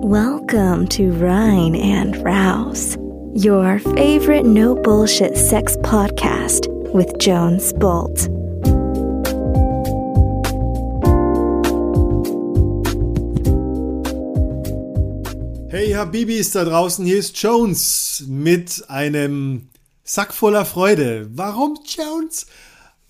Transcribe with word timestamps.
Welcome 0.00 0.86
to 0.90 1.10
Rhine 1.10 1.74
and 1.74 2.16
Rouse, 2.24 2.96
your 3.34 3.80
favorite 3.80 4.46
no 4.46 4.76
bullshit 4.76 5.36
sex 5.36 5.76
podcast 5.78 6.68
with 6.94 7.18
Jones 7.18 7.72
Bolt. 7.72 8.28
Hey 15.68 15.90
Habibis 15.90 16.52
da 16.52 16.64
draußen, 16.64 17.04
hier 17.04 17.18
ist 17.18 17.36
Jones 17.42 18.24
mit 18.28 18.84
einem 18.88 19.68
Sack 20.04 20.32
voller 20.32 20.64
Freude. 20.64 21.28
Warum 21.34 21.76
Jones? 21.84 22.46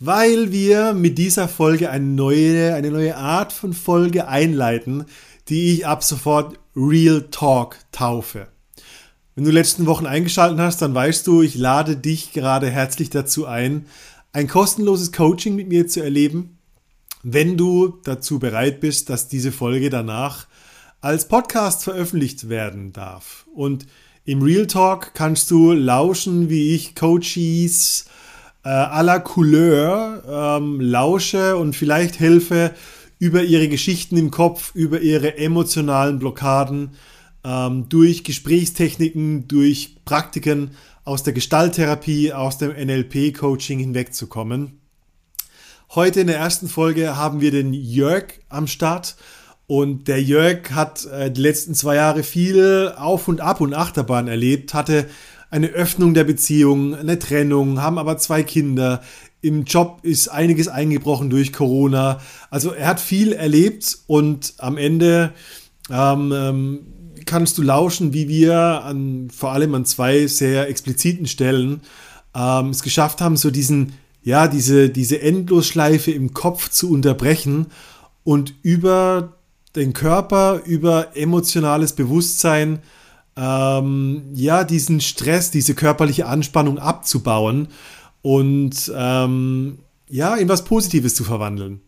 Weil 0.00 0.52
wir 0.52 0.94
mit 0.94 1.18
dieser 1.18 1.48
Folge 1.48 1.90
eine 1.90 2.04
neue, 2.04 2.74
eine 2.74 2.90
neue 2.90 3.16
Art 3.16 3.52
von 3.52 3.72
Folge 3.72 4.26
einleiten, 4.26 5.04
die 5.48 5.74
ich 5.74 5.86
ab 5.86 6.04
sofort 6.04 6.58
Real 6.76 7.28
Talk 7.30 7.76
taufe. 7.92 8.48
Wenn 9.34 9.44
du 9.44 9.50
letzten 9.50 9.86
Wochen 9.86 10.06
eingeschaltet 10.06 10.58
hast, 10.58 10.82
dann 10.82 10.94
weißt 10.94 11.26
du, 11.26 11.42
ich 11.42 11.54
lade 11.54 11.96
dich 11.96 12.32
gerade 12.32 12.70
herzlich 12.70 13.10
dazu 13.10 13.46
ein, 13.46 13.86
ein 14.32 14.48
kostenloses 14.48 15.12
Coaching 15.12 15.54
mit 15.54 15.68
mir 15.68 15.86
zu 15.86 16.02
erleben, 16.02 16.58
wenn 17.22 17.56
du 17.56 17.98
dazu 18.04 18.38
bereit 18.38 18.80
bist, 18.80 19.10
dass 19.10 19.28
diese 19.28 19.52
Folge 19.52 19.90
danach 19.90 20.46
als 21.00 21.28
Podcast 21.28 21.84
veröffentlicht 21.84 22.48
werden 22.48 22.92
darf. 22.92 23.46
Und 23.54 23.86
im 24.24 24.42
Real 24.42 24.66
Talk 24.66 25.14
kannst 25.14 25.50
du 25.50 25.72
lauschen, 25.72 26.50
wie 26.50 26.74
ich 26.74 26.94
Coaches 26.94 28.06
äh, 28.64 28.68
à 28.68 29.02
la 29.02 29.20
Couleur 29.20 30.58
ähm, 30.58 30.80
lausche 30.80 31.56
und 31.56 31.74
vielleicht 31.74 32.20
helfe, 32.20 32.74
über 33.18 33.42
ihre 33.42 33.68
Geschichten 33.68 34.16
im 34.16 34.30
Kopf, 34.30 34.74
über 34.74 35.00
ihre 35.00 35.38
emotionalen 35.38 36.18
Blockaden, 36.18 36.92
ähm, 37.44 37.88
durch 37.88 38.24
Gesprächstechniken, 38.24 39.48
durch 39.48 39.96
Praktiken 40.04 40.72
aus 41.04 41.22
der 41.22 41.32
Gestalttherapie, 41.32 42.32
aus 42.32 42.58
dem 42.58 42.70
NLP-Coaching 42.72 43.78
hinwegzukommen. 43.78 44.80
Heute 45.94 46.20
in 46.20 46.26
der 46.26 46.36
ersten 46.36 46.68
Folge 46.68 47.16
haben 47.16 47.40
wir 47.40 47.50
den 47.50 47.72
Jörg 47.72 48.24
am 48.48 48.66
Start. 48.66 49.16
Und 49.66 50.08
der 50.08 50.22
Jörg 50.22 50.70
hat 50.70 51.04
äh, 51.06 51.30
die 51.30 51.42
letzten 51.42 51.74
zwei 51.74 51.96
Jahre 51.96 52.22
viel 52.22 52.92
Auf 52.96 53.28
und 53.28 53.40
Ab 53.40 53.60
und 53.60 53.74
Achterbahn 53.74 54.28
erlebt, 54.28 54.72
hatte 54.72 55.08
eine 55.50 55.68
Öffnung 55.68 56.14
der 56.14 56.24
Beziehung, 56.24 56.94
eine 56.94 57.18
Trennung, 57.18 57.80
haben 57.80 57.98
aber 57.98 58.18
zwei 58.18 58.42
Kinder, 58.42 59.02
im 59.40 59.64
Job 59.64 60.00
ist 60.02 60.28
einiges 60.28 60.68
eingebrochen 60.68 61.30
durch 61.30 61.52
Corona. 61.52 62.20
Also 62.50 62.72
er 62.72 62.88
hat 62.88 63.00
viel 63.00 63.32
erlebt 63.32 63.98
und 64.06 64.54
am 64.58 64.76
Ende 64.76 65.32
ähm, 65.90 66.32
ähm, 66.34 66.80
kannst 67.24 67.58
du 67.58 67.62
lauschen, 67.62 68.12
wie 68.12 68.28
wir 68.28 68.82
an 68.84 69.28
vor 69.30 69.52
allem 69.52 69.74
an 69.74 69.84
zwei 69.84 70.26
sehr 70.26 70.68
expliziten 70.68 71.26
Stellen 71.26 71.82
ähm, 72.34 72.70
es 72.70 72.82
geschafft 72.82 73.20
haben, 73.20 73.36
so 73.36 73.50
diesen, 73.50 73.92
ja, 74.22 74.48
diese, 74.48 74.90
diese 74.90 75.20
Endlosschleife 75.20 76.10
im 76.10 76.34
Kopf 76.34 76.70
zu 76.70 76.90
unterbrechen 76.90 77.66
und 78.24 78.54
über 78.62 79.34
den 79.76 79.92
Körper, 79.92 80.62
über 80.64 81.16
emotionales 81.16 81.92
Bewusstsein, 81.92 82.80
ähm, 83.36 84.22
ja, 84.34 84.64
diesen 84.64 85.00
Stress, 85.00 85.50
diese 85.50 85.74
körperliche 85.74 86.26
Anspannung 86.26 86.78
abzubauen 86.78 87.68
und 88.28 88.92
ähm, 88.94 89.78
ja, 90.10 90.36
in 90.36 90.50
was 90.50 90.66
Positives 90.66 91.14
zu 91.14 91.24
verwandeln. 91.24 91.80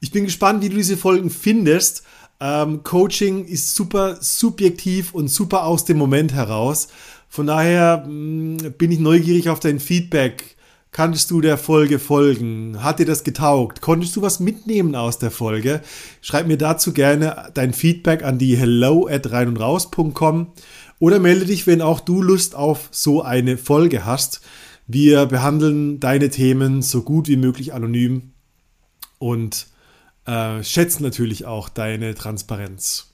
Ich 0.00 0.10
bin 0.10 0.26
gespannt, 0.26 0.62
wie 0.62 0.68
du 0.68 0.76
diese 0.76 0.98
Folgen 0.98 1.30
findest. 1.30 2.02
Ähm, 2.40 2.82
Coaching 2.82 3.46
ist 3.46 3.74
super 3.74 4.18
subjektiv 4.20 5.14
und 5.14 5.28
super 5.28 5.64
aus 5.64 5.86
dem 5.86 5.96
Moment 5.96 6.34
heraus. 6.34 6.88
Von 7.26 7.46
daher 7.46 8.04
mh, 8.06 8.10
mm, 8.10 8.56
bin 8.76 8.92
ich 8.92 8.98
neugierig 8.98 9.48
auf 9.48 9.60
dein 9.60 9.80
Feedback. 9.80 10.56
Kannst 10.90 11.30
du 11.30 11.40
der 11.40 11.56
Folge 11.56 11.98
folgen? 11.98 12.82
Hat 12.82 12.98
dir 12.98 13.06
das 13.06 13.24
getaugt? 13.24 13.80
Konntest 13.80 14.14
du 14.14 14.20
was 14.20 14.40
mitnehmen 14.40 14.94
aus 14.94 15.18
der 15.18 15.30
Folge? 15.30 15.80
Schreib 16.20 16.48
mir 16.48 16.58
dazu 16.58 16.92
gerne 16.92 17.50
dein 17.54 17.72
Feedback 17.72 18.24
an 18.24 18.36
die 18.36 18.58
hello 18.58 19.08
at 19.10 19.32
rein 19.32 19.48
und 19.48 19.56
raus.com 19.56 20.48
oder 20.98 21.18
melde 21.18 21.46
dich, 21.46 21.66
wenn 21.66 21.80
auch 21.80 22.00
du 22.00 22.20
Lust 22.20 22.54
auf 22.54 22.88
so 22.90 23.22
eine 23.22 23.56
Folge 23.56 24.04
hast. 24.04 24.42
Wir 24.86 25.26
behandeln 25.26 26.00
deine 26.00 26.30
Themen 26.30 26.82
so 26.82 27.02
gut 27.02 27.28
wie 27.28 27.36
möglich 27.36 27.72
anonym 27.72 28.32
und 29.18 29.66
äh, 30.26 30.62
schätzen 30.62 31.02
natürlich 31.02 31.46
auch 31.46 31.68
deine 31.68 32.14
Transparenz. 32.14 33.12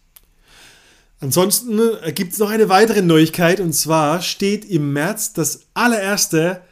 Ansonsten 1.21 1.79
äh, 2.03 2.13
gibt 2.13 2.33
es 2.33 2.39
noch 2.39 2.51
eine 2.51 2.69
weitere 2.69 3.03
Neuigkeit 3.03 3.61
und 3.61 3.73
zwar 3.73 4.23
steht 4.23 4.65
im 4.65 4.93
März 4.93 5.33
das 5.33 5.67
allererste 5.75 6.63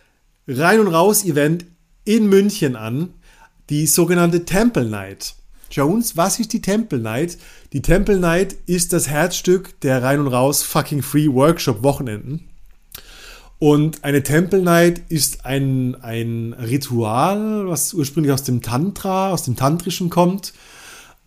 Rein- 0.47 0.81
und 0.81 0.89
Raus-Event 0.89 1.67
in 2.05 2.29
München 2.29 2.77
an, 2.77 3.15
die 3.69 3.87
sogenannte 3.87 4.45
Temple 4.45 4.85
Night. 4.85 5.35
Jones, 5.71 6.17
was 6.17 6.39
ist 6.39 6.53
die 6.53 6.61
Temple 6.61 7.01
Night? 7.01 7.39
Die 7.73 7.83
Temple 7.83 8.19
Night 8.19 8.57
ist 8.67 8.93
das 8.93 9.09
Herzstück 9.09 9.81
der 9.81 10.03
Rein- 10.03 10.21
und 10.21 10.29
Raus 10.29 10.63
Fucking 10.63 11.03
Free 11.03 11.29
Workshop 11.29 11.83
Wochenenden. 11.83 12.49
Und 13.59 14.05
eine 14.05 14.23
Temple 14.23 14.61
Night 14.61 15.03
ist 15.09 15.47
ein, 15.47 15.95
ein 16.03 16.53
Ritual, 16.53 17.67
was 17.67 17.95
ursprünglich 17.95 18.33
aus 18.33 18.43
dem 18.43 18.61
Tantra, 18.61 19.31
aus 19.31 19.45
dem 19.45 19.57
Tantrischen 19.57 20.11
kommt. 20.11 20.53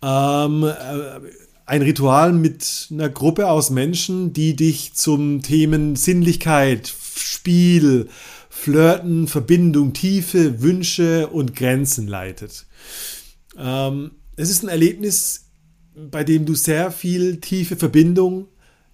Ähm, 0.02 0.62
äh, 0.62 1.20
ein 1.66 1.82
Ritual 1.82 2.32
mit 2.32 2.88
einer 2.90 3.08
Gruppe 3.08 3.48
aus 3.48 3.70
Menschen, 3.70 4.32
die 4.32 4.54
dich 4.54 4.94
zum 4.94 5.42
Themen 5.42 5.96
Sinnlichkeit, 5.96 6.92
Spiel, 7.16 8.08
Flirten, 8.48 9.26
Verbindung, 9.26 9.92
Tiefe, 9.92 10.62
Wünsche 10.62 11.28
und 11.28 11.56
Grenzen 11.56 12.06
leitet. 12.06 12.66
Ähm, 13.56 14.12
es 14.36 14.50
ist 14.50 14.62
ein 14.62 14.68
Erlebnis, 14.68 15.46
bei 15.94 16.24
dem 16.24 16.44
du 16.44 16.54
sehr 16.54 16.90
viel 16.90 17.40
tiefe 17.40 17.76
Verbindung, 17.76 18.48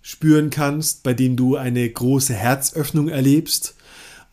spüren 0.06 0.50
kannst, 0.50 1.02
bei 1.02 1.14
dem 1.14 1.34
du 1.34 1.56
eine 1.56 1.90
große 1.90 2.32
Herzöffnung 2.32 3.08
erlebst 3.08 3.74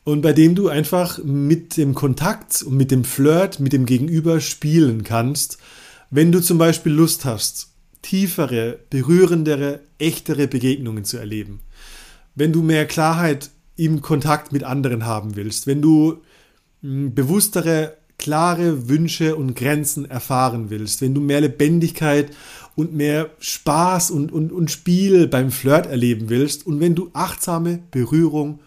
und 0.04 0.22
bei 0.22 0.32
dem 0.32 0.54
du 0.54 0.68
einfach 0.68 1.18
mit 1.24 1.78
dem 1.78 1.96
Kontakt 1.96 2.62
und 2.62 2.78
mit 2.78 2.92
dem 2.92 3.04
Flirt, 3.04 3.60
mit 3.60 3.74
dem 3.74 3.88
Gegenüber 3.88 4.40
spielen 4.40 5.04
kannst, 5.04 5.58
wenn 6.12 6.32
du 6.32 6.44
zum 6.44 6.60
Beispiel 6.60 6.92
Lust 6.92 7.26
hast, 7.26 7.70
tiefere, 8.04 8.82
berührendere, 8.92 9.80
echtere 9.98 10.48
Begegnungen 10.48 11.06
zu 11.06 11.18
erleben. 11.18 11.62
Wenn 12.36 12.54
du 12.54 12.62
mehr 12.62 12.86
Klarheit 12.86 13.50
im 13.76 14.04
Kontakt 14.04 14.52
mit 14.52 14.64
anderen 14.64 15.08
haben 15.08 15.36
willst, 15.36 15.66
wenn 15.66 15.82
du 15.82 16.22
hm, 16.84 17.16
bewusstere, 17.16 17.98
klare 18.20 18.90
Wünsche 18.90 19.36
und 19.36 19.56
Grenzen 19.56 20.06
erfahren 20.06 20.70
willst, 20.70 21.02
wenn 21.02 21.16
du 21.16 21.20
mehr 21.20 21.42
Lebendigkeit 21.42 22.30
und 22.76 22.94
mehr 22.94 23.30
Spaß 23.40 24.12
und, 24.12 24.32
und, 24.32 24.52
und 24.52 24.72
Spiel 24.72 25.28
beim 25.28 25.52
Flirt 25.52 25.86
erleben 25.86 26.30
willst 26.30 26.66
und 26.66 26.80
wenn 26.80 26.96
du 26.96 27.10
achtsame 27.14 27.80
Berührung 27.92 28.60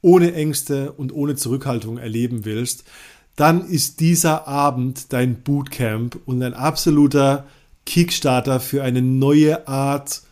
ohne 0.00 0.34
Ängste 0.34 0.92
und 0.92 1.12
ohne 1.14 1.36
Zurückhaltung 1.36 1.98
erleben 1.98 2.44
willst, 2.44 2.84
dann 3.36 3.66
ist 3.66 4.00
dieser 4.00 4.46
Abend 4.48 5.12
dein 5.12 5.42
Bootcamp 5.42 6.18
und 6.26 6.42
ein 6.42 6.54
absoluter 6.54 7.46
Kickstarter 7.86 8.60
für 8.60 8.82
eine 8.82 9.02
neue 9.02 9.66
Art, 9.66 10.22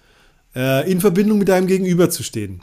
äh, 0.55 0.91
in 0.91 1.01
Verbindung 1.01 1.39
mit 1.39 1.49
deinem 1.49 1.67
Gegenüber 1.67 2.11
zu 2.11 2.23
stehen. 2.23 2.63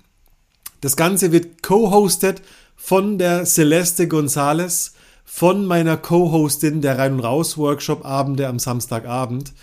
Das 0.81 0.95
Ganze 0.95 1.31
wird 1.31 1.63
co-hosted 1.63 2.41
von 2.75 3.17
der 3.17 3.45
Celeste 3.45 4.07
Gonzalez, 4.07 4.93
von 5.25 5.65
meiner 5.65 5.97
Co-Hostin 5.97 6.81
der 6.81 6.97
Rein- 6.97 7.13
und 7.13 7.19
Raus-Workshop-Abende 7.19 8.47
am 8.47 8.59
Samstagabend. 8.59 9.53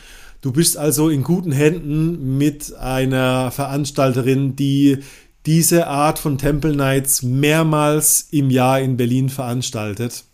Du 0.44 0.52
bist 0.52 0.76
also 0.76 1.08
in 1.08 1.22
guten 1.22 1.52
Händen 1.52 2.36
mit 2.36 2.76
einer 2.76 3.50
Veranstalterin, 3.50 4.56
die 4.56 4.98
diese 5.46 5.86
Art 5.86 6.18
von 6.18 6.36
Temple 6.36 6.76
Nights 6.76 7.22
mehrmals 7.22 8.28
im 8.30 8.50
Jahr 8.50 8.78
in 8.78 8.98
Berlin 8.98 9.30
veranstaltet. 9.30 10.24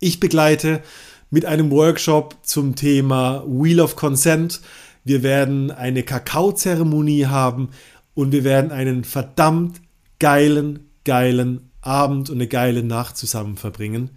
Ich 0.00 0.18
begleite 0.18 0.80
mit 1.28 1.44
einem 1.44 1.70
Workshop 1.70 2.38
zum 2.42 2.74
Thema 2.74 3.44
Wheel 3.46 3.80
of 3.80 3.96
Consent. 3.96 4.62
Wir 5.04 5.22
werden 5.22 5.70
eine 5.70 6.04
Kakaozeremonie 6.04 7.26
haben 7.26 7.68
und 8.14 8.32
wir 8.32 8.44
werden 8.44 8.72
einen 8.72 9.04
verdammt 9.04 9.82
geilen, 10.20 10.88
geilen 11.04 11.68
Abend 11.82 12.30
und 12.30 12.36
eine 12.36 12.48
geile 12.48 12.82
Nacht 12.82 13.18
zusammen 13.18 13.58
verbringen. 13.58 14.08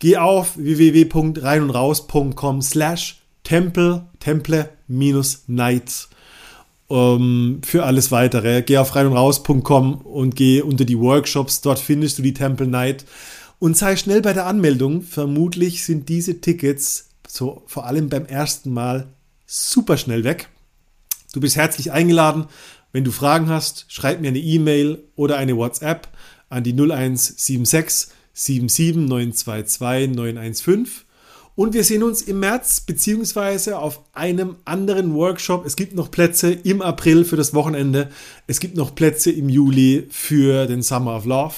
Geh 0.00 0.18
auf 0.18 0.58
www.reinundraus.com 0.58 2.60
slash 2.60 3.22
Temple, 3.46 4.08
Temple 4.18 4.70
minus 4.88 5.44
Night 5.46 6.08
um, 6.88 7.60
für 7.64 7.84
alles 7.84 8.10
weitere. 8.10 8.62
Geh 8.62 8.78
auf 8.78 8.96
reinundraus.com 8.96 9.98
und 9.98 10.34
geh 10.34 10.62
unter 10.62 10.84
die 10.84 10.98
Workshops. 10.98 11.60
Dort 11.60 11.78
findest 11.78 12.18
du 12.18 12.22
die 12.22 12.34
Temple 12.34 12.66
Night. 12.66 13.04
Und 13.60 13.76
sei 13.76 13.94
schnell 13.94 14.20
bei 14.20 14.32
der 14.32 14.46
Anmeldung. 14.46 15.02
Vermutlich 15.02 15.84
sind 15.84 16.08
diese 16.08 16.40
Tickets 16.40 17.10
so 17.28 17.62
vor 17.66 17.86
allem 17.86 18.08
beim 18.08 18.26
ersten 18.26 18.72
Mal 18.72 19.06
super 19.46 19.96
schnell 19.96 20.24
weg. 20.24 20.48
Du 21.32 21.38
bist 21.38 21.54
herzlich 21.54 21.92
eingeladen. 21.92 22.46
Wenn 22.90 23.04
du 23.04 23.12
Fragen 23.12 23.48
hast, 23.48 23.84
schreib 23.86 24.20
mir 24.20 24.28
eine 24.28 24.40
E-Mail 24.40 25.04
oder 25.14 25.36
eine 25.36 25.56
WhatsApp 25.56 26.08
an 26.48 26.64
die 26.64 26.72
0176 26.72 28.08
77922 28.32 30.16
915. 30.16 31.05
Und 31.56 31.72
wir 31.72 31.84
sehen 31.84 32.02
uns 32.02 32.20
im 32.22 32.38
März 32.40 32.82
beziehungsweise 32.82 33.78
auf 33.78 34.02
einem 34.12 34.56
anderen 34.66 35.14
Workshop. 35.14 35.64
Es 35.64 35.74
gibt 35.74 35.94
noch 35.94 36.10
Plätze 36.10 36.52
im 36.52 36.82
April 36.82 37.24
für 37.24 37.36
das 37.36 37.54
Wochenende. 37.54 38.10
Es 38.46 38.60
gibt 38.60 38.76
noch 38.76 38.94
Plätze 38.94 39.32
im 39.32 39.48
Juli 39.48 40.06
für 40.10 40.66
den 40.66 40.82
Summer 40.82 41.16
of 41.16 41.24
Love. 41.24 41.54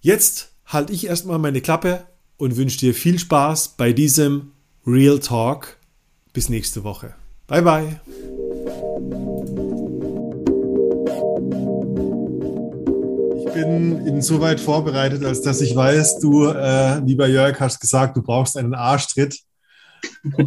Jetzt 0.00 0.48
halte 0.64 0.94
ich 0.94 1.06
erstmal 1.06 1.38
meine 1.38 1.60
Klappe 1.60 2.04
und 2.38 2.56
wünsche 2.56 2.78
dir 2.78 2.94
viel 2.94 3.18
Spaß 3.18 3.74
bei 3.76 3.92
diesem 3.92 4.52
Real 4.86 5.20
Talk. 5.20 5.76
Bis 6.32 6.48
nächste 6.48 6.82
Woche. 6.82 7.14
Bye 7.46 7.62
bye. 7.62 8.00
Bin 13.56 14.06
insoweit 14.06 14.60
vorbereitet, 14.60 15.24
als 15.24 15.42
dass 15.42 15.60
ich 15.60 15.74
weiß, 15.74 16.20
du, 16.20 16.46
äh, 16.48 16.98
lieber 17.00 17.26
Jörg, 17.26 17.58
hast 17.60 17.80
gesagt, 17.80 18.16
du 18.16 18.22
brauchst 18.22 18.56
einen 18.56 18.74
Arschtritt. 18.74 19.40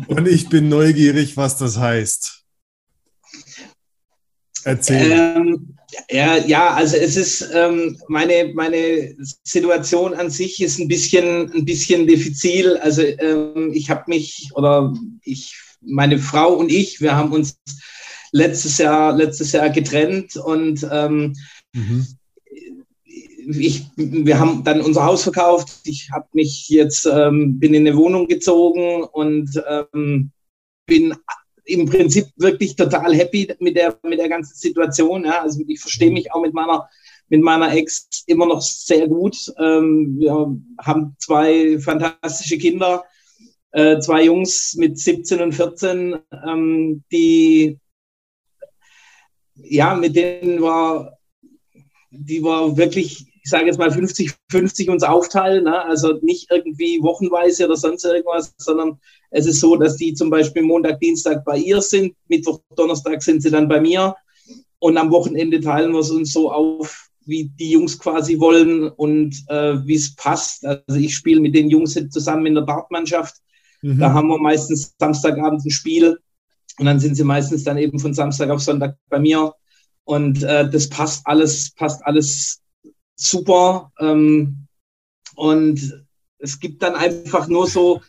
Und 0.08 0.28
ich 0.28 0.50
bin 0.50 0.70
neugierig, 0.70 1.36
was 1.36 1.58
das 1.58 1.78
heißt. 1.78 2.44
Erzähl. 4.64 5.12
Ähm, 5.12 5.76
ja, 6.10 6.38
ja, 6.38 6.74
also 6.74 6.98
es 6.98 7.18
ist 7.18 7.50
ähm, 7.54 7.98
meine, 8.08 8.52
meine 8.54 9.16
Situation 9.44 10.14
an 10.14 10.30
sich 10.30 10.62
ist 10.62 10.80
ein 10.80 10.88
bisschen, 10.88 11.52
ein 11.52 11.66
bisschen 11.66 12.06
diffizil. 12.08 12.78
Also 12.78 13.02
ähm, 13.02 13.72
ich 13.74 13.90
habe 13.90 14.04
mich 14.08 14.50
oder 14.54 14.94
ich, 15.24 15.58
meine 15.82 16.20
Frau 16.20 16.54
und 16.54 16.72
ich, 16.72 17.02
wir 17.02 17.16
haben 17.16 17.32
uns 17.32 17.58
letztes 18.32 18.78
Jahr, 18.78 19.16
letztes 19.16 19.54
Jahr 19.54 19.70
getrennt 19.70 20.36
und 20.36 20.88
ähm, 20.92 21.34
mhm 21.74 22.06
ich, 23.58 23.86
wir 23.96 24.40
haben 24.40 24.64
dann 24.64 24.82
unser 24.82 25.06
Haus 25.06 25.24
verkauft. 25.24 25.80
Ich 25.84 26.10
habe 26.12 26.28
mich 26.34 26.70
jetzt, 26.70 27.06
ähm, 27.06 27.60
bin 27.60 27.74
in 27.74 27.88
eine 27.88 27.98
Wohnung 27.98 28.28
gezogen 28.28 29.04
und 29.04 29.50
ähm, 29.68 30.32
bin 30.86 31.16
im 31.66 31.86
Prinzip 31.86 32.28
wirklich 32.36 32.76
total 32.76 33.16
happy 33.16 33.54
mit 33.60 33.76
der, 33.76 33.98
mit 34.04 34.20
der 34.20 34.30
ganzen 34.30 34.56
Situation. 34.56 35.26
Ja. 35.26 35.42
Also 35.42 35.64
ich 35.68 35.80
verstehe 35.80 36.12
mich 36.12 36.32
auch 36.32 36.42
mit 36.42 36.54
meiner, 36.54 36.90
mit 37.30 37.42
meiner 37.42 37.74
Ex 37.74 38.08
immer 38.28 38.46
noch 38.46 38.62
sehr 38.62 39.08
gut. 39.08 39.52
Ähm, 39.58 40.18
wir 40.20 40.56
haben 40.80 41.16
zwei 41.20 41.80
fantastische 41.80 42.58
Kinder, 42.58 43.04
äh, 43.72 44.00
zwei 44.00 44.26
Jungs 44.26 44.76
mit 44.76 44.98
17 44.98 45.42
und 45.42 45.54
14, 45.54 46.18
ähm, 46.46 47.04
die 47.12 47.80
ja, 49.62 49.94
mit 49.94 50.16
denen 50.16 50.62
war, 50.62 51.18
die 52.12 52.42
war 52.42 52.78
wirklich 52.78 53.29
ich 53.50 53.52
sage 53.52 53.66
jetzt 53.66 53.80
mal 53.80 53.90
50-50 53.90 54.92
uns 54.92 55.02
aufteilen. 55.02 55.64
Ne? 55.64 55.84
Also 55.84 56.20
nicht 56.22 56.52
irgendwie 56.52 57.02
wochenweise 57.02 57.66
oder 57.66 57.78
sonst 57.78 58.06
irgendwas, 58.06 58.54
sondern 58.58 59.00
es 59.32 59.48
ist 59.48 59.60
so, 59.60 59.76
dass 59.76 59.98
die 59.98 60.14
zum 60.14 60.30
Beispiel 60.30 60.62
Montag, 60.62 61.00
Dienstag 61.00 61.44
bei 61.44 61.58
ihr 61.58 61.82
sind, 61.82 62.14
Mittwoch, 62.28 62.60
Donnerstag 62.76 63.24
sind 63.24 63.42
sie 63.42 63.50
dann 63.50 63.68
bei 63.68 63.82
mir 63.82 64.16
und 64.78 64.98
am 64.98 65.10
Wochenende 65.10 65.60
teilen 65.60 65.94
wir 65.94 66.02
es 66.02 66.12
uns 66.12 66.32
so 66.32 66.52
auf, 66.52 67.10
wie 67.26 67.46
die 67.60 67.72
Jungs 67.72 67.98
quasi 67.98 68.40
wollen 68.40 68.88
und 68.88 69.36
äh, 69.48 69.84
wie 69.84 69.96
es 69.96 70.16
passt. 70.16 70.64
Also 70.64 71.00
ich 71.00 71.16
spiele 71.16 71.42
mit 71.42 71.56
den 71.56 71.72
Jungs 71.72 72.00
zusammen 72.12 72.46
in 72.46 72.54
der 72.54 72.66
Dartmannschaft. 72.66 73.38
Mhm. 73.82 73.98
Da 73.98 74.14
haben 74.14 74.28
wir 74.28 74.38
meistens 74.38 74.94
Samstagabend 75.00 75.66
ein 75.66 75.72
Spiel 75.72 76.20
und 76.78 76.86
dann 76.86 77.00
sind 77.00 77.16
sie 77.16 77.24
meistens 77.24 77.64
dann 77.64 77.80
eben 77.80 77.98
von 77.98 78.14
Samstag 78.14 78.52
auf 78.52 78.62
Sonntag 78.62 78.96
bei 79.10 79.18
mir. 79.18 79.54
Und 80.04 80.44
äh, 80.44 80.70
das 80.70 80.88
passt 80.88 81.26
alles, 81.26 81.72
passt 81.72 82.06
alles 82.06 82.62
super. 83.20 83.92
Ähm, 84.00 84.68
und 85.36 86.06
es 86.40 86.60
gibt 86.60 86.82
dann 86.82 86.96
einfach 86.96 87.48
nur 87.48 87.68
so 87.68 88.02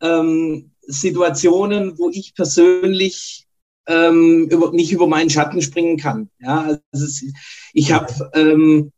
ähm, 0.00 0.72
Situationen, 0.82 1.98
wo 1.98 2.10
ich 2.10 2.34
persönlich 2.34 3.46
ähm, 3.86 4.48
über, 4.50 4.72
nicht 4.72 4.92
über 4.92 5.06
meinen 5.06 5.30
Schatten 5.30 5.62
springen 5.62 5.96
kann. 5.96 6.30
Ja, 6.40 6.78
also 6.92 7.26
ich 7.72 7.92
habe 7.92 8.30
ähm, 8.34 8.92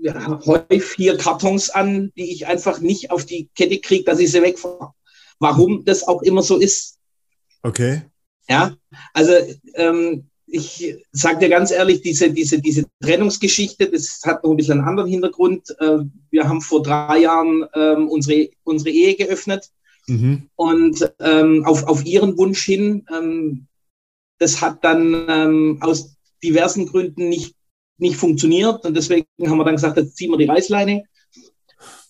ja, 0.00 0.40
häufig 0.44 0.84
vier 0.84 1.16
Kartons 1.16 1.70
an, 1.70 2.12
die 2.16 2.32
ich 2.32 2.46
einfach 2.46 2.80
nicht 2.80 3.10
auf 3.10 3.24
die 3.24 3.48
Kette 3.54 3.78
kriege, 3.80 4.04
dass 4.04 4.18
ich 4.18 4.30
sie 4.30 4.42
wegfahre. 4.42 4.92
Warum 5.38 5.84
das 5.84 6.06
auch 6.06 6.22
immer 6.22 6.42
so 6.42 6.58
ist. 6.58 6.98
Okay. 7.62 8.02
Ja, 8.48 8.76
also 9.14 9.32
ähm, 9.74 10.28
ich 10.54 10.96
sage 11.10 11.40
dir 11.40 11.48
ganz 11.48 11.72
ehrlich, 11.72 12.00
diese, 12.00 12.30
diese, 12.30 12.60
diese 12.60 12.84
Trennungsgeschichte, 13.02 13.90
das 13.90 14.20
hat 14.24 14.44
noch 14.44 14.52
ein 14.52 14.56
bisschen 14.56 14.78
einen 14.78 14.88
anderen 14.88 15.10
Hintergrund. 15.10 15.68
Äh, 15.80 15.98
wir 16.30 16.48
haben 16.48 16.60
vor 16.60 16.80
drei 16.80 17.18
Jahren 17.18 17.66
ähm, 17.74 18.08
unsere, 18.08 18.50
unsere 18.62 18.90
Ehe 18.90 19.16
geöffnet 19.16 19.68
mhm. 20.06 20.48
und 20.54 21.12
ähm, 21.18 21.64
auf, 21.64 21.82
auf 21.88 22.06
ihren 22.06 22.38
Wunsch 22.38 22.62
hin. 22.62 23.04
Ähm, 23.12 23.66
das 24.38 24.60
hat 24.60 24.84
dann 24.84 25.80
aus 25.80 26.16
diversen 26.42 26.86
Gründen 26.86 27.28
nicht, 27.28 27.54
nicht 27.98 28.16
funktioniert 28.16 28.84
und 28.84 28.94
deswegen 28.94 29.26
haben 29.46 29.58
wir 29.58 29.64
dann 29.64 29.76
gesagt, 29.76 29.96
jetzt 29.96 30.16
ziehen 30.16 30.30
wir 30.30 30.36
die 30.36 30.44
Reißleine. 30.44 31.04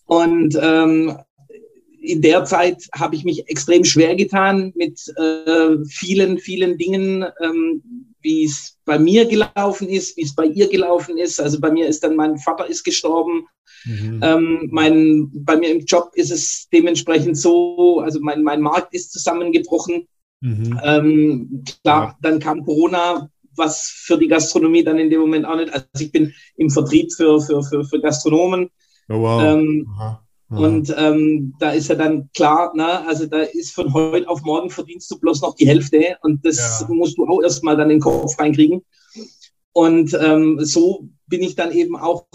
Und 0.06 0.54
in 0.54 2.22
der 2.22 2.44
Zeit 2.44 2.88
habe 2.94 3.14
ich 3.14 3.24
mich 3.24 3.46
extrem 3.48 3.84
schwer 3.84 4.16
getan 4.16 4.72
mit 4.74 5.00
äh, 5.16 5.76
vielen, 5.86 6.38
vielen 6.38 6.78
Dingen, 6.78 7.24
ähm, 7.40 8.13
wie 8.24 8.44
es 8.44 8.76
bei 8.84 8.98
mir 8.98 9.26
gelaufen 9.26 9.88
ist, 9.88 10.16
wie 10.16 10.22
es 10.22 10.34
bei 10.34 10.46
ihr 10.46 10.68
gelaufen 10.68 11.18
ist. 11.18 11.40
Also 11.40 11.60
bei 11.60 11.70
mir 11.70 11.86
ist 11.86 12.02
dann 12.02 12.16
mein 12.16 12.38
Vater 12.38 12.66
ist 12.66 12.82
gestorben. 12.82 13.46
Mhm. 13.84 14.20
Ähm, 14.22 14.68
mein, 14.72 15.30
bei 15.44 15.56
mir 15.56 15.70
im 15.70 15.84
Job 15.84 16.10
ist 16.14 16.32
es 16.32 16.68
dementsprechend 16.72 17.36
so, 17.36 18.00
also 18.00 18.18
mein, 18.20 18.42
mein 18.42 18.62
Markt 18.62 18.94
ist 18.94 19.12
zusammengebrochen. 19.12 20.08
Mhm. 20.40 20.80
Ähm, 20.82 21.64
klar, 21.82 22.04
ja. 22.04 22.16
dann 22.22 22.38
kam 22.38 22.64
Corona, 22.64 23.30
was 23.56 23.88
für 23.88 24.18
die 24.18 24.28
Gastronomie 24.28 24.82
dann 24.82 24.98
in 24.98 25.10
dem 25.10 25.20
Moment 25.20 25.44
auch 25.44 25.56
nicht. 25.56 25.72
Also 25.72 25.86
ich 25.98 26.10
bin 26.10 26.32
im 26.56 26.70
Vertrieb 26.70 27.12
für, 27.12 27.40
für, 27.40 27.62
für, 27.62 27.84
für 27.84 28.00
Gastronomen. 28.00 28.70
Oh, 29.10 29.20
wow. 29.20 29.42
Ähm, 29.42 29.86
und 30.56 30.94
ähm, 30.96 31.54
da 31.58 31.70
ist 31.70 31.88
ja 31.88 31.94
dann 31.94 32.28
klar, 32.34 32.72
na, 32.74 33.06
also 33.06 33.26
da 33.26 33.40
ist 33.40 33.72
von 33.72 33.92
heute 33.92 34.28
auf 34.28 34.42
morgen 34.42 34.70
verdienst 34.70 35.10
du 35.10 35.18
bloß 35.18 35.42
noch 35.42 35.54
die 35.56 35.66
Hälfte 35.66 36.16
und 36.22 36.44
das 36.44 36.80
ja. 36.80 36.94
musst 36.94 37.18
du 37.18 37.26
auch 37.26 37.42
erstmal 37.42 37.76
dann 37.76 37.90
in 37.90 37.96
den 37.96 38.02
Kopf 38.02 38.38
reinkriegen. 38.38 38.82
Und 39.72 40.16
ähm, 40.20 40.58
so 40.60 41.08
bin 41.26 41.42
ich 41.42 41.56
dann 41.56 41.72
eben 41.72 41.96
auch 41.96 42.26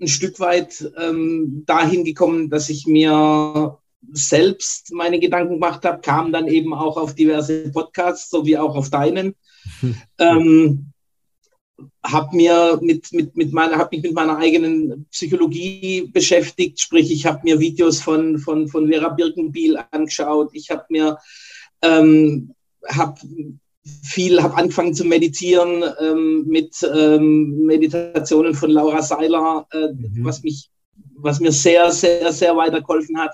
ein 0.00 0.08
Stück 0.08 0.38
weit 0.40 0.90
ähm, 0.98 1.64
dahin 1.66 2.04
gekommen, 2.04 2.50
dass 2.50 2.68
ich 2.68 2.86
mir 2.86 3.78
selbst 4.12 4.92
meine 4.92 5.18
Gedanken 5.18 5.54
gemacht 5.54 5.84
habe, 5.84 6.00
kam 6.00 6.32
dann 6.32 6.48
eben 6.48 6.74
auch 6.74 6.96
auf 6.96 7.14
diverse 7.14 7.70
Podcasts, 7.70 8.30
so 8.30 8.46
wie 8.46 8.58
auch 8.58 8.76
auf 8.76 8.90
deinen. 8.90 9.34
ähm, 10.18 10.92
habe 12.04 12.34
mir 12.34 12.78
mit, 12.80 13.12
mit, 13.12 13.36
mit 13.36 13.52
meiner, 13.52 13.76
hab 13.76 13.92
mich 13.92 14.02
mit 14.02 14.14
meiner 14.14 14.38
eigenen 14.38 15.06
Psychologie 15.10 16.08
beschäftigt, 16.12 16.80
sprich, 16.80 17.10
ich 17.10 17.26
habe 17.26 17.40
mir 17.44 17.60
Videos 17.60 18.00
von, 18.00 18.38
von, 18.38 18.68
von 18.68 18.88
Vera 18.88 19.10
Birkenbiel 19.10 19.78
angeschaut, 19.90 20.50
ich 20.52 20.70
habe 20.70 20.84
mir 20.88 21.18
ähm, 21.82 22.54
hab 22.86 23.18
viel, 24.02 24.42
habe 24.42 24.56
angefangen 24.56 24.94
zu 24.94 25.04
meditieren 25.04 25.84
ähm, 26.00 26.44
mit 26.46 26.74
ähm, 26.82 27.64
Meditationen 27.66 28.54
von 28.54 28.70
Laura 28.70 29.02
Seiler, 29.02 29.66
äh, 29.72 29.92
mhm. 29.92 30.24
was 30.24 30.42
mich, 30.42 30.70
was 31.16 31.40
mir 31.40 31.52
sehr, 31.52 31.92
sehr, 31.92 32.32
sehr 32.32 32.56
weitergeholfen 32.56 33.18
hat. 33.18 33.32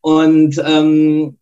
Und 0.00 0.60
ähm, 0.64 1.38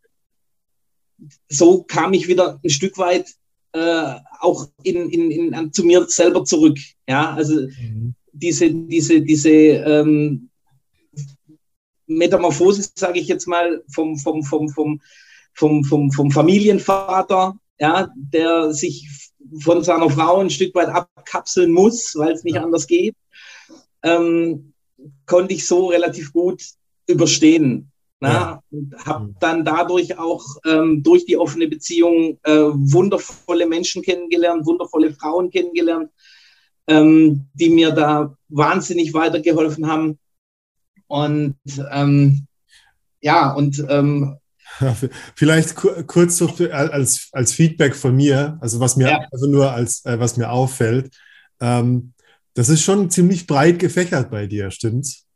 so 1.49 1.83
kam 1.83 2.15
ich 2.15 2.29
wieder 2.29 2.61
ein 2.65 2.71
Stück 2.71 2.97
weit 2.99 3.27
äh, 3.75 4.15
auch 4.41 4.69
in, 4.85 5.11
in, 5.11 5.31
in, 5.31 5.73
zu 5.73 5.85
mir 5.85 6.07
selber 6.09 6.45
zurück. 6.45 6.79
Ja, 7.09 7.35
also 7.35 7.55
mhm. 7.63 8.15
diese, 8.33 8.71
diese, 8.71 9.21
diese 9.21 9.51
ähm, 9.51 10.49
Metamorphose, 12.07 12.89
sage 12.95 13.19
ich 13.19 13.27
jetzt 13.27 13.47
mal, 13.47 13.83
vom, 13.93 14.17
vom, 14.17 14.43
vom, 14.45 14.69
vom, 14.69 15.01
vom, 15.55 15.85
vom, 15.85 16.13
vom 16.13 16.31
Familienvater, 16.31 17.59
ja, 17.81 18.09
der 18.15 18.73
sich 18.73 19.09
von 19.61 19.83
seiner 19.83 20.09
Frau 20.09 20.39
ein 20.39 20.51
Stück 20.51 20.75
weit 20.75 20.89
abkapseln 20.89 21.73
muss, 21.73 22.15
weil 22.15 22.33
es 22.33 22.45
nicht 22.45 22.55
ja. 22.55 22.63
anders 22.63 22.87
geht, 22.87 23.17
ähm, 24.03 24.73
konnte 25.27 25.55
ich 25.55 25.67
so 25.67 25.87
relativ 25.87 26.33
gut 26.33 26.63
überstehen. 27.09 27.91
Ja. 28.21 28.61
Und 28.71 28.95
habe 29.05 29.27
mhm. 29.27 29.37
dann 29.41 29.65
dadurch 29.65 30.19
auch 30.19 30.45
ähm, 30.65 31.03
durch 31.03 31.27
die 31.27 31.37
offene 31.37 31.69
Beziehung 31.69 32.39
äh, 32.45 32.53
wundervolle 32.53 33.67
Menschen 33.67 34.03
kennengelernt, 34.03 34.67
wundervolle 34.67 35.13
Frauen 35.13 35.51
kennengelernt, 35.51 36.11
ähm, 36.87 37.47
die 37.55 37.69
mir 37.69 37.91
da 37.91 38.35
wahnsinnig 38.49 39.13
weitergeholfen 39.13 39.87
haben. 39.87 40.19
Und 41.07 41.57
ähm, 41.91 42.47
ja, 43.21 43.53
und 43.53 43.85
ähm, 43.89 44.39
Vielleicht 45.37 45.77
kurz 45.77 46.43
als, 46.43 47.29
als 47.33 47.53
Feedback 47.53 47.95
von 47.95 48.17
mir, 48.17 48.59
also 48.61 48.81
was 48.81 48.97
mir, 48.97 49.09
ja. 49.09 49.29
also 49.31 49.47
nur 49.47 49.71
als 49.71 50.05
äh, 50.05 50.19
was 50.19 50.37
mir 50.37 50.51
auffällt. 50.51 51.15
Ähm, 51.61 52.13
das 52.55 52.69
ist 52.69 52.83
schon 52.83 53.11
ziemlich 53.11 53.47
breit 53.47 53.79
gefächert 53.79 54.31
bei 54.31 54.47
dir, 54.47 54.71
stimmt's? 54.71 55.27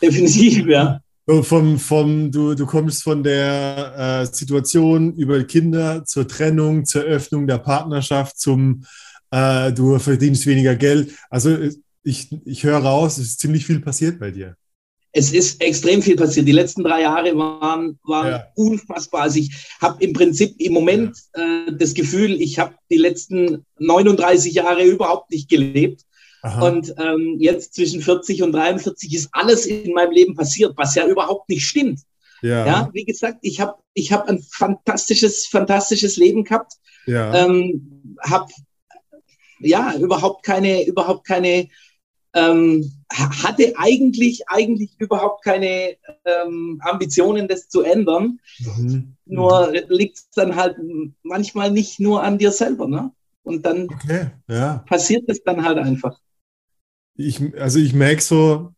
Definitiv, 0.00 0.66
ja. 0.66 1.00
Vom, 1.42 1.78
vom, 1.78 2.32
du, 2.32 2.54
du 2.54 2.66
kommst 2.66 3.04
von 3.04 3.22
der 3.22 4.22
äh, 4.22 4.34
Situation 4.34 5.14
über 5.14 5.44
Kinder 5.44 6.04
zur 6.04 6.26
Trennung, 6.26 6.84
zur 6.84 7.02
Öffnung 7.02 7.46
der 7.46 7.58
Partnerschaft, 7.58 8.38
zum 8.38 8.84
äh, 9.30 9.72
du 9.72 9.98
verdienst 9.98 10.46
weniger 10.46 10.74
Geld. 10.74 11.14
Also 11.28 11.56
ich, 12.02 12.28
ich 12.44 12.64
höre 12.64 12.78
raus, 12.78 13.18
es 13.18 13.28
ist 13.28 13.40
ziemlich 13.40 13.64
viel 13.64 13.80
passiert 13.80 14.18
bei 14.18 14.30
dir. 14.30 14.56
Es 15.12 15.32
ist 15.32 15.60
extrem 15.60 16.02
viel 16.02 16.16
passiert. 16.16 16.46
Die 16.46 16.52
letzten 16.52 16.84
drei 16.84 17.02
Jahre 17.02 17.36
waren, 17.36 17.98
waren 18.04 18.28
ja. 18.28 18.46
unfassbar. 18.54 19.22
Also 19.22 19.40
ich 19.40 19.50
habe 19.80 20.02
im 20.04 20.12
Prinzip 20.12 20.54
im 20.58 20.72
Moment 20.72 21.16
ja. 21.36 21.66
äh, 21.66 21.76
das 21.76 21.94
Gefühl, 21.94 22.40
ich 22.40 22.58
habe 22.58 22.74
die 22.90 22.98
letzten 22.98 23.64
39 23.78 24.54
Jahre 24.54 24.84
überhaupt 24.84 25.30
nicht 25.30 25.48
gelebt. 25.48 26.04
Aha. 26.42 26.68
Und 26.68 26.94
ähm, 26.98 27.36
jetzt 27.38 27.74
zwischen 27.74 28.00
40 28.00 28.42
und 28.42 28.52
43 28.52 29.14
ist 29.14 29.28
alles 29.32 29.66
in 29.66 29.92
meinem 29.92 30.12
Leben 30.12 30.34
passiert, 30.34 30.72
was 30.76 30.94
ja 30.94 31.06
überhaupt 31.06 31.48
nicht 31.48 31.66
stimmt. 31.66 32.00
Ja, 32.42 32.66
ja 32.66 32.90
wie 32.92 33.04
gesagt, 33.04 33.38
ich 33.42 33.60
habe 33.60 33.74
ich 33.92 34.12
hab 34.12 34.28
ein 34.28 34.40
fantastisches, 34.40 35.46
fantastisches 35.46 36.16
Leben 36.16 36.44
gehabt. 36.44 36.74
Ja. 37.06 37.34
Ähm, 37.34 38.16
habe 38.22 38.50
ja 39.60 39.94
überhaupt 39.96 40.44
keine, 40.44 40.86
überhaupt 40.86 41.26
keine 41.26 41.68
ähm, 42.32 42.92
hatte 43.12 43.74
eigentlich, 43.76 44.48
eigentlich 44.48 44.92
überhaupt 44.98 45.44
keine 45.44 45.96
ähm, 46.24 46.80
Ambitionen, 46.84 47.48
das 47.48 47.68
zu 47.68 47.82
ändern. 47.82 48.38
Mhm. 48.60 49.16
Nur 49.26 49.72
liegt 49.88 50.18
es 50.18 50.30
dann 50.30 50.54
halt 50.54 50.76
manchmal 51.22 51.70
nicht 51.70 51.98
nur 51.98 52.22
an 52.22 52.38
dir 52.38 52.52
selber. 52.52 52.86
Ne? 52.86 53.10
Und 53.42 53.66
dann 53.66 53.88
okay, 53.92 54.30
ja. 54.48 54.84
passiert 54.86 55.28
es 55.28 55.42
dann 55.42 55.64
halt 55.64 55.78
einfach. 55.78 56.18
Ich, 57.16 57.40
also 57.58 57.78
ich 57.78 57.92
merke 57.92 58.22
so, 58.22 58.74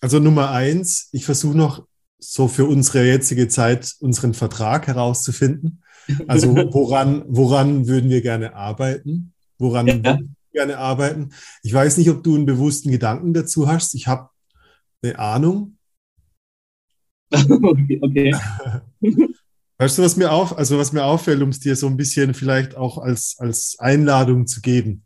also 0.00 0.18
Nummer 0.18 0.50
eins, 0.50 1.08
ich 1.12 1.24
versuche 1.24 1.56
noch 1.56 1.86
so 2.18 2.48
für 2.48 2.66
unsere 2.66 3.06
jetzige 3.06 3.48
Zeit 3.48 3.94
unseren 4.00 4.34
Vertrag 4.34 4.86
herauszufinden. 4.86 5.82
Also 6.26 6.54
woran, 6.72 7.24
woran 7.28 7.86
würden 7.86 8.10
wir 8.10 8.20
gerne 8.20 8.54
arbeiten? 8.54 9.32
Woran 9.58 10.02
ja 10.02 10.18
gerne 10.54 10.78
arbeiten. 10.78 11.30
Ich 11.62 11.74
weiß 11.74 11.98
nicht, 11.98 12.08
ob 12.08 12.22
du 12.22 12.34
einen 12.34 12.46
bewussten 12.46 12.90
Gedanken 12.90 13.34
dazu 13.34 13.68
hast. 13.68 13.94
Ich 13.94 14.06
habe 14.06 14.30
eine 15.02 15.18
Ahnung. 15.18 15.76
okay. 17.34 17.98
okay. 18.00 18.34
Weißt 19.76 19.98
du, 19.98 20.02
was 20.02 20.16
mir 20.16 20.30
auf, 20.30 20.56
also 20.56 20.78
was 20.78 20.92
mir 20.92 21.04
auffällt, 21.04 21.42
um 21.42 21.48
es 21.48 21.58
dir 21.58 21.74
so 21.74 21.88
ein 21.88 21.96
bisschen 21.96 22.32
vielleicht 22.32 22.76
auch 22.76 22.96
als, 22.96 23.36
als 23.38 23.76
Einladung 23.80 24.46
zu 24.46 24.60
geben? 24.60 25.03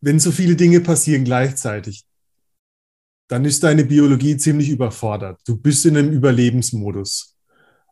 Wenn 0.00 0.18
so 0.20 0.30
viele 0.30 0.56
Dinge 0.56 0.80
passieren 0.80 1.24
gleichzeitig, 1.24 2.04
dann 3.28 3.44
ist 3.44 3.62
deine 3.64 3.84
Biologie 3.84 4.36
ziemlich 4.36 4.68
überfordert. 4.68 5.40
Du 5.46 5.56
bist 5.56 5.84
in 5.86 5.96
einem 5.96 6.12
Überlebensmodus. 6.12 7.34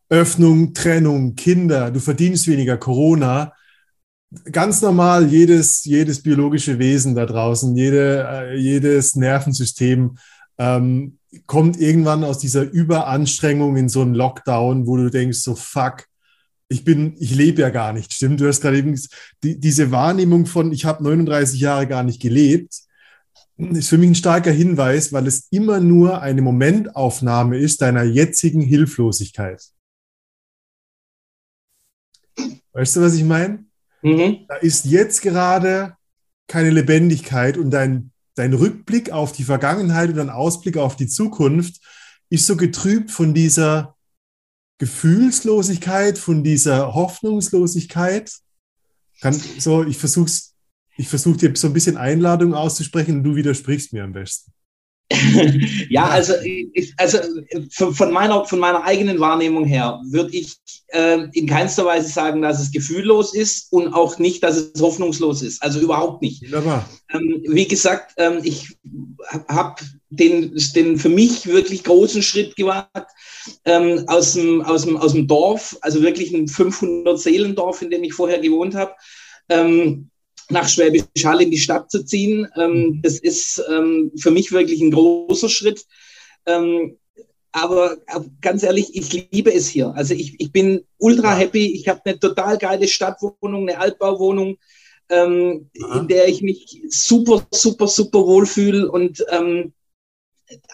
Öffnung, 0.08 0.74
Trennung, 0.74 1.34
Kinder, 1.34 1.90
du 1.90 1.98
verdienst 1.98 2.46
weniger, 2.46 2.76
Corona 2.76 3.52
ganz 4.50 4.82
normal, 4.82 5.26
jedes, 5.26 5.84
jedes 5.84 6.22
biologische 6.22 6.78
Wesen 6.78 7.14
da 7.14 7.26
draußen, 7.26 7.76
jede, 7.76 8.26
äh, 8.28 8.56
jedes 8.56 9.14
Nervensystem 9.16 10.16
ähm, 10.58 11.18
kommt 11.46 11.80
irgendwann 11.80 12.24
aus 12.24 12.38
dieser 12.38 12.62
Überanstrengung 12.62 13.76
in 13.76 13.88
so 13.88 14.02
einen 14.02 14.14
Lockdown, 14.14 14.86
wo 14.86 14.96
du 14.96 15.10
denkst, 15.10 15.38
so 15.38 15.54
fuck, 15.54 16.04
ich 16.74 16.84
bin, 16.84 17.14
ich 17.20 17.34
lebe 17.34 17.62
ja 17.62 17.70
gar 17.70 17.92
nicht, 17.92 18.12
stimmt? 18.12 18.40
Du 18.40 18.48
hast 18.48 18.60
gerade 18.60 18.78
eben 18.78 19.00
die, 19.44 19.60
diese 19.60 19.92
Wahrnehmung 19.92 20.46
von, 20.46 20.72
ich 20.72 20.84
habe 20.84 21.04
39 21.04 21.60
Jahre 21.60 21.86
gar 21.86 22.02
nicht 22.02 22.20
gelebt, 22.20 22.74
ist 23.56 23.88
für 23.88 23.98
mich 23.98 24.10
ein 24.10 24.14
starker 24.16 24.50
Hinweis, 24.50 25.12
weil 25.12 25.28
es 25.28 25.46
immer 25.50 25.78
nur 25.78 26.20
eine 26.20 26.42
Momentaufnahme 26.42 27.58
ist 27.58 27.80
deiner 27.80 28.02
jetzigen 28.02 28.60
Hilflosigkeit. 28.60 29.62
Weißt 32.72 32.96
du, 32.96 33.00
was 33.02 33.14
ich 33.14 33.22
meine? 33.22 33.64
Mhm. 34.02 34.46
Da 34.48 34.56
ist 34.56 34.84
jetzt 34.84 35.22
gerade 35.22 35.96
keine 36.48 36.70
Lebendigkeit 36.70 37.56
und 37.56 37.70
dein, 37.70 38.10
dein 38.34 38.52
Rückblick 38.52 39.10
auf 39.12 39.30
die 39.30 39.44
Vergangenheit 39.44 40.08
und 40.08 40.16
dein 40.16 40.30
Ausblick 40.30 40.76
auf 40.76 40.96
die 40.96 41.06
Zukunft 41.06 41.80
ist 42.30 42.46
so 42.46 42.56
getrübt 42.56 43.12
von 43.12 43.32
dieser 43.32 43.93
Gefühlslosigkeit, 44.78 46.18
von 46.18 46.42
dieser 46.42 46.94
Hoffnungslosigkeit. 46.94 48.32
Kann, 49.20 49.40
so, 49.58 49.84
ich 49.84 49.96
versuche 49.96 50.30
ich 50.96 51.08
versuch 51.08 51.36
dir 51.36 51.52
so 51.54 51.66
ein 51.66 51.72
bisschen 51.72 51.96
Einladung 51.96 52.54
auszusprechen 52.54 53.16
und 53.16 53.24
du 53.24 53.34
widersprichst 53.34 53.92
mir 53.92 54.04
am 54.04 54.12
besten. 54.12 54.52
ja, 55.90 56.08
also, 56.08 56.32
ich, 56.42 56.94
also 56.96 57.18
von, 57.70 58.12
meiner, 58.12 58.44
von 58.46 58.58
meiner 58.58 58.84
eigenen 58.84 59.20
Wahrnehmung 59.20 59.64
her 59.64 60.00
würde 60.08 60.34
ich 60.34 60.56
äh, 60.88 61.28
in 61.32 61.46
keinster 61.46 61.84
Weise 61.84 62.08
sagen, 62.08 62.40
dass 62.40 62.60
es 62.60 62.72
gefühllos 62.72 63.34
ist 63.34 63.70
und 63.70 63.92
auch 63.92 64.18
nicht, 64.18 64.42
dass 64.42 64.56
es 64.56 64.80
hoffnungslos 64.80 65.42
ist. 65.42 65.62
Also 65.62 65.80
überhaupt 65.80 66.22
nicht. 66.22 66.42
Ähm, 67.12 67.42
wie 67.46 67.68
gesagt, 67.68 68.14
ähm, 68.16 68.40
ich 68.42 68.78
habe 69.48 69.82
den, 70.16 70.56
den 70.74 70.98
für 70.98 71.08
mich 71.08 71.46
wirklich 71.46 71.84
großen 71.84 72.22
Schritt 72.22 72.56
gewagt 72.56 73.10
ähm, 73.64 74.04
aus, 74.06 74.34
dem, 74.34 74.62
aus, 74.62 74.84
dem, 74.84 74.96
aus 74.96 75.12
dem 75.12 75.26
Dorf, 75.26 75.76
also 75.80 76.02
wirklich 76.02 76.32
ein 76.32 76.46
500-Seelendorf, 76.46 77.82
in 77.82 77.90
dem 77.90 78.04
ich 78.04 78.14
vorher 78.14 78.38
gewohnt 78.38 78.74
habe. 78.74 78.92
Ähm, 79.48 80.10
nach 80.50 80.68
Schwäbisch 80.68 81.24
Hall 81.24 81.42
in 81.42 81.50
die 81.50 81.58
Stadt 81.58 81.90
zu 81.90 82.04
ziehen. 82.04 82.46
Ähm, 82.56 83.00
das 83.02 83.18
ist 83.18 83.62
ähm, 83.70 84.12
für 84.16 84.30
mich 84.30 84.52
wirklich 84.52 84.80
ein 84.80 84.90
großer 84.90 85.48
Schritt. 85.48 85.84
Ähm, 86.46 86.98
aber, 87.52 87.98
aber, 88.06 88.26
ganz 88.40 88.62
ehrlich, 88.62 88.94
ich 88.94 89.30
liebe 89.30 89.52
es 89.54 89.68
hier. 89.68 89.94
Also 89.94 90.12
ich, 90.14 90.40
ich 90.40 90.52
bin 90.52 90.84
ultra 90.98 91.34
happy. 91.34 91.72
Ich 91.74 91.88
habe 91.88 92.00
eine 92.04 92.18
total 92.18 92.58
geile 92.58 92.88
Stadtwohnung, 92.88 93.68
eine 93.68 93.78
Altbauwohnung, 93.78 94.58
ähm, 95.08 95.70
in 95.72 96.08
der 96.08 96.28
ich 96.28 96.42
mich 96.42 96.82
super, 96.88 97.46
super, 97.50 97.86
super 97.86 98.26
wohlfühle 98.26 98.90
und 98.90 99.24
ähm, 99.30 99.72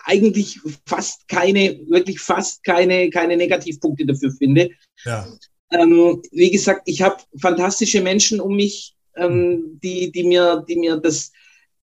eigentlich 0.05 0.61
fast 0.87 1.29
keine, 1.29 1.81
wirklich 1.89 2.21
fast 2.21 2.65
keine, 2.65 3.11
keine 3.11 3.37
Negativpunkte 3.37 4.07
dafür 4.07 4.33
finde. 4.33 4.71
Ja. 5.05 5.27
Ähm, 5.73 6.21
wie 6.33 6.51
gesagt, 6.51 6.83
ich 6.87 7.03
habe 7.03 7.23
fantastische 7.39 8.01
Menschen 8.01 8.41
um 8.41 8.57
mich 8.57 8.97
ähm, 9.17 9.79
die, 9.83 10.11
die 10.11 10.25
mir, 10.25 10.65
die 10.69 10.77
mir 10.77 10.97
das, 10.97 11.33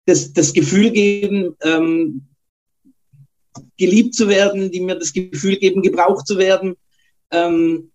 das, 0.07 0.33
das 0.33 0.53
Gefühl 0.53 0.91
geben, 0.91 1.57
ähm, 1.63 2.27
geliebt 3.77 4.15
zu 4.15 4.29
werden, 4.29 4.71
die 4.71 4.81
mir 4.81 4.97
das 4.97 5.13
Gefühl 5.13 5.57
geben, 5.57 5.83
gebraucht 5.83 6.27
zu 6.27 6.39
werden. 6.39 6.77
Ähm, 7.31 7.91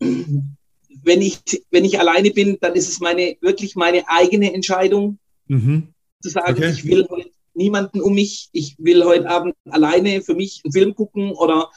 wenn, 1.03 1.21
ich, 1.21 1.39
wenn 1.71 1.85
ich 1.85 1.99
alleine 1.99 2.31
bin, 2.31 2.57
dann 2.59 2.73
ist 2.73 2.89
es 2.89 2.99
meine, 2.99 3.37
wirklich 3.41 3.75
meine 3.75 4.07
eigene 4.07 4.53
Entscheidung, 4.53 5.19
mhm. 5.47 5.93
zu 6.21 6.29
sagen, 6.29 6.57
okay. 6.57 6.71
ich 6.71 6.85
will 6.85 7.07
heute 7.09 7.30
niemanden 7.53 8.01
um 8.01 8.13
mich, 8.13 8.49
ich 8.51 8.75
will 8.77 9.03
heute 9.05 9.29
Abend 9.29 9.55
alleine 9.69 10.21
für 10.21 10.35
mich 10.35 10.61
einen 10.63 10.71
Film 10.71 10.95
gucken 10.95 11.31
oder, 11.31 11.69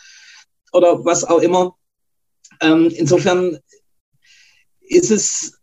oder 0.72 1.04
was 1.04 1.24
auch 1.24 1.40
immer. 1.40 1.76
Ähm, 2.60 2.92
insofern 2.94 3.58
ist 4.80 5.10
es 5.10 5.58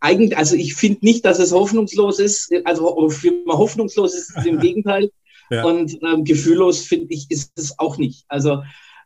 eigentlich, 0.00 0.36
also 0.36 0.56
ich 0.56 0.74
finde 0.74 1.04
nicht, 1.04 1.24
dass 1.24 1.38
es 1.38 1.52
hoffnungslos 1.52 2.18
ist, 2.18 2.50
also 2.64 2.96
hoffnungslos 2.96 4.14
ist 4.14 4.36
es 4.36 4.46
im 4.46 4.58
Gegenteil. 4.60 5.10
Ja. 5.50 5.64
Und 5.64 5.98
ähm, 6.02 6.24
gefühllos 6.24 6.80
finde 6.80 7.12
ich, 7.12 7.30
ist 7.30 7.52
es 7.56 7.78
auch 7.78 7.98
nicht. 7.98 8.24
Also 8.28 8.62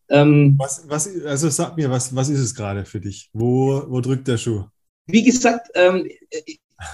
ähm, 0.09 0.55
was, 0.59 0.85
was, 0.89 1.09
also 1.25 1.49
sag 1.51 1.77
mir, 1.77 1.91
was, 1.91 2.15
was 2.15 2.29
ist 2.29 2.41
es 2.41 2.55
gerade 2.55 2.85
für 2.85 3.01
dich? 3.01 3.29
Wo, 3.33 3.85
wo 3.89 4.01
drückt 4.01 4.29
der 4.29 4.39
Schuh? 4.39 4.65
Wie 5.07 5.23
gesagt, 5.23 5.69
ähm, 5.75 6.09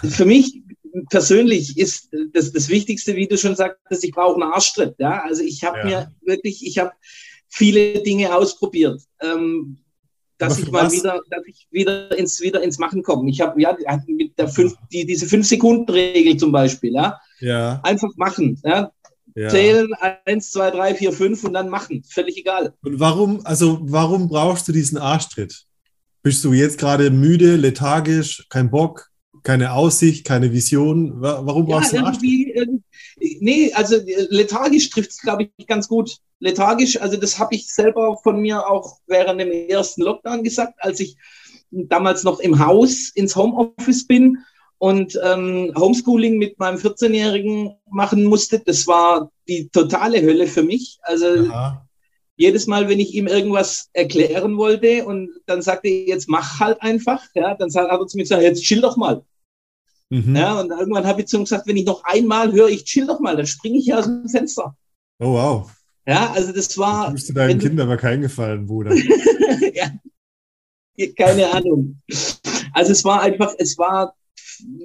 für 0.03 0.25
mich 0.25 0.63
persönlich 1.11 1.79
ist 1.79 2.11
das, 2.33 2.53
das 2.53 2.69
Wichtigste, 2.69 3.17
wie 3.17 3.27
du 3.27 3.37
schon 3.37 3.57
sagtest, 3.57 4.05
ich 4.05 4.13
brauche 4.13 4.35
einen 4.35 4.53
Arschtritt. 4.53 4.95
Ja? 4.99 5.23
Also 5.23 5.43
ich 5.43 5.65
habe 5.65 5.79
ja. 5.79 5.85
mir 5.85 6.13
wirklich, 6.23 6.67
ich 6.67 6.79
habe 6.79 6.93
viele 7.49 8.03
Dinge 8.03 8.35
ausprobiert. 8.35 9.03
Ähm, 9.21 9.79
dass 10.39 10.59
ich 10.59 10.71
mal 10.71 10.87
was? 10.87 10.93
wieder, 10.93 11.21
dass 11.31 11.47
ich 11.47 11.67
wieder 11.71 12.17
ins, 12.19 12.41
wieder 12.41 12.63
ins 12.63 12.79
Machen 12.79 13.03
komme. 13.03 13.31
Ich 13.31 13.41
habe 13.41 13.61
ja 13.61 13.77
mit 14.07 14.39
der 14.39 14.49
fünf, 14.49 14.75
die, 14.93 15.07
diese 15.07 15.27
fünf 15.27 15.47
Sekunden 15.47 15.91
Regel 15.91 16.37
zum 16.37 16.53
Beispiel, 16.53 16.93
ja, 16.93 17.19
ja. 17.41 17.81
einfach 17.85 18.11
machen, 18.17 18.61
ja. 18.65 18.91
ja. 19.35 19.49
Zählen 19.49 19.93
eins, 20.25 20.51
zwei, 20.51 20.71
drei, 20.71 20.95
vier, 20.95 21.13
fünf 21.13 21.45
und 21.45 21.55
dann 21.55 21.69
machen, 21.69 22.03
völlig 22.09 22.37
egal. 22.37 22.75
Und 22.83 22.99
warum, 22.99 23.45
also 23.45 23.79
warum 23.83 24.29
brauchst 24.29 24.67
du 24.67 24.73
diesen 24.73 24.99
Arschtritt? 24.99 25.67
Bist 26.23 26.43
du 26.45 26.53
jetzt 26.53 26.79
gerade 26.79 27.11
müde, 27.11 27.57
lethargisch, 27.57 28.47
kein 28.49 28.71
Bock? 28.71 29.11
Keine 29.45 29.73
Aussicht, 29.75 30.27
keine 30.27 30.53
Vision? 30.53 31.21
Warum 31.21 31.69
ja, 31.69 31.77
warst 31.77 31.93
du 31.93 31.97
irgendwie, 31.97 32.53
Nee, 33.17 33.73
also 33.73 33.97
äh, 33.97 34.27
lethargisch 34.31 34.91
trifft 34.91 35.11
es, 35.11 35.19
glaube 35.21 35.49
ich, 35.57 35.67
ganz 35.67 35.89
gut. 35.89 36.19
Lethargisch, 36.41 37.01
also 37.01 37.17
das 37.17 37.39
habe 37.39 37.55
ich 37.55 37.69
selber 37.73 38.17
von 38.23 38.41
mir 38.41 38.69
auch 38.69 38.99
während 39.07 39.41
dem 39.41 39.51
ersten 39.51 40.03
Lockdown 40.03 40.43
gesagt, 40.43 40.75
als 40.79 41.01
ich 41.01 41.17
damals 41.71 42.25
noch 42.25 42.41
im 42.41 42.59
Haus 42.59 43.11
ins 43.15 43.37
Homeoffice 43.37 44.07
bin 44.07 44.39
und 44.79 45.19
ähm, 45.23 45.73
Homeschooling 45.77 46.39
mit 46.39 46.59
meinem 46.59 46.79
14-Jährigen 46.79 47.77
machen 47.91 48.25
musste. 48.25 48.61
Das 48.61 48.87
war 48.87 49.31
die 49.49 49.69
totale 49.71 50.21
Hölle 50.23 50.47
für 50.47 50.63
mich. 50.63 50.99
Also 51.03 51.27
Aha. 51.51 51.87
jedes 52.37 52.67
Mal, 52.67 52.89
wenn 52.89 53.01
ich 53.01 53.15
ihm 53.15 53.27
irgendwas 53.27 53.89
erklären 53.93 54.57
wollte 54.57 55.07
und 55.07 55.31
dann 55.47 55.63
sagte 55.63 55.89
er, 55.89 56.09
jetzt 56.09 56.29
mach 56.29 56.61
halt 56.61 56.83
einfach, 56.83 57.23
ja, 57.35 57.55
dann 57.55 57.73
hat 57.75 57.89
er 57.91 58.07
zu 58.07 58.17
mir 58.17 58.25
gesagt, 58.25 58.43
jetzt 58.43 58.63
chill 58.63 58.81
doch 58.81 58.97
mal. 58.97 59.25
Mhm. 60.11 60.37
Ja, 60.37 60.61
und 60.61 60.71
irgendwann 60.71 61.07
habe 61.07 61.23
ich 61.23 61.29
zu 61.29 61.37
ihm 61.39 61.45
gesagt, 61.45 61.67
wenn 61.67 61.77
ich 61.77 61.87
noch 61.87 62.05
einmal 62.05 62.53
höre, 62.53 62.69
ich 62.69 62.85
chill 62.85 63.07
doch 63.07 63.21
mal, 63.21 63.37
dann 63.37 63.47
springe 63.47 63.79
ich 63.79 63.85
hier 63.85 63.99
aus 63.99 64.05
dem 64.05 64.29
Fenster. 64.29 64.77
Oh 65.19 65.33
wow. 65.33 65.71
Ja, 66.07 66.33
also 66.33 66.53
das 66.53 66.77
war. 66.77 67.07
Du 67.07 67.13
müsste 67.13 67.33
deinem 67.33 67.59
Kind 67.59 67.81
aber 67.81 67.97
keinen 67.97 68.23
Gefallen, 68.23 68.67
Bruder. 68.67 68.95
ja, 69.75 69.91
keine 71.17 71.51
Ahnung. 71.51 72.01
Also 72.73 72.93
es 72.93 73.05
war 73.05 73.23
einfach, 73.23 73.55
es 73.59 73.79
war, 73.79 74.15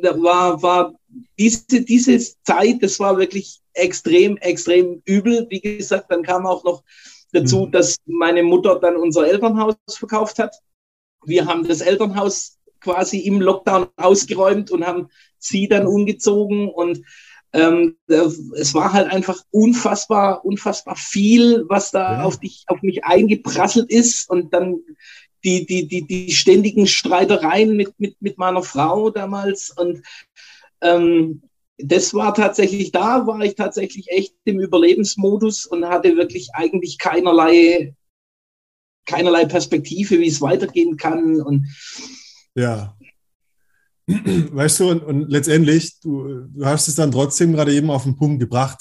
war, 0.02 0.62
war 0.62 0.94
diese, 1.38 1.82
diese 1.82 2.20
Zeit, 2.44 2.82
das 2.82 3.00
war 3.00 3.18
wirklich 3.18 3.60
extrem, 3.74 4.38
extrem 4.38 5.02
übel. 5.06 5.48
Wie 5.50 5.60
gesagt, 5.60 6.10
dann 6.10 6.24
kam 6.24 6.46
auch 6.46 6.64
noch 6.64 6.84
dazu, 7.32 7.66
mhm. 7.66 7.72
dass 7.72 7.98
meine 8.06 8.44
Mutter 8.44 8.80
dann 8.80 8.96
unser 8.96 9.28
Elternhaus 9.28 9.76
verkauft 9.88 10.40
hat. 10.40 10.56
Wir 11.26 11.46
haben 11.46 11.68
das 11.68 11.82
Elternhaus 11.82 12.59
quasi 12.82 13.20
im 13.20 13.42
Lockdown 13.42 13.88
ausgeräumt 13.98 14.72
und 14.72 14.86
haben 14.86 15.10
sie 15.38 15.68
dann 15.68 15.88
umgezogen. 15.88 16.70
Und 16.70 17.02
ähm, 17.54 17.98
es 18.08 18.74
war 18.74 18.94
halt 18.94 19.12
einfach 19.12 19.44
unfassbar, 19.52 20.46
unfassbar 20.46 20.96
viel, 20.96 21.66
was 21.68 21.92
da 21.92 22.20
ja. 22.20 22.24
auf 22.24 22.40
dich, 22.40 22.64
auf 22.68 22.82
mich 22.82 23.04
eingeprasselt 23.04 23.92
ist. 23.92 24.30
Und 24.30 24.54
dann 24.54 24.80
die, 25.44 25.66
die, 25.66 25.88
die, 25.88 26.06
die 26.06 26.32
ständigen 26.32 26.88
Streitereien 26.88 27.76
mit, 27.76 27.98
mit, 28.00 28.22
mit 28.22 28.38
meiner 28.38 28.64
Frau 28.64 29.10
damals. 29.10 29.72
Und 29.72 30.04
ähm, 30.82 31.42
das 31.78 32.14
war 32.14 32.34
tatsächlich, 32.34 32.92
da 32.92 33.26
war 33.26 33.42
ich 33.42 33.56
tatsächlich 33.56 34.10
echt 34.10 34.36
im 34.44 34.60
Überlebensmodus 34.60 35.66
und 35.66 35.86
hatte 35.86 36.18
wirklich 36.18 36.50
eigentlich 36.54 36.98
keinerlei, 36.98 37.96
keinerlei 39.06 39.46
Perspektive, 39.46 40.20
wie 40.20 40.28
es 40.28 40.42
weitergehen 40.42 40.98
kann. 40.98 41.42
Und 41.42 41.68
ja. 42.60 42.98
Weißt 44.08 44.80
du, 44.80 44.90
und, 44.90 45.04
und 45.04 45.30
letztendlich, 45.30 46.00
du, 46.00 46.48
du 46.48 46.66
hast 46.66 46.88
es 46.88 46.96
dann 46.96 47.12
trotzdem 47.12 47.54
gerade 47.54 47.74
eben 47.74 47.90
auf 47.90 48.04
den 48.04 48.16
Punkt 48.16 48.40
gebracht. 48.40 48.80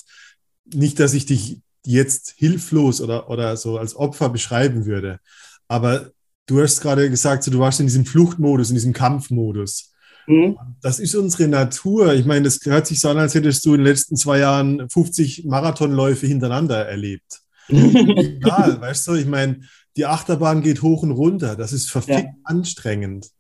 Nicht, 0.72 1.00
dass 1.00 1.14
ich 1.14 1.26
dich 1.26 1.60
jetzt 1.84 2.34
hilflos 2.36 3.00
oder, 3.00 3.30
oder 3.30 3.56
so 3.56 3.78
als 3.78 3.96
Opfer 3.96 4.28
beschreiben 4.28 4.84
würde, 4.84 5.20
aber 5.68 6.10
du 6.46 6.60
hast 6.60 6.80
gerade 6.80 7.08
gesagt, 7.08 7.44
so, 7.44 7.50
du 7.50 7.58
warst 7.58 7.80
in 7.80 7.86
diesem 7.86 8.04
Fluchtmodus, 8.04 8.70
in 8.70 8.74
diesem 8.74 8.92
Kampfmodus. 8.92 9.92
Mhm. 10.26 10.58
Das 10.82 10.98
ist 10.98 11.14
unsere 11.14 11.48
Natur. 11.48 12.14
Ich 12.14 12.26
meine, 12.26 12.42
das 12.42 12.60
hört 12.64 12.86
sich 12.86 13.00
so 13.00 13.08
an, 13.08 13.18
als 13.18 13.34
hättest 13.34 13.64
du 13.64 13.74
in 13.74 13.80
den 13.80 13.86
letzten 13.86 14.16
zwei 14.16 14.40
Jahren 14.40 14.88
50 14.88 15.44
Marathonläufe 15.44 16.26
hintereinander 16.26 16.86
erlebt. 16.86 17.40
Egal, 17.68 18.80
weißt 18.80 19.08
du, 19.08 19.14
ich 19.14 19.26
meine, 19.26 19.60
die 19.96 20.06
Achterbahn 20.06 20.62
geht 20.62 20.82
hoch 20.82 21.02
und 21.02 21.10
runter. 21.10 21.56
Das 21.56 21.72
ist 21.72 21.90
verfickt 21.90 22.24
ja. 22.24 22.32
anstrengend. 22.44 23.30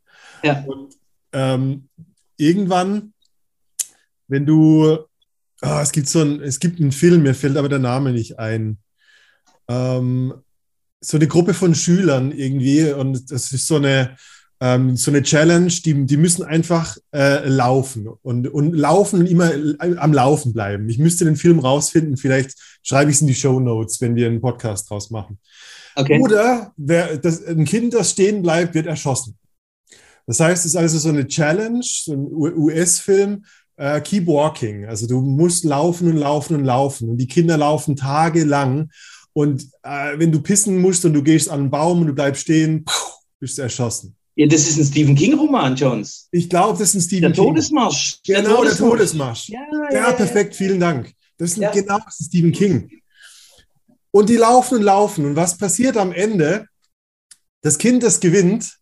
Ja. 0.42 0.64
Und 0.66 0.94
ähm, 1.32 1.88
irgendwann, 2.36 3.12
wenn 4.28 4.46
du, 4.46 4.98
oh, 5.62 5.78
es 5.82 5.92
gibt 5.92 6.08
so 6.08 6.20
ein, 6.20 6.40
es 6.40 6.60
gibt 6.60 6.80
einen 6.80 6.92
Film, 6.92 7.22
mir 7.22 7.34
fällt 7.34 7.56
aber 7.56 7.68
der 7.68 7.78
Name 7.78 8.12
nicht 8.12 8.38
ein. 8.38 8.78
Ähm, 9.68 10.34
so 11.00 11.16
eine 11.16 11.28
Gruppe 11.28 11.54
von 11.54 11.74
Schülern 11.74 12.32
irgendwie 12.32 12.90
und 12.92 13.30
das 13.30 13.52
ist 13.52 13.66
so 13.66 13.76
eine, 13.76 14.16
ähm, 14.60 14.96
so 14.96 15.10
eine 15.10 15.22
Challenge, 15.22 15.68
die, 15.68 16.06
die 16.06 16.16
müssen 16.16 16.42
einfach 16.42 16.96
äh, 17.14 17.46
laufen 17.48 18.08
und, 18.08 18.48
und 18.48 18.72
laufen 18.72 19.20
und 19.20 19.26
immer 19.26 19.52
am 19.78 20.12
Laufen 20.12 20.52
bleiben. 20.52 20.88
Ich 20.88 20.98
müsste 20.98 21.24
den 21.24 21.36
Film 21.36 21.60
rausfinden, 21.60 22.16
vielleicht 22.16 22.54
schreibe 22.82 23.10
ich 23.10 23.16
es 23.16 23.20
in 23.20 23.28
die 23.28 23.34
Show 23.34 23.60
Notes, 23.60 24.00
wenn 24.00 24.16
wir 24.16 24.26
einen 24.26 24.40
Podcast 24.40 24.90
draus 24.90 25.10
machen. 25.10 25.38
Okay. 25.94 26.20
Oder 26.20 26.72
wer, 26.76 27.18
das, 27.18 27.44
ein 27.44 27.64
Kind, 27.64 27.94
das 27.94 28.10
stehen 28.10 28.42
bleibt, 28.42 28.74
wird 28.74 28.86
erschossen. 28.86 29.36
Das 30.28 30.40
heißt, 30.40 30.66
es 30.66 30.72
ist 30.72 30.76
also 30.76 30.98
so 30.98 31.08
eine 31.08 31.26
Challenge, 31.26 31.80
so 31.82 32.12
ein 32.12 32.26
US-Film, 32.30 33.46
äh, 33.76 33.98
Keep 34.02 34.26
Walking. 34.26 34.84
Also 34.84 35.06
du 35.06 35.22
musst 35.22 35.64
laufen 35.64 36.06
und 36.06 36.18
laufen 36.18 36.54
und 36.54 36.66
laufen. 36.66 37.08
Und 37.08 37.16
die 37.16 37.26
Kinder 37.26 37.56
laufen 37.56 37.96
tagelang. 37.96 38.90
Und 39.32 39.62
äh, 39.82 40.18
wenn 40.18 40.30
du 40.30 40.42
pissen 40.42 40.82
musst 40.82 41.06
und 41.06 41.14
du 41.14 41.22
gehst 41.22 41.48
an 41.48 41.60
einen 41.60 41.70
Baum 41.70 42.02
und 42.02 42.08
du 42.08 42.12
bleibst 42.12 42.42
stehen, 42.42 42.84
bist 43.40 43.56
du 43.56 43.62
erschossen. 43.62 44.14
Ja, 44.36 44.46
das 44.46 44.68
ist 44.68 44.78
ein 44.78 44.84
Stephen 44.84 45.14
King-Roman, 45.14 45.74
Jones. 45.74 46.28
Ich 46.30 46.50
glaube, 46.50 46.78
das 46.78 46.90
ist 46.90 46.94
ein 46.94 47.00
Stephen 47.00 47.22
der 47.22 47.32
King. 47.32 47.44
Todesmarsch. 47.44 48.20
Der 48.28 48.42
genau, 48.42 48.56
Todesmarsch. 48.56 48.76
der 48.76 48.88
Todesmarsch. 48.90 49.48
Ja, 49.48 49.60
ja, 49.90 50.08
ja, 50.08 50.12
perfekt, 50.12 50.54
vielen 50.56 50.78
Dank. 50.78 51.10
Das 51.38 51.52
ist 51.52 51.56
ja. 51.56 51.70
genau 51.70 51.98
das 52.04 52.20
ist 52.20 52.26
Stephen 52.26 52.52
King. 52.52 52.90
Und 54.10 54.28
die 54.28 54.36
laufen 54.36 54.76
und 54.76 54.82
laufen. 54.82 55.24
Und 55.24 55.36
was 55.36 55.56
passiert 55.56 55.96
am 55.96 56.12
Ende? 56.12 56.66
Das 57.62 57.78
Kind, 57.78 58.02
das 58.02 58.20
gewinnt, 58.20 58.77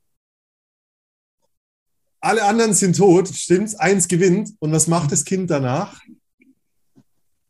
alle 2.27 2.45
anderen 2.45 2.75
sind 2.75 2.97
tot, 2.97 3.29
stimmt's? 3.29 3.75
Eins 3.75 4.09
gewinnt. 4.09 4.51
Und 4.59 4.73
was 4.73 4.87
macht 4.87 5.13
das 5.13 5.25
Kind 5.25 5.51
danach? 5.51 6.01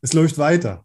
Es 0.02 0.12
läuft 0.12 0.38
weiter. 0.38 0.84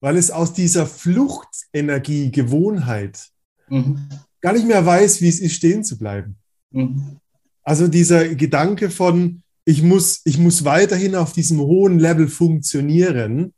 Weil 0.00 0.16
es 0.16 0.30
aus 0.30 0.52
dieser 0.52 0.86
Fluchtenergie, 0.86 2.30
Gewohnheit 2.30 3.28
mhm. 3.68 4.08
gar 4.40 4.52
nicht 4.52 4.66
mehr 4.66 4.84
weiß, 4.84 5.20
wie 5.20 5.28
es 5.28 5.40
ist, 5.40 5.54
stehen 5.54 5.82
zu 5.82 5.98
bleiben. 5.98 6.36
Mhm. 6.70 7.18
Also 7.62 7.88
dieser 7.88 8.34
Gedanke 8.34 8.90
von, 8.90 9.42
ich 9.64 9.82
muss, 9.82 10.20
ich 10.24 10.38
muss 10.38 10.64
weiterhin 10.64 11.16
auf 11.16 11.32
diesem 11.32 11.58
hohen 11.58 11.98
Level 11.98 12.28
funktionieren, 12.28 13.52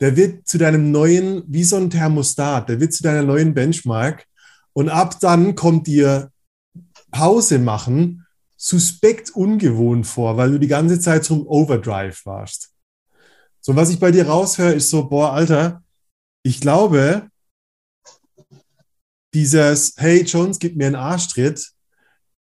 der 0.00 0.16
wird 0.16 0.48
zu 0.48 0.58
deinem 0.58 0.90
neuen, 0.90 1.42
wie 1.46 1.64
so 1.64 1.76
ein 1.76 1.90
Thermostat, 1.90 2.68
der 2.68 2.80
wird 2.80 2.92
zu 2.92 3.02
deiner 3.02 3.22
neuen 3.22 3.54
Benchmark. 3.54 4.26
Und 4.72 4.88
ab 4.88 5.20
dann 5.20 5.54
kommt 5.54 5.86
dir 5.86 6.30
Pause 7.10 7.58
machen 7.58 8.26
suspekt 8.56 9.30
ungewohnt 9.30 10.06
vor, 10.06 10.36
weil 10.36 10.50
du 10.50 10.58
die 10.58 10.66
ganze 10.66 10.98
Zeit 10.98 11.24
zum 11.24 11.46
Overdrive 11.46 12.26
warst. 12.26 12.72
So, 13.60 13.76
was 13.76 13.90
ich 13.90 14.00
bei 14.00 14.10
dir 14.10 14.26
raushöre, 14.26 14.72
ist 14.72 14.90
so, 14.90 15.08
boah, 15.08 15.32
Alter, 15.32 15.82
ich 16.42 16.60
glaube, 16.60 17.28
dieses 19.34 19.94
Hey 19.96 20.22
Jones, 20.22 20.58
gib 20.58 20.76
mir 20.76 20.86
einen 20.86 20.96
Arschtritt, 20.96 21.72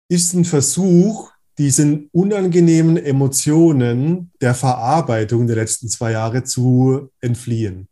ist 0.08 0.34
ein 0.34 0.46
Versuch, 0.46 1.32
diesen 1.58 2.10
unangenehmen 2.12 2.98
Emotionen 2.98 4.32
der 4.42 4.54
Verarbeitung 4.54 5.48
der 5.48 5.56
letzten 5.56 5.90
zwei 5.90 6.12
Jahre 6.12 6.44
zu 6.44 7.10
entfliehen. 7.22 7.88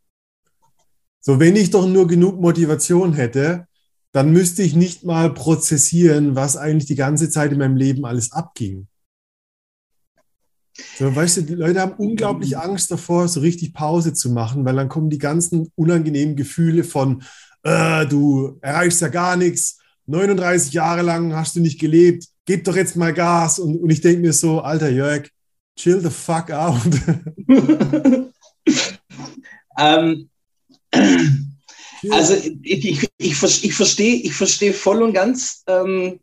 So, 1.20 1.40
wenn 1.40 1.56
ich 1.56 1.72
doch 1.72 1.88
nur 1.88 2.08
genug 2.08 2.40
Motivation 2.40 3.14
hätte, 3.14 3.68
dann 4.14 4.32
müsste 4.32 4.64
ich 4.64 4.76
nicht 4.76 5.04
mal 5.04 5.34
prozessieren, 5.34 6.36
was 6.36 6.56
eigentlich 6.56 6.86
die 6.86 6.96
ganze 6.96 7.30
Zeit 7.30 7.52
in 7.52 7.58
meinem 7.58 7.76
Leben 7.76 8.06
alles 8.06 8.32
abging. 8.32 8.88
So, 10.98 11.16
weißt 11.16 11.38
du, 11.38 11.42
die 11.42 11.56
Leute 11.56 11.82
haben 11.82 11.94
unglaublich 11.98 12.58
Angst 12.58 12.90
davor, 12.92 13.28
so 13.28 13.42
richtig 13.42 13.74
Pause 13.74 14.14
zu 14.14 14.32
machen, 14.32 14.66
weil 14.66 14.76
dann 14.76 14.90
kommen 14.90 15.10
die 15.10 15.18
ganzen 15.18 15.72
unangenehmen 15.76 16.36
Gefühle 16.36 16.84
von, 16.84 17.24
äh, 17.64 18.06
du 18.06 18.58
erreichst 18.62 19.02
ja 19.02 19.08
gar 19.08 19.36
nichts, 19.36 19.80
39 20.06 20.74
Jahre 20.74 21.02
lang 21.02 21.34
hast 21.34 21.56
du 21.56 21.60
nicht 21.60 21.80
gelebt, 21.80 22.28
gib 22.46 22.64
doch 22.66 22.76
jetzt 22.76 22.96
mal 22.96 23.14
Gas. 23.14 23.58
Und, 23.60 23.78
und 23.78 23.90
ich 23.90 24.02
denke 24.02 24.22
mir 24.22 24.34
so, 24.34 24.62
alter 24.62 24.90
Jörg, 24.90 25.30
chill 25.76 26.00
the 26.02 26.10
fuck 26.10 26.52
out. 26.52 26.82
ähm, 29.80 30.30
also 32.10 32.34
ich, 32.34 32.86
ich, 32.86 33.10
ich, 33.18 33.64
ich 33.64 33.74
verstehe 33.74 34.16
ich 34.16 34.34
versteh 34.34 34.74
voll 34.74 35.02
und 35.02 35.14
ganz, 35.14 35.64
ähm, 35.68 36.20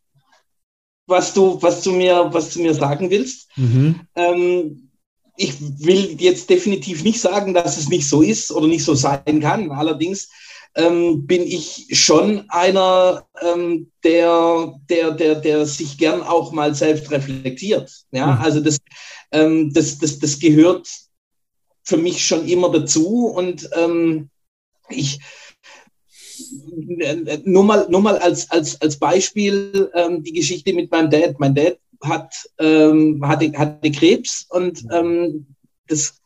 was, 1.07 1.35
du, 1.35 1.61
was, 1.61 1.83
du 1.83 1.93
mir, 1.93 2.29
was 2.33 2.51
du 2.51 2.63
mir 2.63 2.75
sagen 2.75 3.11
willst. 3.11 3.49
Mhm. 3.57 4.01
Ähm, 4.15 4.91
ich 5.37 5.55
will 5.61 6.17
jetzt 6.19 6.51
definitiv 6.51 7.03
nicht 7.03 7.21
sagen, 7.21 7.55
dass 7.55 7.79
es 7.79 7.89
nicht 7.89 8.09
so 8.09 8.23
ist 8.23 8.53
oder 8.53 8.67
nicht 8.67 8.85
so 8.85 8.95
sein 8.95 9.41
kann. 9.41 9.71
Allerdings 9.73 10.29
ähm, 10.75 11.27
bin 11.27 11.43
ich 11.43 11.87
schon 11.93 12.45
einer, 12.49 13.27
ähm, 13.43 13.91
der, 14.05 14.75
der, 14.89 15.13
der, 15.13 15.35
der 15.37 15.67
sich 15.67 15.99
gern 15.99 16.23
auch 16.23 16.53
mal 16.53 16.75
selbst 16.75 17.11
reflektiert. 17.11 17.91
Ja, 18.13 18.27
mhm. 18.27 18.43
also 18.43 18.61
das, 18.61 18.79
ähm, 19.33 19.73
das, 19.73 19.99
das, 19.99 20.19
das 20.19 20.39
gehört 20.39 20.89
für 21.83 21.97
mich 21.97 22.25
schon 22.25 22.47
immer 22.47 22.71
dazu 22.71 23.27
und 23.27 23.69
ähm, 23.75 24.29
ich, 24.91 25.21
nur 27.45 27.65
mal, 27.65 27.87
nur 27.89 28.01
mal 28.01 28.19
als, 28.19 28.51
als, 28.51 28.81
als 28.81 28.99
Beispiel 28.99 29.91
ähm, 29.95 30.23
die 30.23 30.33
Geschichte 30.33 30.73
mit 30.73 30.91
meinem 30.91 31.11
Dad. 31.11 31.39
Mein 31.39 31.55
Dad 31.55 31.79
hat, 32.03 32.35
ähm, 32.59 33.21
hatte, 33.27 33.53
hatte 33.57 33.91
Krebs 33.91 34.47
und 34.49 34.85
ähm, 34.93 35.47
das, 35.87 36.21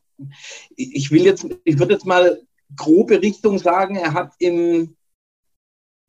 ich 0.77 1.11
will 1.11 1.25
jetzt, 1.25 1.47
ich 1.65 1.79
würde 1.79 1.95
jetzt 1.95 2.07
mal 2.07 2.41
grobe 2.77 3.21
Richtung 3.21 3.59
sagen, 3.59 3.97
er 3.97 4.15
hat 4.15 4.33
im, 4.39 4.97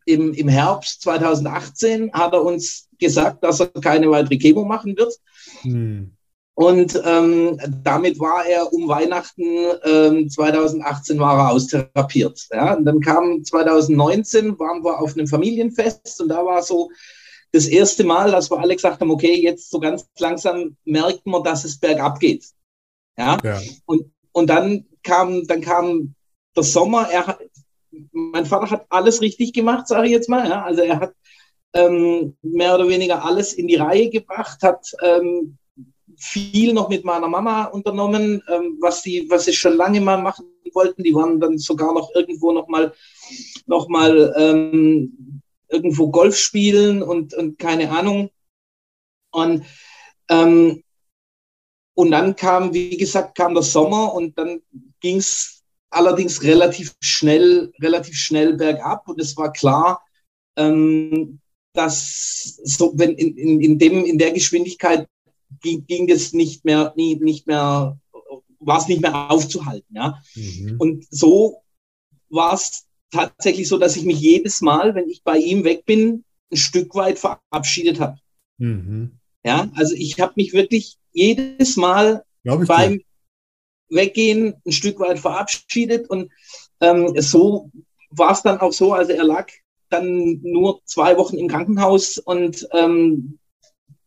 im, 0.06 0.34
im 0.34 0.48
Herbst 0.48 1.02
2018 1.02 2.14
hat 2.14 2.34
er 2.34 2.44
uns 2.44 2.88
gesagt, 3.00 3.44
dass 3.44 3.60
er 3.60 3.68
keine 3.68 4.10
weitere 4.10 4.38
Chemo 4.38 4.66
machen 4.66 4.96
wird. 4.98 5.14
Hm. 5.62 6.15
Und 6.58 7.02
ähm, 7.04 7.60
damit 7.84 8.18
war 8.18 8.46
er 8.46 8.72
um 8.72 8.88
Weihnachten 8.88 9.44
ähm, 9.84 10.30
2018 10.30 11.20
war 11.20 11.38
er 11.38 11.52
austherapiert. 11.52 12.48
Ja? 12.52 12.76
Und 12.76 12.86
dann 12.86 13.02
kam 13.02 13.44
2019, 13.44 14.58
waren 14.58 14.84
wir 14.84 15.00
auf 15.00 15.14
einem 15.14 15.28
Familienfest 15.28 16.22
und 16.22 16.30
da 16.30 16.46
war 16.46 16.64
so 16.64 16.90
das 17.52 17.68
erste 17.68 18.06
Mal, 18.06 18.32
dass 18.32 18.50
wir 18.50 18.60
alle 18.60 18.76
gesagt 18.76 19.02
haben, 19.02 19.12
okay, 19.12 19.36
jetzt 19.36 19.70
so 19.70 19.80
ganz 19.82 20.08
langsam 20.18 20.78
merkt 20.86 21.26
man, 21.26 21.44
dass 21.44 21.66
es 21.66 21.78
bergab 21.78 22.22
geht. 22.22 22.46
Ja. 23.18 23.38
ja. 23.44 23.60
Und, 23.86 24.12
und 24.32 24.50
dann 24.50 24.86
kam, 25.04 25.46
dann 25.48 25.60
kam 25.60 26.16
der 26.56 26.64
Sommer. 26.64 27.10
Er 27.12 27.38
mein 28.12 28.46
Vater 28.46 28.72
hat 28.72 28.86
alles 28.90 29.22
richtig 29.22 29.54
gemacht, 29.54 29.88
sage 29.88 30.08
ich 30.08 30.12
jetzt 30.12 30.30
mal. 30.30 30.48
Ja? 30.48 30.64
Also 30.64 30.82
er 30.82 31.00
hat 31.00 31.14
ähm, 31.74 32.38
mehr 32.42 32.76
oder 32.76 32.88
weniger 32.88 33.26
alles 33.26 33.54
in 33.54 33.68
die 33.68 33.76
Reihe 33.76 34.10
gebracht, 34.10 34.64
hat 34.64 34.92
ähm, 35.02 35.58
viel 36.18 36.74
noch 36.74 36.90
mit 36.90 37.04
meiner 37.04 37.28
Mama 37.28 37.66
unternommen, 37.66 38.42
ähm, 38.48 38.78
was 38.80 39.02
sie 39.04 39.28
was 39.30 39.46
sie 39.46 39.54
schon 39.54 39.74
lange 39.78 40.02
mal 40.02 40.22
machen 40.22 40.46
wollten. 40.74 41.04
Die 41.04 41.14
waren 41.14 41.40
dann 41.40 41.58
sogar 41.58 41.94
noch 41.94 42.10
irgendwo 42.16 42.52
noch 42.52 42.68
mal 42.68 42.94
noch 43.66 43.88
mal 43.88 44.34
ähm, 44.38 45.42
irgendwo 45.70 46.10
Golf 46.10 46.38
spielen 46.38 47.02
und, 47.02 47.34
und 47.34 47.58
keine 47.58 47.90
Ahnung. 47.92 48.30
Und 49.32 49.66
ähm, 50.30 50.84
und 51.96 52.12
dann 52.12 52.36
kam, 52.36 52.74
wie 52.74 52.98
gesagt, 52.98 53.36
kam 53.36 53.54
der 53.54 53.64
Sommer 53.64 54.14
und 54.14 54.38
dann 54.38 54.62
ging 55.00 55.18
es 55.18 55.64
allerdings 55.90 56.44
relativ 56.44 56.94
schnell, 57.02 57.72
relativ 57.82 58.16
schnell 58.16 58.54
bergab 58.54 59.08
und 59.08 59.20
es 59.22 59.36
war 59.38 59.54
klar, 59.54 60.04
ähm, 60.58 61.40
dass 61.74 62.60
so, 62.64 62.92
wenn 62.96 63.16
in, 63.16 63.38
in, 63.38 63.62
in, 63.62 63.80
dem, 63.80 64.04
in 64.04 64.18
der 64.18 64.32
Geschwindigkeit 64.32 65.08
ging, 65.62 65.86
ging 65.86 66.10
es 66.10 66.34
nicht 66.34 66.66
mehr, 66.66 66.94
nie, 66.96 67.16
nicht 67.16 67.48
mehr, 67.48 68.00
war 68.60 68.78
es 68.78 68.88
nicht 68.88 69.02
mehr 69.02 69.32
aufzuhalten. 69.32 69.96
Ja? 69.96 70.22
Mhm. 70.36 70.76
Und 70.80 71.06
so 71.10 71.62
war 72.30 72.54
es 72.54 72.86
tatsächlich 73.12 73.68
so, 73.68 73.78
dass 73.78 73.96
ich 73.96 74.04
mich 74.04 74.20
jedes 74.20 74.62
Mal, 74.62 74.96
wenn 74.96 75.10
ich 75.10 75.24
bei 75.24 75.38
ihm 75.38 75.64
weg 75.64 75.86
bin, 75.86 76.24
ein 76.52 76.58
Stück 76.58 76.96
weit 76.96 77.20
verabschiedet 77.20 78.00
habe. 78.00 78.18
Mhm. 78.58 79.20
Ja, 79.44 79.70
also 79.76 79.94
ich 79.96 80.20
habe 80.20 80.34
mich 80.36 80.54
wirklich 80.54 80.98
jedes 81.12 81.78
Mal 81.78 82.24
beim 82.44 82.94
dir. 82.94 83.06
Weggehen 83.90 84.56
ein 84.66 84.72
Stück 84.72 85.00
weit 85.00 85.20
verabschiedet 85.20 86.10
und 86.10 86.32
ähm, 86.82 87.14
so 87.22 87.72
war 88.10 88.32
es 88.32 88.42
dann 88.42 88.60
auch 88.60 88.74
so, 88.74 88.94
also 88.94 89.12
er 89.12 89.24
lag 89.24 89.52
dann 89.90 90.42
nur 90.42 90.82
zwei 90.86 91.18
Wochen 91.18 91.38
im 91.38 91.48
Krankenhaus 91.48 92.18
und 92.18 92.68
ähm, 92.74 93.38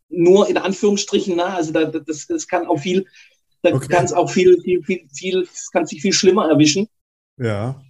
nur 0.09 0.49
in 0.49 0.57
Anführungsstrichen, 0.57 1.35
na, 1.35 1.55
also 1.55 1.71
da, 1.71 1.85
das, 1.85 2.27
das 2.27 2.47
kann 2.47 2.67
auch 2.67 2.79
viel, 2.79 3.05
da 3.61 3.73
okay. 3.73 3.87
kann 3.87 4.05
es 4.05 4.13
auch 4.13 4.29
viel, 4.29 4.59
viel, 4.61 4.83
viel, 4.83 5.07
viel, 5.13 5.47
kann 5.71 5.85
sich 5.85 6.01
viel 6.01 6.13
schlimmer 6.13 6.49
erwischen. 6.49 6.87
Ja. 7.37 7.81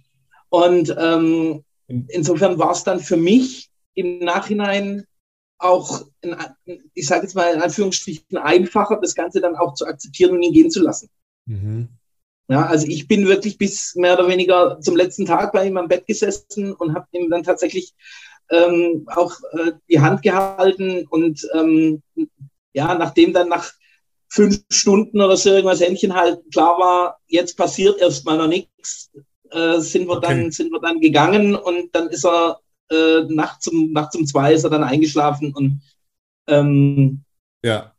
Und 0.48 0.94
ähm, 0.98 1.64
insofern 2.08 2.58
war 2.58 2.72
es 2.72 2.84
dann 2.84 3.00
für 3.00 3.16
mich 3.16 3.70
im 3.94 4.18
Nachhinein 4.18 5.04
auch, 5.58 6.06
in, 6.20 6.36
ich 6.94 7.06
sage 7.06 7.22
jetzt 7.22 7.34
mal 7.34 7.54
in 7.54 7.60
Anführungsstrichen, 7.60 8.38
einfacher, 8.38 8.98
das 9.00 9.14
Ganze 9.14 9.40
dann 9.40 9.56
auch 9.56 9.74
zu 9.74 9.86
akzeptieren 9.86 10.32
und 10.32 10.42
ihn 10.42 10.52
gehen 10.52 10.70
zu 10.70 10.82
lassen. 10.82 11.08
Mhm. 11.46 11.88
Ja, 12.48 12.66
also 12.66 12.86
ich 12.88 13.06
bin 13.06 13.28
wirklich 13.28 13.58
bis 13.58 13.94
mehr 13.94 14.14
oder 14.14 14.28
weniger 14.28 14.80
zum 14.80 14.96
letzten 14.96 15.24
Tag 15.24 15.52
bei 15.52 15.68
ihm 15.68 15.76
am 15.76 15.86
Bett 15.86 16.06
gesessen 16.08 16.72
und 16.72 16.94
habe 16.94 17.06
ihm 17.12 17.30
dann 17.30 17.44
tatsächlich 17.44 17.94
ähm, 18.50 19.06
auch 19.14 19.32
äh, 19.52 19.72
die 19.88 20.00
Hand 20.00 20.22
gehalten 20.22 21.06
und 21.08 21.46
ähm, 21.54 22.02
ja, 22.72 22.94
nachdem 22.94 23.32
dann 23.32 23.48
nach 23.48 23.72
fünf 24.28 24.60
Stunden 24.70 25.20
oder 25.20 25.36
so 25.36 25.50
irgendwas 25.50 25.80
Händchen 25.80 26.14
halt 26.14 26.40
klar 26.52 26.78
war, 26.78 27.18
jetzt 27.26 27.56
passiert 27.56 28.00
erstmal 28.00 28.38
noch 28.38 28.46
nichts, 28.46 29.10
äh, 29.50 29.78
sind 29.80 30.06
wir 30.06 30.16
okay. 30.16 30.28
dann 30.28 30.50
sind 30.50 30.70
wir 30.70 30.80
dann 30.80 31.00
gegangen 31.00 31.54
und 31.54 31.94
dann 31.94 32.08
ist 32.08 32.24
er 32.24 32.60
äh, 32.90 33.22
nachts 33.28 33.68
um 33.68 33.92
nachts 33.92 34.16
um 34.16 34.26
zwei 34.26 34.54
ist 34.54 34.64
er 34.64 34.70
dann 34.70 34.84
eingeschlafen 34.84 35.54
und 35.54 35.80
ähm, 36.48 37.24
ja. 37.64 37.94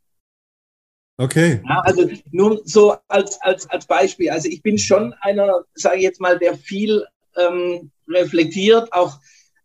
Okay. 1.17 1.61
Ja, 1.67 1.81
also 1.81 2.09
nur 2.31 2.61
so 2.65 2.95
als, 3.07 3.39
als, 3.41 3.69
als 3.69 3.85
Beispiel. 3.85 4.31
Also 4.31 4.49
ich 4.49 4.63
bin 4.63 4.79
schon 4.79 5.13
einer, 5.21 5.65
sage 5.75 5.97
ich 5.97 6.03
jetzt 6.03 6.19
mal, 6.19 6.39
der 6.39 6.57
viel 6.57 7.05
ähm, 7.37 7.91
reflektiert, 8.07 8.91
auch 8.91 9.19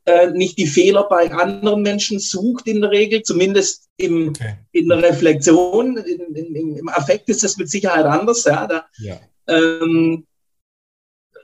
äh, 0.06 0.30
nicht 0.30 0.56
die 0.58 0.66
Fehler 0.66 1.08
bei 1.08 1.30
anderen 1.30 1.82
Menschen 1.82 2.18
sucht 2.18 2.66
in 2.66 2.80
der 2.80 2.90
Regel, 2.90 3.22
zumindest 3.22 3.88
im, 3.96 4.28
okay. 4.28 4.56
in 4.72 4.88
der 4.88 5.02
Reflexion. 5.02 5.96
In, 5.98 6.34
in, 6.34 6.76
Im 6.76 6.88
Affekt 6.88 7.28
ist 7.28 7.42
das 7.42 7.56
mit 7.56 7.68
Sicherheit 7.68 8.06
anders. 8.06 8.44
Ja, 8.44 8.66
da 8.66 8.86
ja. 8.98 9.20
Ähm, 9.48 10.26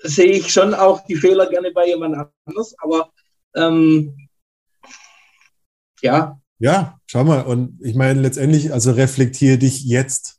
sehe 0.03 0.33
ich 0.33 0.53
schon 0.53 0.75
auch 0.75 1.05
die 1.07 1.17
Fehler 1.17 1.49
gerne 1.49 1.71
bei 1.73 1.87
jemand 1.87 2.17
anders, 2.47 2.75
aber 2.79 3.13
ähm, 3.55 4.29
ja, 6.01 6.41
ja, 6.63 7.01
schau 7.07 7.25
mal. 7.25 7.41
Und 7.41 7.81
ich 7.83 7.97
meine, 7.97 8.21
letztendlich, 8.21 8.73
also 8.73 8.93
reflektiere 8.93 9.59
dich 9.59 9.83
jetzt. 9.83 10.39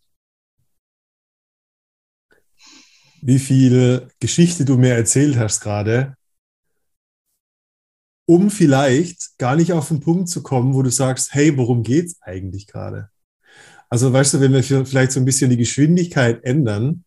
Wie 3.21 3.39
viel 3.39 4.07
Geschichte 4.21 4.63
du 4.63 4.77
mir 4.77 4.93
erzählt 4.93 5.35
hast 5.37 5.59
gerade, 5.59 6.15
um 8.25 8.49
vielleicht 8.49 9.37
gar 9.37 9.55
nicht 9.55 9.73
auf 9.73 9.89
den 9.89 9.99
Punkt 9.99 10.29
zu 10.29 10.43
kommen, 10.43 10.73
wo 10.73 10.81
du 10.81 10.89
sagst, 10.89 11.33
hey, 11.33 11.57
worum 11.57 11.83
geht 11.83 12.07
es 12.07 12.21
eigentlich 12.21 12.67
gerade? 12.67 13.09
Also 13.89 14.11
weißt 14.11 14.35
du, 14.35 14.39
wenn 14.39 14.53
wir 14.53 14.63
vielleicht 14.63 15.11
so 15.11 15.19
ein 15.19 15.25
bisschen 15.25 15.49
die 15.49 15.57
Geschwindigkeit 15.57 16.43
ändern 16.43 17.03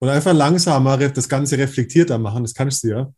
und 0.00 0.08
einfach 0.08 0.32
langsamer 0.32 0.96
das 0.96 1.28
Ganze 1.28 1.58
reflektierter 1.58 2.18
machen, 2.18 2.44
das 2.44 2.54
kannst 2.54 2.84
du 2.84 2.88
ja. 2.88 3.14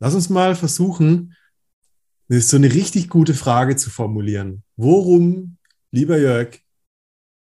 Lass 0.00 0.14
uns 0.14 0.28
mal 0.28 0.56
versuchen, 0.56 1.36
so 2.28 2.56
eine 2.56 2.72
richtig 2.72 3.08
gute 3.08 3.34
Frage 3.34 3.76
zu 3.76 3.90
formulieren. 3.90 4.64
Worum, 4.76 5.58
lieber 5.92 6.18
Jörg, 6.18 6.58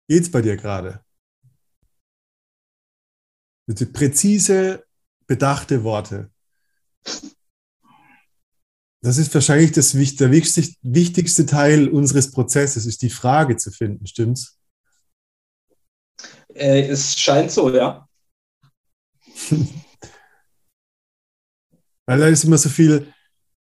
geht 0.08 0.22
es 0.22 0.30
bei 0.30 0.42
dir 0.42 0.56
gerade? 0.56 1.04
Bitte 3.66 3.86
präzise, 3.86 4.84
bedachte 5.26 5.82
Worte. 5.82 6.30
Das 9.06 9.18
ist 9.18 9.32
wahrscheinlich 9.34 9.70
das, 9.70 9.92
der 9.92 10.32
wichtigste 10.32 11.46
Teil 11.46 11.88
unseres 11.88 12.32
Prozesses, 12.32 12.86
ist 12.86 13.02
die 13.02 13.10
Frage 13.10 13.56
zu 13.56 13.70
finden, 13.70 14.04
stimmt's? 14.04 14.58
Äh, 16.52 16.88
es 16.88 17.16
scheint 17.16 17.52
so, 17.52 17.72
ja. 17.72 18.08
Weil 22.06 22.18
da 22.18 22.26
ist 22.26 22.42
immer 22.42 22.58
so 22.58 22.68
viel, 22.68 23.12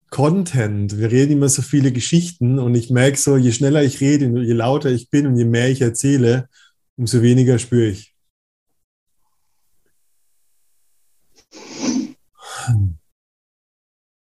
Content. 0.10 0.98
Wir 0.98 1.12
reden 1.12 1.34
immer 1.34 1.50
so 1.50 1.62
viele 1.62 1.92
Geschichten 1.92 2.58
und 2.58 2.74
ich 2.74 2.90
merke 2.90 3.18
so, 3.18 3.36
je 3.36 3.52
schneller 3.52 3.84
ich 3.84 4.00
rede, 4.00 4.28
je 4.42 4.54
lauter 4.54 4.90
ich 4.90 5.10
bin 5.10 5.28
und 5.28 5.36
je 5.36 5.44
mehr 5.44 5.70
ich 5.70 5.82
erzähle, 5.82 6.48
umso 6.96 7.22
weniger 7.22 7.60
spüre 7.60 7.90
ich. 7.90 8.15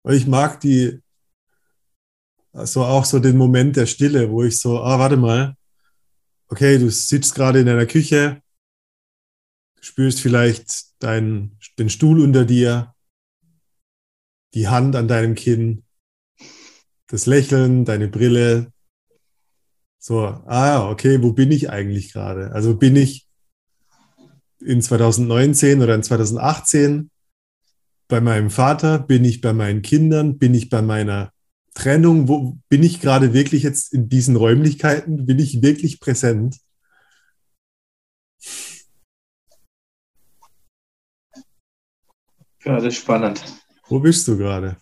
Ich 0.07 0.27
mag 0.27 0.59
die, 0.59 1.01
also 2.53 2.83
auch 2.83 3.05
so 3.05 3.19
den 3.19 3.37
Moment 3.37 3.75
der 3.75 3.87
Stille, 3.87 4.29
wo 4.29 4.43
ich 4.43 4.59
so, 4.59 4.79
ah, 4.79 4.99
warte 4.99 5.17
mal, 5.17 5.55
okay, 6.47 6.77
du 6.77 6.89
sitzt 6.89 7.33
gerade 7.33 7.59
in 7.59 7.65
deiner 7.65 7.87
Küche, 7.87 8.41
spürst 9.81 10.21
vielleicht 10.21 11.01
deinen, 11.01 11.57
den 11.79 11.89
Stuhl 11.89 12.21
unter 12.21 12.45
dir, 12.45 12.93
die 14.53 14.67
Hand 14.67 14.95
an 14.95 15.07
deinem 15.07 15.35
Kinn, 15.35 15.83
das 17.07 17.25
Lächeln, 17.25 17.83
deine 17.85 18.07
Brille. 18.07 18.71
So, 19.97 20.25
ah, 20.25 20.89
okay, 20.89 21.21
wo 21.21 21.33
bin 21.33 21.51
ich 21.51 21.69
eigentlich 21.69 22.13
gerade? 22.13 22.51
Also 22.51 22.77
bin 22.77 22.95
ich 22.95 23.27
in 24.59 24.81
2019 24.81 25.81
oder 25.81 25.95
in 25.95 26.03
2018 26.03 27.09
bei 28.07 28.21
meinem 28.21 28.49
Vater? 28.49 28.99
Bin 28.99 29.23
ich 29.25 29.41
bei 29.41 29.53
meinen 29.53 29.81
Kindern? 29.81 30.37
Bin 30.37 30.53
ich 30.53 30.69
bei 30.69 30.81
meiner 30.81 31.31
Trennung? 31.73 32.27
Wo 32.27 32.57
bin 32.69 32.83
ich 32.83 33.01
gerade 33.01 33.33
wirklich 33.33 33.63
jetzt 33.63 33.93
in 33.93 34.09
diesen 34.09 34.35
Räumlichkeiten? 34.35 35.25
Bin 35.25 35.39
ich 35.39 35.61
wirklich 35.61 35.99
präsent? 35.99 36.57
Ja, 42.63 42.75
das 42.75 42.85
ist 42.85 42.95
spannend. 42.95 43.43
Wo 43.87 43.99
bist 43.99 44.27
du 44.27 44.37
gerade? 44.37 44.77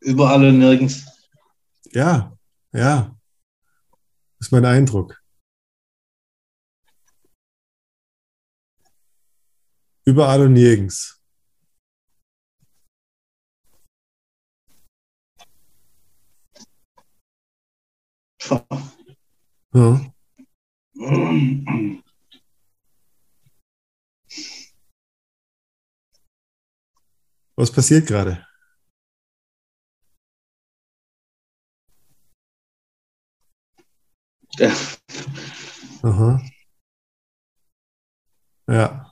Überall 0.00 0.44
und 0.48 0.58
nirgends. 0.58 1.06
Ja, 1.92 2.36
ja. 2.72 3.16
Das 4.38 4.48
ist 4.48 4.52
mein 4.52 4.64
Eindruck. 4.64 5.19
Überall 10.10 10.40
und 10.42 10.54
nirgends. 10.54 11.22
Ja. 19.72 20.12
Was 27.56 27.70
passiert 27.70 28.08
gerade? 28.08 28.44
Ja. 34.58 34.72
Aha. 36.02 36.40
Ja. 38.66 39.09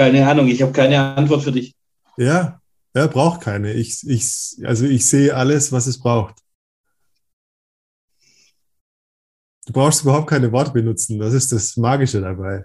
Keine 0.00 0.26
Ahnung, 0.26 0.48
ich 0.48 0.62
habe 0.62 0.72
keine 0.72 1.14
Antwort 1.14 1.42
für 1.42 1.52
dich. 1.52 1.74
Ja, 2.16 2.62
er 2.94 3.06
braucht 3.06 3.42
keine. 3.42 3.74
Ich, 3.74 4.00
ich, 4.08 4.56
also 4.64 4.86
ich 4.86 5.06
sehe 5.06 5.36
alles, 5.36 5.72
was 5.72 5.86
es 5.86 6.00
braucht. 6.00 6.36
Du 9.66 9.74
brauchst 9.74 10.00
überhaupt 10.00 10.30
keine 10.30 10.50
Worte 10.52 10.70
benutzen. 10.70 11.18
Das 11.18 11.34
ist 11.34 11.52
das 11.52 11.76
Magische 11.76 12.22
dabei. 12.22 12.64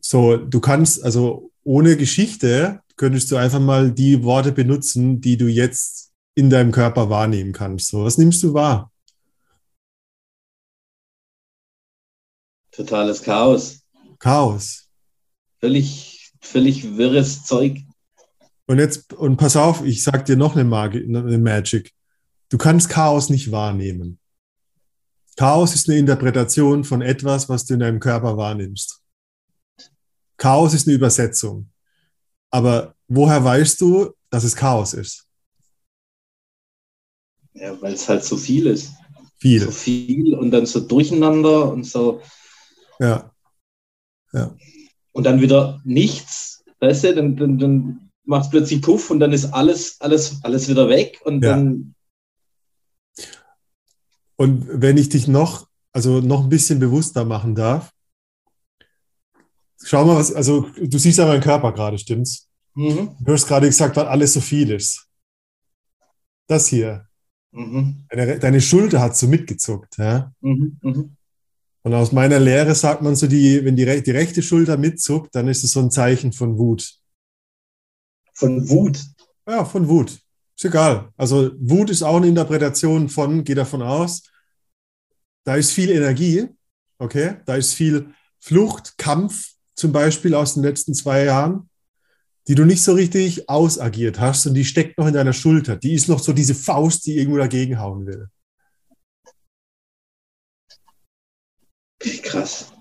So, 0.00 0.36
du 0.36 0.58
kannst, 0.58 1.04
also 1.04 1.52
ohne 1.62 1.96
Geschichte 1.96 2.80
könntest 2.96 3.30
du 3.30 3.36
einfach 3.36 3.60
mal 3.60 3.92
die 3.92 4.24
Worte 4.24 4.50
benutzen, 4.50 5.20
die 5.20 5.36
du 5.36 5.46
jetzt 5.46 6.10
in 6.34 6.50
deinem 6.50 6.72
Körper 6.72 7.10
wahrnehmen 7.10 7.52
kannst. 7.52 7.90
So, 7.90 8.02
was 8.02 8.18
nimmst 8.18 8.42
du 8.42 8.54
wahr? 8.54 8.90
Totales 12.74 13.22
Chaos. 13.22 13.80
Chaos. 14.18 14.88
Völlig, 15.60 16.32
völlig 16.40 16.96
wirres 16.96 17.44
Zeug. 17.44 17.78
Und 18.66 18.78
jetzt, 18.78 19.12
und 19.12 19.36
pass 19.36 19.56
auf, 19.56 19.84
ich 19.84 20.02
sag 20.02 20.24
dir 20.24 20.36
noch 20.36 20.54
eine, 20.54 20.64
Magi 20.64 21.04
eine 21.04 21.38
Magic. 21.38 21.92
Du 22.48 22.58
kannst 22.58 22.88
Chaos 22.88 23.30
nicht 23.30 23.52
wahrnehmen. 23.52 24.18
Chaos 25.36 25.74
ist 25.74 25.88
eine 25.88 25.98
Interpretation 25.98 26.84
von 26.84 27.02
etwas, 27.02 27.48
was 27.48 27.64
du 27.64 27.74
in 27.74 27.80
deinem 27.80 28.00
Körper 28.00 28.36
wahrnimmst. 28.36 29.00
Chaos 30.36 30.74
ist 30.74 30.86
eine 30.86 30.96
Übersetzung. 30.96 31.70
Aber 32.50 32.94
woher 33.08 33.42
weißt 33.42 33.80
du, 33.80 34.12
dass 34.30 34.44
es 34.44 34.54
Chaos 34.54 34.94
ist? 34.94 35.26
Ja, 37.54 37.80
weil 37.80 37.94
es 37.94 38.08
halt 38.08 38.24
so 38.24 38.36
viel 38.36 38.66
ist. 38.66 38.92
Viel. 39.38 39.60
So 39.60 39.70
viel 39.70 40.34
und 40.34 40.50
dann 40.50 40.66
so 40.66 40.80
durcheinander 40.80 41.70
und 41.70 41.84
so. 41.84 42.20
Ja. 43.00 43.32
Ja. 44.32 44.56
Und 45.12 45.24
dann 45.24 45.40
wieder 45.40 45.80
nichts. 45.84 46.64
Weißt 46.80 47.04
du, 47.04 47.14
dann, 47.14 47.36
dann, 47.36 47.58
dann 47.58 48.10
macht 48.24 48.44
es 48.46 48.50
plötzlich 48.50 48.82
Puff 48.82 49.10
und 49.10 49.20
dann 49.20 49.32
ist 49.32 49.46
alles, 49.52 50.00
alles, 50.00 50.42
alles 50.42 50.68
wieder 50.68 50.88
weg 50.88 51.20
und 51.24 51.42
Ja. 51.44 51.50
dann. 51.50 51.94
Und 54.36 54.66
wenn 54.68 54.96
ich 54.98 55.08
dich 55.08 55.28
noch, 55.28 55.68
also 55.92 56.20
noch 56.20 56.42
ein 56.42 56.48
bisschen 56.48 56.80
bewusster 56.80 57.24
machen 57.24 57.54
darf, 57.54 57.92
schau 59.82 60.04
mal, 60.04 60.16
was, 60.16 60.32
also 60.32 60.62
du 60.76 60.98
siehst 60.98 61.18
ja 61.18 61.26
meinen 61.26 61.42
Körper 61.42 61.72
gerade, 61.72 61.98
stimmt's? 61.98 62.48
Mhm. 62.74 63.16
Du 63.20 63.32
hast 63.32 63.46
gerade 63.46 63.66
gesagt, 63.66 63.96
weil 63.96 64.06
alles 64.06 64.32
so 64.32 64.40
viel 64.40 64.70
ist. 64.72 65.06
Das 66.48 66.66
hier, 66.66 67.06
Mhm. 67.52 68.04
deine, 68.08 68.38
deine 68.40 68.60
Schulter 68.60 69.00
hat 69.00 69.16
so 69.16 69.28
mitgezuckt, 69.28 69.96
ja? 69.98 70.32
Mhm. 70.40 71.16
Und 71.84 71.92
aus 71.92 72.12
meiner 72.12 72.40
Lehre 72.40 72.74
sagt 72.74 73.02
man 73.02 73.14
so, 73.14 73.26
die, 73.26 73.62
wenn 73.64 73.76
die, 73.76 74.02
die 74.02 74.10
rechte 74.10 74.42
Schulter 74.42 74.78
mitzuckt, 74.78 75.34
dann 75.34 75.48
ist 75.48 75.64
es 75.64 75.72
so 75.72 75.80
ein 75.80 75.90
Zeichen 75.90 76.32
von 76.32 76.58
Wut. 76.58 76.94
Von 78.32 78.68
Wut. 78.68 79.04
Ja, 79.46 79.66
von 79.66 79.86
Wut. 79.86 80.18
Ist 80.56 80.64
egal. 80.64 81.10
Also 81.16 81.50
Wut 81.58 81.90
ist 81.90 82.02
auch 82.02 82.16
eine 82.16 82.28
Interpretation 82.28 83.10
von, 83.10 83.44
geh 83.44 83.54
davon 83.54 83.82
aus, 83.82 84.22
da 85.44 85.56
ist 85.56 85.72
viel 85.72 85.90
Energie, 85.90 86.48
okay? 86.98 87.36
Da 87.44 87.56
ist 87.56 87.74
viel 87.74 88.14
Flucht, 88.40 88.96
Kampf 88.96 89.52
zum 89.74 89.92
Beispiel 89.92 90.34
aus 90.34 90.54
den 90.54 90.62
letzten 90.62 90.94
zwei 90.94 91.24
Jahren, 91.24 91.68
die 92.48 92.54
du 92.54 92.64
nicht 92.64 92.82
so 92.82 92.92
richtig 92.92 93.48
ausagiert 93.48 94.20
hast 94.20 94.46
und 94.46 94.54
die 94.54 94.64
steckt 94.64 94.96
noch 94.96 95.06
in 95.06 95.14
deiner 95.14 95.32
Schulter. 95.34 95.76
Die 95.76 95.92
ist 95.92 96.08
noch 96.08 96.18
so 96.18 96.32
diese 96.32 96.54
Faust, 96.54 97.04
die 97.04 97.18
irgendwo 97.18 97.38
dagegen 97.38 97.78
hauen 97.78 98.06
will. 98.06 98.28
Krass. 102.34 102.72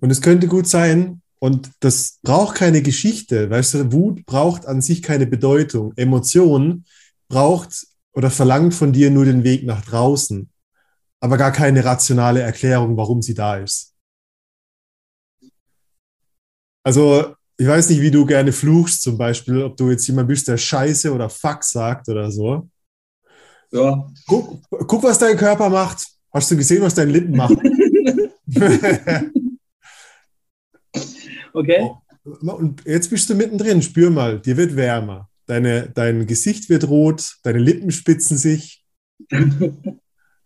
Und 0.00 0.10
es 0.10 0.20
könnte 0.20 0.46
gut 0.48 0.66
sein, 0.66 1.22
und 1.38 1.70
das 1.80 2.18
braucht 2.22 2.56
keine 2.56 2.82
Geschichte, 2.82 3.50
weißt 3.50 3.74
du, 3.74 3.92
Wut 3.92 4.26
braucht 4.26 4.66
an 4.66 4.80
sich 4.80 5.02
keine 5.02 5.26
Bedeutung. 5.26 5.92
Emotion 5.96 6.84
braucht 7.28 7.86
oder 8.12 8.30
verlangt 8.30 8.74
von 8.74 8.92
dir 8.92 9.10
nur 9.10 9.26
den 9.26 9.44
Weg 9.44 9.64
nach 9.64 9.84
draußen, 9.84 10.50
aber 11.20 11.36
gar 11.36 11.52
keine 11.52 11.84
rationale 11.84 12.40
Erklärung, 12.40 12.96
warum 12.96 13.20
sie 13.20 13.34
da 13.34 13.58
ist. 13.58 13.94
Also, 16.82 17.34
ich 17.58 17.66
weiß 17.66 17.90
nicht, 17.90 18.00
wie 18.00 18.10
du 18.10 18.24
gerne 18.24 18.52
fluchst, 18.52 19.02
zum 19.02 19.18
Beispiel, 19.18 19.62
ob 19.62 19.76
du 19.76 19.90
jetzt 19.90 20.06
jemand 20.06 20.28
bist, 20.28 20.48
der 20.48 20.56
Scheiße 20.56 21.12
oder 21.12 21.28
Fuck 21.28 21.64
sagt 21.64 22.08
oder 22.08 22.30
so. 22.30 22.68
Ja. 23.72 24.06
Guck, 24.26 24.62
guck, 24.70 25.02
was 25.02 25.18
dein 25.18 25.36
Körper 25.36 25.68
macht. 25.68 26.06
Hast 26.32 26.50
du 26.50 26.56
gesehen, 26.56 26.82
was 26.82 26.94
dein 26.94 27.10
Lippen 27.10 27.36
macht? 27.36 27.56
Okay. 31.52 31.90
Und 32.24 32.82
jetzt 32.84 33.10
bist 33.10 33.30
du 33.30 33.34
mittendrin, 33.34 33.82
spür 33.82 34.10
mal, 34.10 34.40
dir 34.40 34.56
wird 34.56 34.76
wärmer. 34.76 35.28
Deine, 35.46 35.88
dein 35.90 36.26
Gesicht 36.26 36.68
wird 36.68 36.88
rot, 36.88 37.36
deine 37.44 37.58
Lippen 37.58 37.90
spitzen 37.92 38.36
sich. 38.36 38.84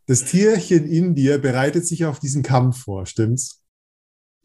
Das 0.06 0.24
Tierchen 0.24 0.86
in 0.86 1.14
dir 1.14 1.38
bereitet 1.38 1.86
sich 1.86 2.04
auf 2.04 2.18
diesen 2.20 2.42
Kampf 2.42 2.82
vor, 2.82 3.06
stimmt's? 3.06 3.62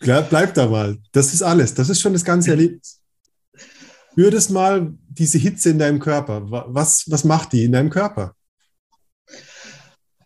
Bleib 0.00 0.54
da 0.54 0.68
mal. 0.68 0.98
Das 1.12 1.32
ist 1.34 1.42
alles. 1.42 1.74
Das 1.74 1.88
ist 1.88 2.00
schon 2.00 2.12
das 2.12 2.24
ganze 2.24 2.50
Erlebnis. 2.50 3.00
Spür 4.12 4.30
das 4.30 4.48
mal, 4.48 4.94
diese 5.08 5.38
Hitze 5.38 5.70
in 5.70 5.78
deinem 5.78 5.98
Körper. 5.98 6.50
Wa- 6.50 6.66
Was, 6.68 7.10
was 7.10 7.24
macht 7.24 7.52
die 7.52 7.64
in 7.64 7.72
deinem 7.72 7.90
Körper? 7.90 8.34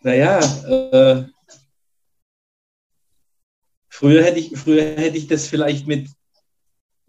Naja, 0.03 0.39
äh, 0.39 1.25
früher, 3.89 4.25
hätte 4.25 4.39
ich, 4.39 4.57
früher 4.57 4.97
hätte 4.97 5.19
ich 5.19 5.27
das 5.27 5.47
vielleicht 5.47 5.87
mit, 5.87 6.09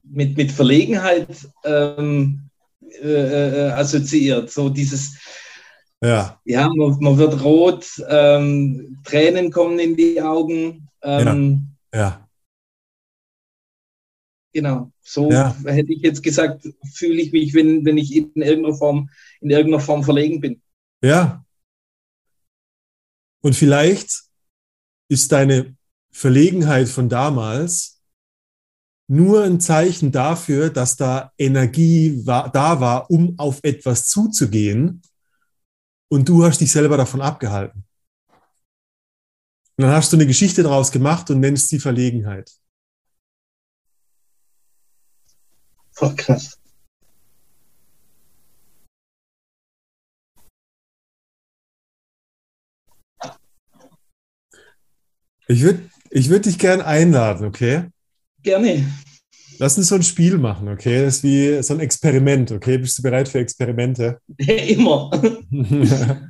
mit, 0.03 0.35
mit 0.35 0.51
Verlegenheit 0.51 1.27
ähm, 1.63 2.49
äh, 3.01 3.07
äh, 3.07 3.71
assoziiert. 3.71 4.51
So 4.51 4.69
dieses, 4.69 5.17
Ja, 6.03 6.39
ja, 6.43 6.67
man, 6.67 6.97
man 6.99 7.17
wird 7.17 7.41
rot, 7.43 7.87
ähm, 8.09 8.97
Tränen 9.05 9.51
kommen 9.51 9.79
in 9.79 9.95
die 9.95 10.21
Augen. 10.21 10.89
Ähm, 11.01 11.67
ja, 11.93 12.27
Genau, 14.53 14.91
so 15.01 15.31
Ja. 15.31 15.55
hätte 15.65 15.93
ich 15.93 16.01
jetzt 16.01 16.21
gesagt, 16.21 16.67
fühle 16.93 17.21
ich 17.21 17.31
mich, 17.31 17.53
wenn, 17.53 17.85
wenn 17.85 17.97
ich 17.97 18.13
in 18.13 18.31
irgendeiner 18.35 18.75
Form, 18.75 19.09
in 19.39 19.49
irgendeiner 19.49 19.81
Form 19.81 20.03
verlegen 20.03 20.41
bin. 20.41 20.61
ja. 21.01 21.45
Und 23.41 23.55
vielleicht 23.55 24.23
ist 25.09 25.31
deine 25.31 25.75
Verlegenheit 26.11 26.87
von 26.87 27.09
damals 27.09 28.01
nur 29.07 29.43
ein 29.43 29.59
Zeichen 29.59 30.11
dafür, 30.11 30.69
dass 30.69 30.95
da 30.95 31.33
Energie 31.37 32.25
war, 32.25 32.49
da 32.51 32.79
war, 32.79 33.09
um 33.11 33.37
auf 33.37 33.59
etwas 33.63 34.07
zuzugehen 34.07 35.01
und 36.09 36.29
du 36.29 36.45
hast 36.45 36.59
dich 36.61 36.71
selber 36.71 36.97
davon 36.97 37.21
abgehalten. 37.21 37.85
Und 39.77 39.85
dann 39.85 39.91
hast 39.91 40.13
du 40.13 40.17
eine 40.17 40.27
Geschichte 40.27 40.63
daraus 40.63 40.91
gemacht 40.91 41.29
und 41.29 41.39
nennst 41.39 41.69
sie 41.69 41.79
Verlegenheit. 41.79 42.51
Voll 45.91 46.15
krass. 46.15 46.60
Ich 55.51 55.61
würde 55.63 55.79
ich 56.09 56.29
würd 56.29 56.45
dich 56.45 56.57
gern 56.57 56.81
einladen, 56.81 57.45
okay? 57.45 57.85
Gerne. 58.41 58.85
Lass 59.59 59.77
uns 59.77 59.87
so 59.87 59.95
ein 59.95 60.03
Spiel 60.03 60.37
machen, 60.37 60.69
okay? 60.69 61.03
Das 61.03 61.17
ist 61.17 61.23
wie 61.23 61.61
so 61.61 61.73
ein 61.73 61.81
Experiment, 61.81 62.51
okay? 62.51 62.77
Bist 62.77 62.97
du 62.97 63.03
bereit 63.03 63.27
für 63.27 63.39
Experimente? 63.39 64.19
Immer. 64.37 65.11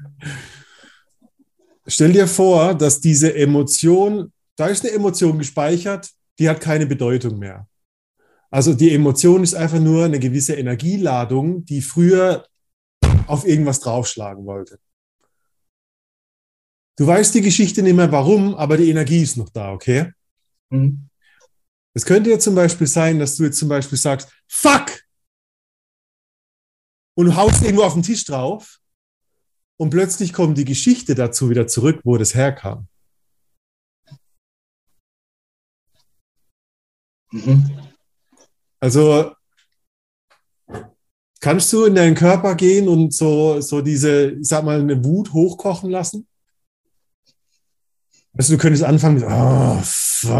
stell 1.87 2.13
dir 2.13 2.27
vor, 2.27 2.73
dass 2.73 2.99
diese 2.99 3.35
Emotion, 3.35 4.31
da 4.55 4.67
ist 4.67 4.83
eine 4.83 4.93
Emotion 4.93 5.37
gespeichert, 5.37 6.09
die 6.39 6.49
hat 6.49 6.59
keine 6.59 6.87
Bedeutung 6.87 7.37
mehr. 7.37 7.67
Also 8.49 8.73
die 8.73 8.93
Emotion 8.93 9.43
ist 9.43 9.53
einfach 9.53 9.79
nur 9.79 10.05
eine 10.05 10.19
gewisse 10.19 10.55
Energieladung, 10.55 11.63
die 11.65 11.81
früher 11.81 12.45
auf 13.27 13.47
irgendwas 13.47 13.79
draufschlagen 13.79 14.45
wollte. 14.45 14.79
Du 16.97 17.07
weißt 17.07 17.33
die 17.35 17.41
Geschichte 17.41 17.81
nicht 17.81 17.95
mehr 17.95 18.11
warum, 18.11 18.53
aber 18.55 18.77
die 18.77 18.89
Energie 18.89 19.21
ist 19.21 19.37
noch 19.37 19.49
da, 19.49 19.71
okay? 19.71 20.11
Mhm. 20.69 21.09
Es 21.93 22.05
könnte 22.05 22.29
ja 22.29 22.39
zum 22.39 22.55
Beispiel 22.55 22.87
sein, 22.87 23.19
dass 23.19 23.35
du 23.35 23.43
jetzt 23.43 23.57
zum 23.57 23.69
Beispiel 23.69 23.97
sagst, 23.97 24.31
fuck! 24.47 25.01
Und 27.17 27.25
du 27.25 27.35
haust 27.35 27.61
irgendwo 27.61 27.83
auf 27.83 27.93
den 27.93 28.03
Tisch 28.03 28.23
drauf 28.25 28.79
und 29.77 29.89
plötzlich 29.89 30.31
kommt 30.31 30.57
die 30.57 30.65
Geschichte 30.65 31.15
dazu 31.15 31.49
wieder 31.49 31.67
zurück, 31.67 32.01
wo 32.03 32.17
das 32.17 32.35
herkam. 32.35 32.87
Mhm. 37.31 37.69
Also 38.79 39.33
kannst 41.39 41.71
du 41.73 41.85
in 41.85 41.95
deinen 41.95 42.15
Körper 42.15 42.55
gehen 42.55 42.87
und 42.87 43.13
so, 43.13 43.59
so 43.61 43.81
diese, 43.81 44.31
ich 44.31 44.47
sag 44.47 44.63
mal, 44.63 44.79
eine 44.79 45.03
Wut 45.03 45.33
hochkochen 45.33 45.89
lassen? 45.89 46.27
Also 48.37 48.53
du 48.53 48.59
könntest 48.59 48.83
anfangen 48.83 49.15
mit, 49.15 49.25
oh, 49.27 49.79
fuck. 49.83 50.31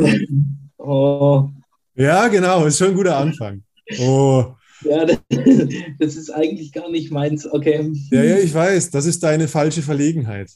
Oh. 0.82 1.48
Ja, 1.94 2.26
genau, 2.28 2.64
ist 2.64 2.78
schon 2.78 2.88
ein 2.88 2.94
guter 2.94 3.16
Anfang. 3.16 3.62
Oh. 4.00 4.54
Ja, 4.82 5.04
das 5.98 6.16
ist 6.16 6.30
eigentlich 6.30 6.72
gar 6.72 6.90
nicht 6.90 7.12
meins. 7.12 7.46
Okay. 7.46 7.92
Ja, 8.10 8.22
ja, 8.22 8.38
ich 8.38 8.52
weiß, 8.52 8.90
das 8.90 9.04
ist 9.04 9.22
deine 9.22 9.46
falsche 9.46 9.82
Verlegenheit. 9.82 10.50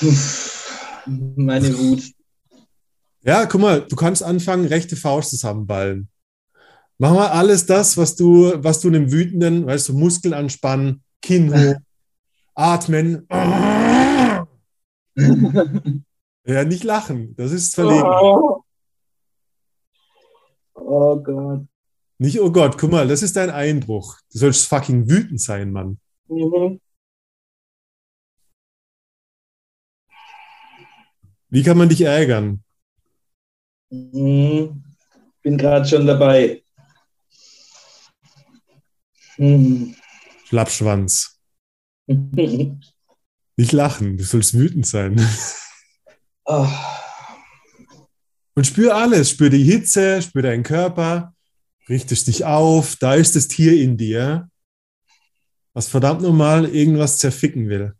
Meine 1.06 1.76
Wut. 1.78 2.04
Ja, 3.22 3.46
guck 3.46 3.60
mal, 3.60 3.80
du 3.80 3.96
kannst 3.96 4.22
anfangen, 4.22 4.66
rechte 4.66 4.96
Faust 4.96 5.30
zusammenballen. 5.30 6.08
Mach 6.98 7.14
mal 7.14 7.28
alles 7.28 7.64
das, 7.66 7.96
was 7.96 8.16
du, 8.16 8.52
was 8.56 8.80
du 8.80 8.88
einem 8.88 9.10
Wütenden, 9.10 9.66
weißt 9.66 9.88
du, 9.88 9.94
Muskeln 9.94 10.34
anspannen, 10.34 11.02
Kinn 11.22 11.52
hoch, 11.52 11.76
atmen. 12.58 13.26
ja, 16.44 16.64
nicht 16.64 16.84
lachen, 16.84 17.36
das 17.36 17.52
ist 17.52 17.74
verlegen. 17.74 18.02
Oh. 18.02 18.62
oh 20.74 21.16
Gott. 21.22 21.66
Nicht, 22.18 22.40
oh 22.40 22.50
Gott, 22.50 22.76
guck 22.76 22.90
mal, 22.90 23.06
das 23.06 23.22
ist 23.22 23.36
dein 23.36 23.50
Einbruch. 23.50 24.18
Du 24.32 24.38
sollst 24.38 24.66
fucking 24.66 25.08
wütend 25.08 25.40
sein, 25.40 25.70
Mann. 25.70 26.00
Mhm. 26.26 26.80
Wie 31.50 31.62
kann 31.62 31.78
man 31.78 31.88
dich 31.88 32.00
ärgern? 32.00 32.64
Mhm. 33.90 34.82
Bin 35.42 35.56
gerade 35.56 35.86
schon 35.86 36.06
dabei. 36.06 36.62
Mhm. 39.38 39.94
Schlappschwanz. 40.44 41.37
Nicht 43.56 43.72
lachen, 43.72 44.16
du 44.16 44.24
sollst 44.24 44.54
wütend 44.54 44.86
sein. 44.86 45.20
Oh. 46.44 46.66
Und 48.54 48.66
spür 48.66 48.96
alles, 48.96 49.30
spür 49.30 49.50
die 49.50 49.62
Hitze, 49.62 50.22
spür 50.22 50.42
deinen 50.42 50.62
Körper, 50.62 51.34
richtest 51.88 52.26
dich 52.26 52.44
auf, 52.44 52.96
da 52.96 53.14
ist 53.14 53.36
das 53.36 53.48
Tier 53.48 53.80
in 53.80 53.96
dir, 53.96 54.48
was 55.74 55.88
verdammt 55.88 56.22
normal 56.22 56.64
irgendwas 56.64 57.18
zerficken 57.18 57.68
will. 57.68 57.94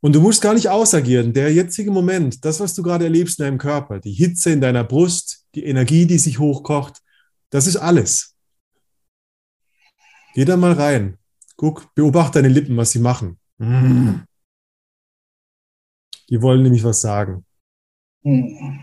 Und 0.00 0.14
du 0.14 0.20
musst 0.20 0.42
gar 0.42 0.54
nicht 0.54 0.68
ausagieren. 0.68 1.32
Der 1.32 1.52
jetzige 1.52 1.90
Moment, 1.90 2.44
das, 2.44 2.60
was 2.60 2.74
du 2.74 2.82
gerade 2.82 3.04
erlebst 3.04 3.40
in 3.40 3.44
deinem 3.46 3.58
Körper, 3.58 3.98
die 3.98 4.12
Hitze 4.12 4.50
in 4.50 4.60
deiner 4.60 4.84
Brust, 4.84 5.46
die 5.54 5.64
Energie, 5.64 6.06
die 6.06 6.18
sich 6.18 6.38
hochkocht, 6.38 7.00
das 7.50 7.66
ist 7.66 7.76
alles. 7.76 8.35
Geh 10.36 10.44
da 10.44 10.58
mal 10.58 10.72
rein. 10.74 11.16
Guck, 11.56 11.94
beobachte 11.94 12.42
deine 12.42 12.52
Lippen, 12.52 12.76
was 12.76 12.90
sie 12.90 12.98
machen. 12.98 13.38
Mm. 13.56 14.16
Die 16.28 16.42
wollen 16.42 16.62
nämlich 16.62 16.84
was 16.84 17.00
sagen. 17.00 17.46
Mm. 18.22 18.80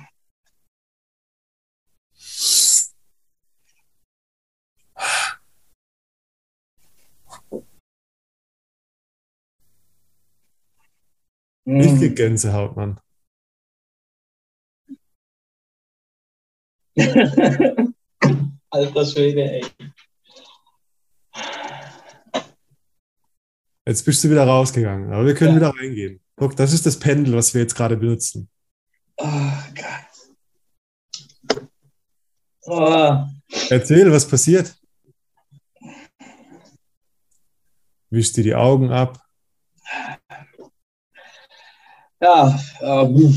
Richtig 11.67 12.15
Gänsehaut, 12.15 12.75
Mann. 12.75 12.99
Alter 18.71 19.05
Schwede, 19.05 19.51
ey. 19.51 19.92
Jetzt 23.85 24.05
bist 24.05 24.23
du 24.23 24.29
wieder 24.29 24.45
rausgegangen, 24.45 25.11
aber 25.11 25.25
wir 25.25 25.35
können 25.35 25.51
ja. 25.51 25.55
wieder 25.57 25.69
reingehen. 25.77 26.21
Guck, 26.35 26.55
das 26.55 26.73
ist 26.73 26.85
das 26.85 26.97
Pendel, 26.97 27.35
was 27.35 27.53
wir 27.53 27.61
jetzt 27.61 27.75
gerade 27.75 27.97
benutzen. 27.97 28.49
Oh 29.17 29.51
Gott. 29.75 30.03
Oh. 32.65 33.25
Erzähl, 33.69 34.11
was 34.11 34.27
passiert? 34.27 34.75
Wisch 38.09 38.31
dir 38.31 38.43
die 38.43 38.55
Augen 38.55 38.91
ab. 38.91 39.19
Ja, 42.21 42.57
äh, 42.79 43.33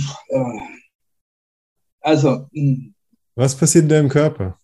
also. 2.00 2.48
Hm. 2.52 2.94
Was 3.34 3.56
passiert 3.56 3.82
in 3.82 3.88
deinem 3.88 4.08
Körper? 4.08 4.58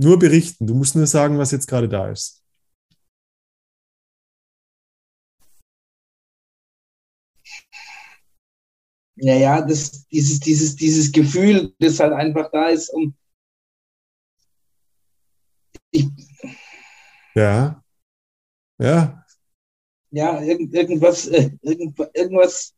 Nur 0.00 0.16
berichten. 0.16 0.64
Du 0.64 0.74
musst 0.74 0.94
nur 0.94 1.08
sagen, 1.08 1.38
was 1.38 1.50
jetzt 1.50 1.66
gerade 1.66 1.88
da 1.88 2.08
ist. 2.08 2.44
Ja, 9.16 9.34
ja, 9.34 9.60
das, 9.60 10.06
dieses, 10.06 10.38
dieses, 10.38 10.76
dieses 10.76 11.10
Gefühl, 11.10 11.74
das 11.80 11.98
halt 11.98 12.12
einfach 12.12 12.48
da 12.52 12.68
ist, 12.68 12.90
um. 12.90 13.16
Ich, 15.90 16.06
ja. 17.34 17.82
Ja. 18.78 19.26
Ja, 20.10 20.40
irgend, 20.40 20.72
irgendwas, 20.72 21.26
äh, 21.26 21.50
irgend, 21.60 21.98
irgendwas 22.14 22.72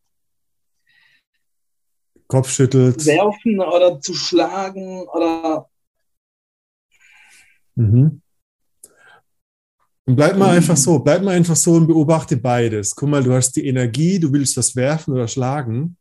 Kopfschüttelt. 2.25 3.05
Werfen 3.05 3.59
oder 3.59 4.01
zu 4.01 4.15
schlagen 4.15 5.07
oder. 5.07 5.70
Mhm. 7.75 8.21
Und 10.05 10.15
bleib 10.15 10.37
mal 10.37 10.49
mhm. 10.49 10.57
einfach 10.57 10.77
so, 10.77 10.99
bleib 10.99 11.21
mal 11.21 11.35
einfach 11.35 11.55
so 11.55 11.73
und 11.73 11.87
beobachte 11.87 12.37
beides. 12.37 12.95
Guck 12.95 13.09
mal, 13.09 13.23
du 13.23 13.33
hast 13.33 13.55
die 13.55 13.67
Energie, 13.67 14.19
du 14.19 14.31
willst 14.33 14.57
was 14.57 14.75
werfen 14.75 15.13
oder 15.13 15.27
schlagen. 15.27 15.97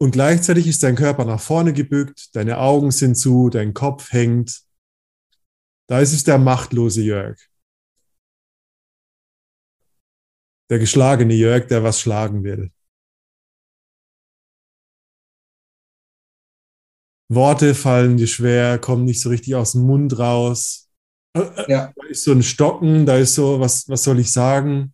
Und 0.00 0.10
gleichzeitig 0.10 0.66
ist 0.66 0.82
dein 0.82 0.96
Körper 0.96 1.24
nach 1.24 1.40
vorne 1.40 1.72
gebückt, 1.72 2.34
deine 2.34 2.58
Augen 2.58 2.90
sind 2.90 3.14
zu, 3.14 3.50
dein 3.50 3.74
Kopf 3.74 4.10
hängt. 4.12 4.62
Da 5.88 6.00
ist 6.00 6.12
es 6.12 6.24
der 6.24 6.38
machtlose 6.38 7.02
Jörg. 7.02 7.38
Der 10.70 10.78
geschlagene 10.78 11.34
Jörg, 11.34 11.68
der 11.68 11.84
was 11.84 12.00
schlagen 12.00 12.42
will. 12.42 12.72
Worte 17.34 17.74
fallen 17.74 18.16
dir 18.16 18.26
schwer, 18.26 18.78
kommen 18.78 19.04
nicht 19.04 19.20
so 19.20 19.28
richtig 19.28 19.54
aus 19.54 19.72
dem 19.72 19.82
Mund 19.82 20.18
raus. 20.18 20.88
Ja. 21.34 21.92
Da 21.94 22.06
ist 22.08 22.24
so 22.24 22.32
ein 22.32 22.42
Stocken, 22.42 23.06
da 23.06 23.16
ist 23.16 23.34
so, 23.34 23.60
was, 23.60 23.88
was 23.88 24.02
soll 24.02 24.18
ich 24.18 24.32
sagen? 24.32 24.92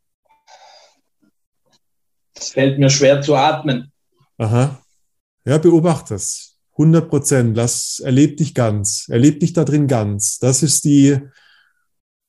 Es 2.36 2.50
fällt 2.50 2.78
mir 2.78 2.90
schwer 2.90 3.20
zu 3.20 3.34
atmen. 3.34 3.92
Aha. 4.38 4.80
Ja, 5.44 5.58
beobachte 5.58 6.14
das. 6.14 6.56
100 6.72 7.08
Prozent. 7.08 7.56
Lass, 7.56 7.98
erleb 7.98 8.36
dich 8.36 8.54
ganz. 8.54 9.08
Erleb 9.08 9.40
dich 9.40 9.52
da 9.52 9.64
drin 9.64 9.88
ganz. 9.88 10.38
Das 10.38 10.62
ist 10.62 10.84
die, 10.84 11.18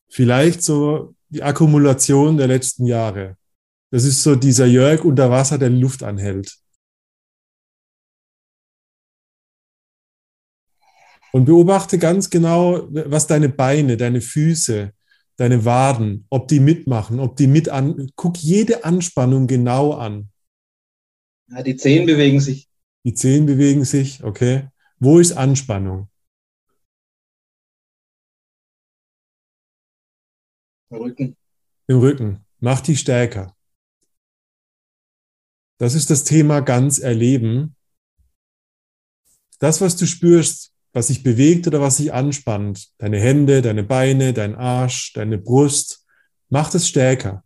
vielleicht 0.09 0.63
so 0.63 1.13
die 1.29 1.43
Akkumulation 1.43 2.37
der 2.37 2.47
letzten 2.47 2.85
Jahre. 2.85 3.37
Das 3.91 4.03
ist 4.03 4.23
so 4.23 4.35
dieser 4.35 4.65
Jörg 4.65 5.03
unter 5.03 5.29
Wasser, 5.29 5.59
der 5.59 5.69
Luft 5.69 6.01
anhält. 6.01 6.57
Und 11.31 11.45
beobachte 11.45 11.99
ganz 11.99 12.29
genau, 12.29 12.87
was 12.89 13.27
deine 13.27 13.49
Beine, 13.49 13.97
deine 13.97 14.21
Füße, 14.21 14.93
deine 15.37 15.63
Waden, 15.65 16.25
ob 16.29 16.47
die 16.47 16.59
mitmachen, 16.59 17.19
ob 17.19 17.35
die 17.37 17.47
mit 17.47 17.69
an. 17.69 18.11
Guck 18.15 18.37
jede 18.37 18.83
Anspannung 18.83 19.47
genau 19.47 19.93
an. 19.93 20.29
Ja, 21.51 21.63
die 21.63 21.75
Zehen 21.75 22.05
bewegen 22.05 22.39
sich. 22.39 22.67
Die 23.03 23.13
Zehen 23.13 23.45
bewegen 23.45 23.85
sich, 23.85 24.23
okay. 24.23 24.67
Wo 24.99 25.19
ist 25.19 25.31
Anspannung? 25.31 26.09
Rücken. 30.91 31.37
im 31.87 31.99
Rücken. 31.99 32.45
Mach 32.59 32.81
die 32.81 32.97
stärker. 32.97 33.55
Das 35.77 35.93
ist 35.93 36.09
das 36.09 36.23
Thema 36.23 36.59
ganz 36.61 36.99
erleben. 36.99 37.75
Das, 39.59 39.81
was 39.81 39.95
du 39.95 40.05
spürst, 40.05 40.73
was 40.93 41.07
sich 41.07 41.23
bewegt 41.23 41.67
oder 41.67 41.81
was 41.81 41.97
sich 41.97 42.13
anspannt, 42.13 42.89
deine 42.97 43.19
Hände, 43.19 43.61
deine 43.61 43.83
Beine, 43.83 44.33
dein 44.33 44.55
Arsch, 44.55 45.13
deine 45.13 45.37
Brust, 45.37 46.05
mach 46.49 46.71
das 46.71 46.87
stärker. 46.87 47.43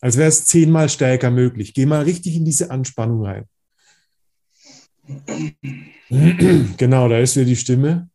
Als 0.00 0.16
wäre 0.16 0.28
es 0.28 0.46
zehnmal 0.46 0.88
stärker 0.88 1.30
möglich. 1.30 1.74
Geh 1.74 1.86
mal 1.86 2.02
richtig 2.02 2.34
in 2.34 2.44
diese 2.44 2.70
Anspannung 2.70 3.24
rein. 3.24 3.48
Genau, 6.76 7.08
da 7.08 7.18
ist 7.18 7.36
wieder 7.36 7.46
die 7.46 7.56
Stimme. 7.56 8.10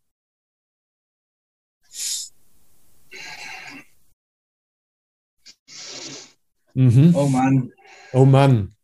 Mhm. 6.75 7.15
Oh 7.15 7.27
Mann. 7.27 7.71
Oh 8.13 8.25
Mann. 8.25 8.75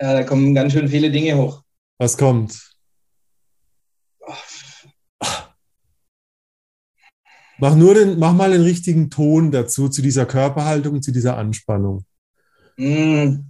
Ja, 0.00 0.12
da 0.12 0.24
kommen 0.24 0.54
ganz 0.54 0.72
schön 0.74 0.88
viele 0.88 1.10
Dinge 1.10 1.36
hoch. 1.36 1.62
Was 1.98 2.18
kommt? 2.18 2.73
Mach 7.58 7.76
nur 7.76 7.94
den, 7.94 8.18
mach 8.18 8.32
mal 8.32 8.50
den 8.50 8.62
richtigen 8.62 9.10
Ton 9.10 9.52
dazu, 9.52 9.88
zu 9.88 10.02
dieser 10.02 10.26
Körperhaltung, 10.26 11.02
zu 11.02 11.12
dieser 11.12 11.36
Anspannung. 11.36 12.04
Mm. 12.76 13.44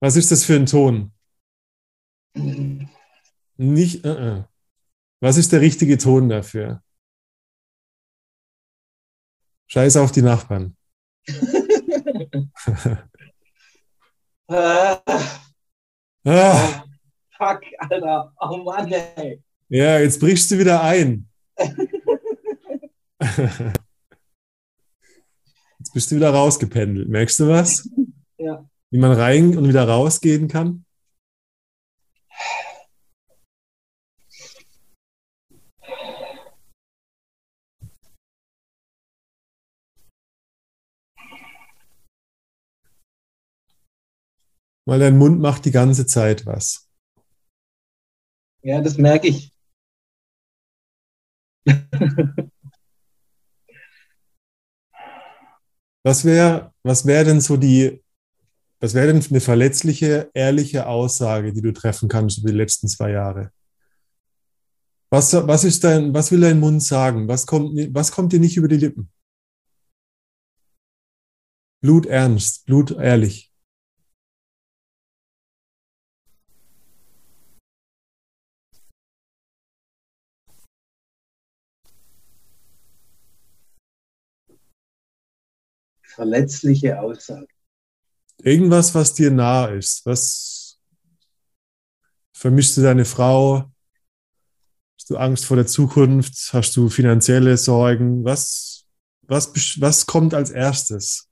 Was 0.00 0.16
ist 0.16 0.32
das 0.32 0.44
für 0.44 0.56
ein 0.56 0.66
Ton? 0.66 1.12
Mm. 2.34 2.86
Nicht, 3.58 4.04
uh 4.04 4.08
-uh. 4.08 4.44
Was 5.20 5.36
ist 5.36 5.52
der 5.52 5.60
richtige 5.60 5.98
Ton 5.98 6.28
dafür? 6.28 6.82
Scheiß 9.68 9.96
auf 9.96 10.12
die 10.12 10.22
Nachbarn. 10.22 10.76
ah. 14.48 15.02
ah. 16.24 16.85
Fuck, 17.36 17.62
Alter. 17.78 18.32
Oh 18.40 18.56
Mann, 18.58 18.90
ey. 18.92 19.42
Ja, 19.68 19.98
jetzt 19.98 20.20
brichst 20.20 20.50
du 20.50 20.58
wieder 20.58 20.82
ein. 20.82 21.28
Jetzt 25.78 25.92
bist 25.94 26.10
du 26.10 26.16
wieder 26.16 26.30
rausgependelt. 26.30 27.08
Merkst 27.08 27.38
du 27.38 27.48
was? 27.48 27.88
Ja. 28.38 28.68
Wie 28.90 28.98
man 28.98 29.12
rein 29.12 29.56
und 29.56 29.68
wieder 29.68 29.86
rausgehen 29.86 30.48
kann? 30.48 30.84
Weil 44.88 45.00
dein 45.00 45.18
Mund 45.18 45.40
macht 45.40 45.64
die 45.64 45.72
ganze 45.72 46.06
Zeit 46.06 46.46
was. 46.46 46.85
Ja, 48.66 48.80
das 48.80 48.98
merke 48.98 49.28
ich. 49.28 49.52
Was 56.02 56.24
wäre 56.24 56.72
was 56.82 57.06
wär 57.06 57.24
denn 57.24 57.40
so 57.40 57.56
die, 57.56 58.02
was 58.80 58.94
wäre 58.94 59.12
denn 59.12 59.24
eine 59.24 59.40
verletzliche, 59.40 60.30
ehrliche 60.34 60.86
Aussage, 60.86 61.52
die 61.52 61.62
du 61.62 61.72
treffen 61.72 62.08
kannst 62.08 62.38
über 62.38 62.50
die 62.50 62.56
letzten 62.56 62.88
zwei 62.88 63.12
Jahre? 63.12 63.52
Was, 65.10 65.32
was, 65.32 65.62
ist 65.62 65.84
dein, 65.84 66.12
was 66.12 66.32
will 66.32 66.40
dein 66.40 66.58
Mund 66.58 66.82
sagen? 66.82 67.28
Was 67.28 67.46
kommt, 67.46 67.72
was 67.94 68.10
kommt 68.10 68.32
dir 68.32 68.40
nicht 68.40 68.56
über 68.56 68.66
die 68.66 68.78
Lippen? 68.78 69.12
Blut 71.80 72.06
ernst, 72.06 72.66
Blut 72.66 72.90
ehrlich. 72.90 73.52
Verletzliche 86.16 86.98
Aussage. 86.98 87.46
Irgendwas, 88.38 88.94
was 88.94 89.14
dir 89.14 89.30
nah 89.30 89.66
ist. 89.66 90.04
Was 90.06 90.78
vermischst 92.32 92.76
du 92.76 92.82
deine 92.82 93.04
Frau? 93.04 93.70
Hast 94.98 95.10
du 95.10 95.16
Angst 95.18 95.44
vor 95.44 95.56
der 95.56 95.66
Zukunft? 95.66 96.52
Hast 96.52 96.74
du 96.76 96.88
finanzielle 96.88 97.56
Sorgen? 97.56 98.24
Was, 98.24 98.86
was, 99.22 99.52
was 99.80 100.06
kommt 100.06 100.32
als 100.32 100.50
erstes? 100.50 101.28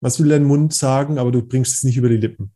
Was 0.00 0.20
will 0.20 0.28
dein 0.28 0.44
Mund 0.44 0.74
sagen, 0.74 1.18
aber 1.18 1.32
du 1.32 1.42
bringst 1.42 1.74
es 1.74 1.84
nicht 1.84 1.96
über 1.96 2.08
die 2.08 2.18
Lippen? 2.18 2.54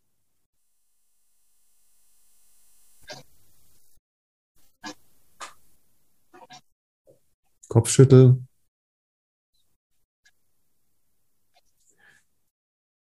Kopfschütteln. 7.68 8.46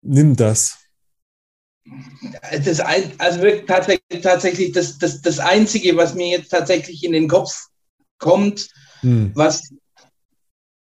Nimm 0.01 0.35
das. 0.35 0.77
das 2.65 2.79
ein, 2.79 3.13
also 3.17 3.41
wirklich 3.41 3.65
tatsächlich, 3.65 4.21
tatsächlich 4.21 4.71
das, 4.71 4.97
das, 4.97 5.21
das 5.21 5.39
Einzige, 5.39 5.95
was 5.97 6.13
mir 6.13 6.27
jetzt 6.27 6.49
tatsächlich 6.49 7.03
in 7.03 7.13
den 7.13 7.27
Kopf 7.27 7.67
kommt, 8.17 8.69
hm. 9.01 9.31
was, 9.35 9.73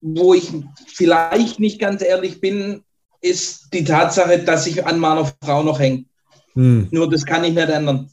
wo 0.00 0.34
ich 0.34 0.52
vielleicht 0.86 1.58
nicht 1.60 1.80
ganz 1.80 2.02
ehrlich 2.02 2.40
bin, 2.40 2.84
ist 3.20 3.72
die 3.72 3.84
Tatsache, 3.84 4.38
dass 4.40 4.66
ich 4.66 4.84
an 4.86 4.98
meiner 4.98 5.32
Frau 5.42 5.62
noch 5.62 5.78
hänge. 5.78 6.04
Hm. 6.52 6.88
Nur 6.90 7.08
das 7.08 7.24
kann 7.24 7.44
ich 7.44 7.54
nicht 7.54 7.68
ändern. 7.68 8.10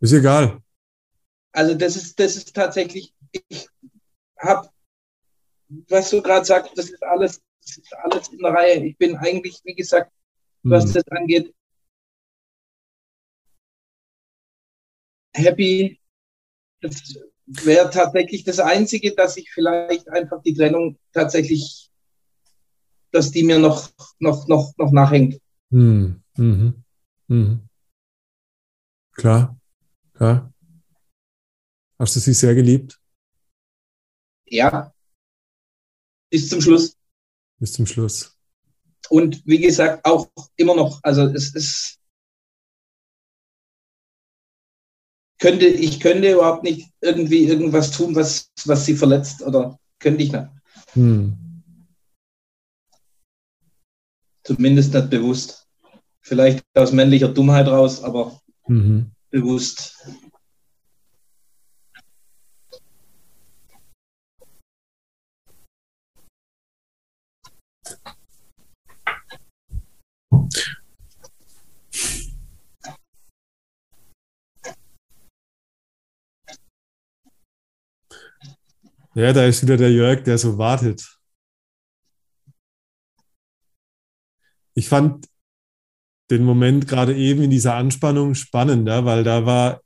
Ist 0.00 0.12
egal. 0.12 0.60
Also 1.52 1.74
das 1.74 1.94
ist, 1.94 2.18
das 2.18 2.36
ist 2.36 2.54
tatsächlich, 2.54 3.14
ich 3.48 3.68
habe, 4.38 4.68
was 5.88 6.10
du 6.10 6.20
gerade 6.20 6.44
sagst, 6.44 6.76
das 6.76 6.90
ist 6.90 7.02
alles 7.02 7.40
das 7.64 7.78
ist 7.78 7.94
alles 7.96 8.28
in 8.28 8.38
der 8.38 8.52
Reihe. 8.52 8.84
Ich 8.84 8.98
bin 8.98 9.16
eigentlich, 9.16 9.60
wie 9.64 9.74
gesagt, 9.74 10.12
was 10.62 10.86
mhm. 10.86 10.92
das 10.92 11.08
angeht, 11.08 11.54
happy. 15.34 16.00
Das 16.80 17.18
wäre 17.46 17.90
tatsächlich 17.90 18.44
das 18.44 18.58
Einzige, 18.60 19.14
dass 19.14 19.36
ich 19.36 19.50
vielleicht 19.50 20.08
einfach 20.08 20.42
die 20.42 20.54
Trennung 20.54 20.98
tatsächlich, 21.12 21.90
dass 23.10 23.30
die 23.30 23.42
mir 23.42 23.58
noch, 23.58 23.90
noch, 24.18 24.46
noch, 24.48 24.74
noch 24.76 24.92
nachhängt. 24.92 25.40
Mhm. 25.70 26.22
Mhm. 26.36 26.84
Mhm. 27.28 27.68
Klar, 29.12 29.58
klar. 30.14 30.52
Hast 31.98 32.16
du 32.16 32.20
sie 32.20 32.34
sehr 32.34 32.54
geliebt? 32.54 33.00
Ja. 34.46 34.92
Bis 36.28 36.48
zum 36.48 36.60
Schluss 36.60 36.96
bis 37.58 37.72
zum 37.72 37.86
Schluss. 37.86 38.36
Und 39.10 39.42
wie 39.46 39.58
gesagt, 39.58 40.04
auch 40.04 40.28
immer 40.56 40.74
noch, 40.74 41.00
also 41.02 41.26
es 41.26 41.54
ist, 41.54 41.98
könnte, 45.38 45.66
ich 45.66 46.00
könnte 46.00 46.32
überhaupt 46.32 46.62
nicht 46.62 46.90
irgendwie 47.00 47.44
irgendwas 47.44 47.90
tun, 47.90 48.14
was, 48.14 48.50
was 48.64 48.86
sie 48.86 48.96
verletzt 48.96 49.42
oder 49.42 49.78
könnte 49.98 50.22
ich 50.22 50.32
nicht. 50.32 50.48
Hm. 50.92 51.38
Zumindest 54.44 54.94
nicht 54.94 55.10
bewusst. 55.10 55.66
Vielleicht 56.20 56.64
aus 56.74 56.92
männlicher 56.92 57.28
Dummheit 57.28 57.66
raus, 57.66 58.02
aber 58.02 58.40
mhm. 58.66 59.10
bewusst. 59.30 60.06
Ja, 79.16 79.32
da 79.32 79.44
ist 79.44 79.62
wieder 79.62 79.76
der 79.76 79.92
Jörg, 79.92 80.24
der 80.24 80.38
so 80.38 80.58
wartet. 80.58 81.20
Ich 84.74 84.88
fand 84.88 85.28
den 86.30 86.42
Moment 86.42 86.88
gerade 86.88 87.14
eben 87.16 87.42
in 87.42 87.50
dieser 87.50 87.76
Anspannung 87.76 88.34
spannender, 88.34 89.04
weil 89.04 89.22
da 89.22 89.46
war, 89.46 89.82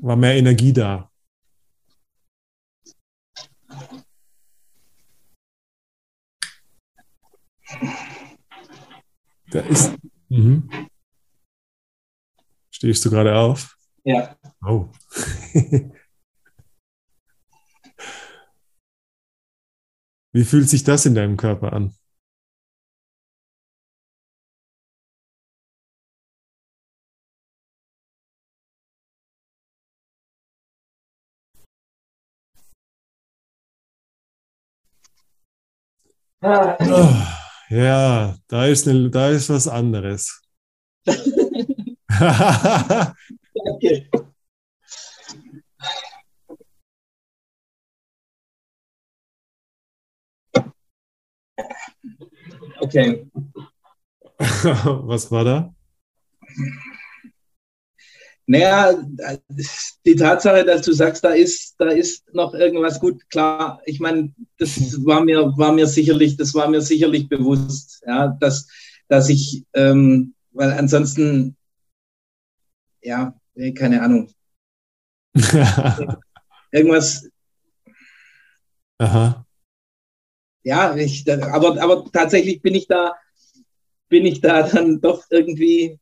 war 0.00 0.16
mehr 0.16 0.36
Energie 0.36 0.72
da. 0.72 1.10
Da 9.50 9.60
ist. 9.60 9.94
Mhm. 10.30 10.70
Stehst 12.70 13.04
du 13.04 13.10
gerade 13.10 13.36
auf? 13.36 13.76
Ja. 14.04 14.38
Oh. 14.62 14.88
Wie 20.38 20.44
fühlt 20.44 20.68
sich 20.68 20.84
das 20.84 21.04
in 21.04 21.16
deinem 21.16 21.36
Körper 21.36 21.72
an? 21.72 21.92
Ah, 36.40 36.76
ja, 37.68 38.36
da 38.46 38.66
ist, 38.66 38.86
eine, 38.86 39.10
da 39.10 39.30
ist 39.30 39.50
was 39.50 39.66
anderes. 39.66 40.40
Danke. 42.08 43.16
Okay. 52.88 53.26
was 55.04 55.30
war 55.30 55.44
da? 55.44 55.74
Naja, 58.46 58.96
die 60.06 60.16
Tatsache, 60.16 60.64
dass 60.64 60.80
du 60.80 60.92
sagst, 60.92 61.22
da 61.22 61.30
ist, 61.30 61.74
da 61.78 61.90
ist 61.90 62.32
noch 62.32 62.54
irgendwas 62.54 62.98
gut, 62.98 63.28
klar, 63.28 63.82
ich 63.84 64.00
meine, 64.00 64.32
das 64.56 65.04
war 65.04 65.22
mir, 65.22 65.52
war 65.58 65.70
mir 65.72 65.86
sicherlich, 65.86 66.38
das 66.38 66.54
war 66.54 66.66
mir 66.66 66.80
sicherlich 66.80 67.28
bewusst, 67.28 68.02
ja, 68.06 68.28
dass, 68.40 68.66
dass 69.08 69.28
ich, 69.28 69.66
ähm, 69.74 70.34
weil 70.52 70.72
ansonsten, 70.72 71.58
ja, 73.02 73.38
keine 73.76 74.00
Ahnung. 74.00 74.30
irgendwas. 76.72 77.28
Aha. 78.98 79.44
Ja, 80.62 80.96
ich, 80.96 81.30
aber, 81.30 81.80
aber 81.80 82.10
tatsächlich 82.12 82.60
bin 82.60 82.74
ich 82.74 82.86
da, 82.86 83.14
bin 84.08 84.26
ich 84.26 84.40
da 84.40 84.68
dann 84.68 85.00
doch 85.00 85.24
irgendwie 85.30 85.98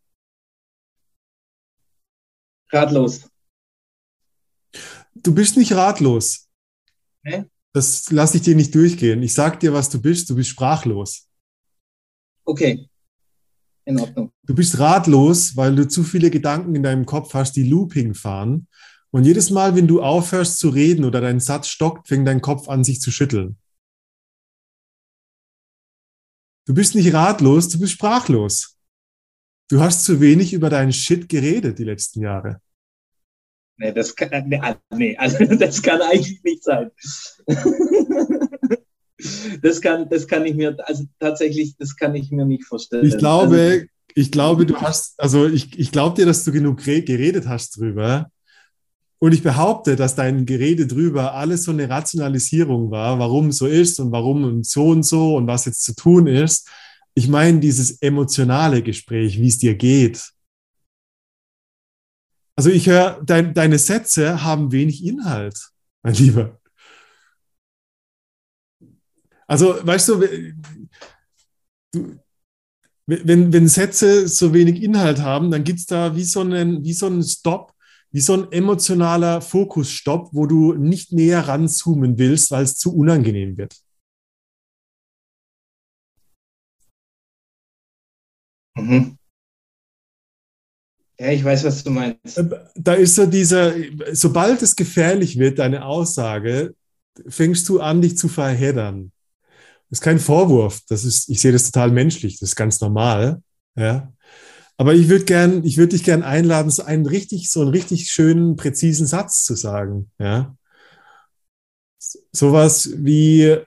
ratlos. 2.72 3.28
Du 5.14 5.34
bist 5.34 5.56
nicht 5.56 5.72
ratlos. 5.72 6.48
Hä? 7.24 7.44
Das 7.72 8.10
lasse 8.10 8.38
ich 8.38 8.42
dir 8.42 8.56
nicht 8.56 8.74
durchgehen. 8.74 9.22
Ich 9.22 9.34
sag 9.34 9.60
dir, 9.60 9.72
was 9.72 9.90
du 9.90 10.00
bist. 10.00 10.30
Du 10.30 10.36
bist 10.36 10.50
sprachlos. 10.50 11.28
Okay. 12.44 12.88
In 13.84 14.00
Ordnung. 14.00 14.32
Du 14.44 14.54
bist 14.54 14.78
ratlos, 14.78 15.56
weil 15.56 15.74
du 15.76 15.86
zu 15.86 16.02
viele 16.02 16.30
Gedanken 16.30 16.74
in 16.74 16.82
deinem 16.82 17.06
Kopf 17.06 17.34
hast, 17.34 17.54
die 17.54 17.68
Looping 17.68 18.14
fahren. 18.14 18.66
Und 19.10 19.24
jedes 19.24 19.50
Mal, 19.50 19.76
wenn 19.76 19.86
du 19.86 20.02
aufhörst 20.02 20.58
zu 20.58 20.70
reden 20.70 21.04
oder 21.04 21.20
dein 21.20 21.40
Satz 21.40 21.68
stockt, 21.68 22.08
fängt 22.08 22.26
dein 22.26 22.40
Kopf 22.40 22.68
an, 22.68 22.84
sich 22.84 23.00
zu 23.00 23.10
schütteln. 23.10 23.58
Du 26.66 26.74
bist 26.74 26.94
nicht 26.94 27.14
ratlos, 27.14 27.68
du 27.68 27.78
bist 27.78 27.92
sprachlos. 27.92 28.76
Du 29.68 29.80
hast 29.80 30.04
zu 30.04 30.20
wenig 30.20 30.52
über 30.52 30.68
deinen 30.68 30.92
Shit 30.92 31.28
geredet 31.28 31.78
die 31.78 31.84
letzten 31.84 32.20
Jahre. 32.20 32.60
Nee, 33.78 33.92
das 33.92 34.14
kann, 34.14 34.48
nee, 34.48 34.58
ah, 34.60 34.76
nee, 34.90 35.16
also 35.16 35.44
das 35.56 35.82
kann 35.82 36.00
eigentlich 36.02 36.42
nicht 36.42 36.62
sein. 36.62 36.90
Das 39.62 39.80
kann, 39.80 40.08
das 40.10 40.28
kann 40.28 40.44
ich 40.44 40.54
mir, 40.54 40.76
also 40.86 41.04
tatsächlich, 41.18 41.74
das 41.78 41.96
kann 41.96 42.14
ich 42.14 42.30
mir 42.30 42.44
nicht 42.44 42.64
vorstellen. 42.64 43.06
Ich 43.06 43.16
glaube, 43.16 43.56
also, 43.56 43.84
ich 44.14 44.30
glaube, 44.30 44.66
du 44.66 44.76
hast, 44.76 45.18
also 45.18 45.46
ich, 45.46 45.78
ich 45.78 45.90
glaube 45.90 46.16
dir, 46.16 46.26
dass 46.26 46.44
du 46.44 46.52
genug 46.52 46.84
geredet 46.84 47.48
hast 47.48 47.78
drüber. 47.78 48.30
Und 49.18 49.32
ich 49.32 49.42
behaupte, 49.42 49.96
dass 49.96 50.14
dein 50.14 50.44
Gerede 50.44 50.86
drüber 50.86 51.34
alles 51.34 51.64
so 51.64 51.70
eine 51.70 51.88
Rationalisierung 51.88 52.90
war, 52.90 53.18
warum 53.18 53.50
so 53.50 53.66
ist 53.66 53.98
und 53.98 54.12
warum 54.12 54.44
und 54.44 54.66
so 54.66 54.88
und 54.88 55.04
so 55.04 55.36
und 55.36 55.46
was 55.46 55.64
jetzt 55.64 55.84
zu 55.84 55.94
tun 55.94 56.26
ist. 56.26 56.68
Ich 57.14 57.28
meine 57.28 57.60
dieses 57.60 58.02
emotionale 58.02 58.82
Gespräch, 58.82 59.40
wie 59.40 59.48
es 59.48 59.58
dir 59.58 59.74
geht. 59.74 60.32
Also 62.56 62.70
ich 62.70 62.86
höre, 62.88 63.22
dein, 63.24 63.54
deine 63.54 63.78
Sätze 63.78 64.42
haben 64.42 64.72
wenig 64.72 65.04
Inhalt, 65.04 65.70
mein 66.02 66.14
Lieber. 66.14 66.60
Also, 69.46 69.78
weißt 69.86 70.08
du, 70.08 70.20
wenn, 73.06 73.52
wenn 73.52 73.68
Sätze 73.68 74.26
so 74.26 74.52
wenig 74.52 74.82
Inhalt 74.82 75.20
haben, 75.20 75.50
dann 75.50 75.64
gibt 75.64 75.78
es 75.78 75.86
da 75.86 76.16
wie 76.16 76.24
so, 76.24 76.40
einen, 76.40 76.84
wie 76.84 76.92
so 76.92 77.06
einen 77.06 77.22
Stop, 77.22 77.75
wie 78.16 78.20
so 78.22 78.32
ein 78.32 78.50
emotionaler 78.50 79.42
Fokusstopp, 79.42 80.30
wo 80.32 80.46
du 80.46 80.72
nicht 80.72 81.12
näher 81.12 81.46
ranzoomen 81.46 82.16
willst, 82.16 82.50
weil 82.50 82.64
es 82.64 82.78
zu 82.78 82.96
unangenehm 82.96 83.58
wird. 83.58 83.76
Mhm. 88.74 89.18
Ja, 91.20 91.30
ich 91.30 91.44
weiß, 91.44 91.64
was 91.64 91.84
du 91.84 91.90
meinst. 91.90 92.38
Äh, 92.38 92.48
da 92.74 92.94
ist 92.94 93.16
so 93.16 93.26
dieser, 93.26 93.74
sobald 94.12 94.62
es 94.62 94.74
gefährlich 94.74 95.38
wird, 95.38 95.58
deine 95.58 95.84
Aussage, 95.84 96.74
fängst 97.28 97.68
du 97.68 97.80
an, 97.80 98.00
dich 98.00 98.16
zu 98.16 98.28
verheddern. 98.28 99.12
Das 99.90 99.98
ist 99.98 100.02
kein 100.02 100.18
Vorwurf. 100.18 100.80
Das 100.88 101.04
ist, 101.04 101.28
ich 101.28 101.42
sehe 101.42 101.52
das 101.52 101.70
total 101.70 101.90
menschlich. 101.90 102.40
Das 102.40 102.48
ist 102.48 102.56
ganz 102.56 102.80
normal. 102.80 103.42
Ja. 103.74 104.10
Aber 104.78 104.94
ich 104.94 105.08
würde 105.08 105.24
gern, 105.24 105.64
ich 105.64 105.78
würde 105.78 105.96
dich 105.96 106.04
gern 106.04 106.22
einladen, 106.22 106.70
so 106.70 106.82
einen 106.82 107.06
richtig, 107.06 107.50
so 107.50 107.62
einen 107.62 107.70
richtig 107.70 108.10
schönen, 108.10 108.56
präzisen 108.56 109.06
Satz 109.06 109.44
zu 109.44 109.54
sagen. 109.54 110.10
Ja. 110.18 110.56
Sowas 112.32 112.90
wie, 112.96 113.58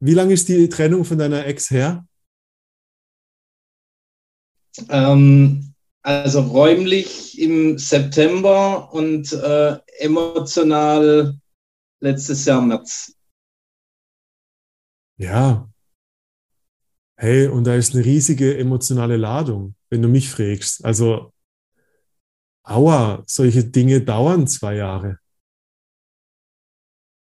wie 0.00 0.14
lange 0.14 0.34
ist 0.34 0.48
die 0.48 0.68
Trennung 0.68 1.04
von 1.04 1.18
deiner 1.18 1.46
Ex 1.46 1.70
her? 1.70 2.04
Ähm, 4.88 5.74
also 6.02 6.40
räumlich 6.40 7.38
im 7.38 7.78
September 7.78 8.92
und 8.92 9.32
äh, 9.32 9.78
emotional 9.98 11.38
letztes 12.00 12.44
Jahr 12.44 12.62
März. 12.62 13.14
Ja. 15.18 15.68
Hey, 17.20 17.48
und 17.48 17.64
da 17.64 17.74
ist 17.74 17.94
eine 17.94 18.02
riesige 18.04 18.56
emotionale 18.56 19.16
Ladung, 19.18 19.74
wenn 19.90 20.00
du 20.00 20.08
mich 20.08 20.30
fragst. 20.30 20.82
Also, 20.86 21.32
aua, 22.64 23.22
solche 23.26 23.64
Dinge 23.64 24.00
dauern 24.00 24.46
zwei 24.46 24.76
Jahre. 24.76 25.18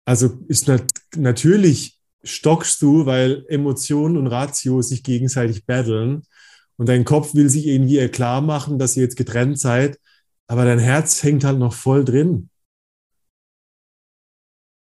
Also 0.06 0.40
ist 0.48 0.68
nat 0.68 0.84
natürlich 1.16 1.98
stockst 2.24 2.82
du, 2.82 3.06
weil 3.06 3.46
Emotion 3.48 4.18
und 4.18 4.28
Ratio 4.28 4.82
sich 4.82 5.02
gegenseitig 5.04 5.66
battlen 5.66 6.24
und 6.78 6.90
dein 6.90 7.06
Kopf 7.06 7.34
will 7.34 7.50
sich 7.50 7.66
irgendwie 7.68 8.06
klar 8.10 8.42
machen, 8.42 8.78
dass 8.80 8.98
ihr 8.98 9.04
jetzt 9.04 9.16
getrennt 9.16 9.60
seid, 9.60 9.98
aber 10.48 10.66
dein 10.66 10.80
Herz 10.80 11.24
hängt 11.24 11.44
halt 11.46 11.60
noch 11.60 11.74
voll 11.74 12.04
drin. 12.04 12.50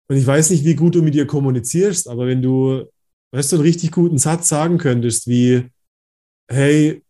Und 0.07 0.17
ich 0.17 0.25
weiß 0.25 0.49
nicht, 0.51 0.65
wie 0.65 0.75
gut 0.75 0.95
du 0.95 1.01
mit 1.01 1.13
dir 1.13 1.27
kommunizierst, 1.27 2.07
aber 2.07 2.27
wenn 2.27 2.41
du, 2.41 2.85
weißt 3.31 3.51
du, 3.51 3.55
einen 3.57 3.65
richtig 3.65 3.91
guten 3.91 4.17
Satz 4.17 4.49
sagen 4.49 4.77
könntest, 4.77 5.27
wie, 5.27 5.69
hey, 6.49 7.03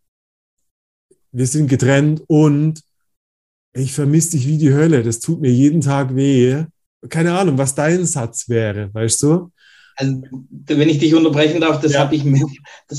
wir 1.32 1.46
sind 1.46 1.68
getrennt 1.68 2.22
und 2.26 2.82
ich 3.72 3.92
vermisse 3.92 4.32
dich 4.32 4.46
wie 4.46 4.58
die 4.58 4.72
Hölle, 4.72 5.02
das 5.02 5.20
tut 5.20 5.40
mir 5.40 5.52
jeden 5.52 5.80
Tag 5.80 6.14
weh. 6.14 6.64
Keine 7.08 7.38
Ahnung, 7.38 7.56
was 7.56 7.74
dein 7.74 8.04
Satz 8.04 8.48
wäre, 8.48 8.92
weißt 8.92 9.22
du? 9.22 9.50
Also, 9.96 10.22
wenn 10.66 10.88
ich 10.88 10.98
dich 10.98 11.14
unterbrechen 11.14 11.60
darf, 11.60 11.80
das 11.80 11.92
ja. 11.92 12.00
habe 12.00 12.14
ich, 12.14 12.24
mehr, 12.24 12.46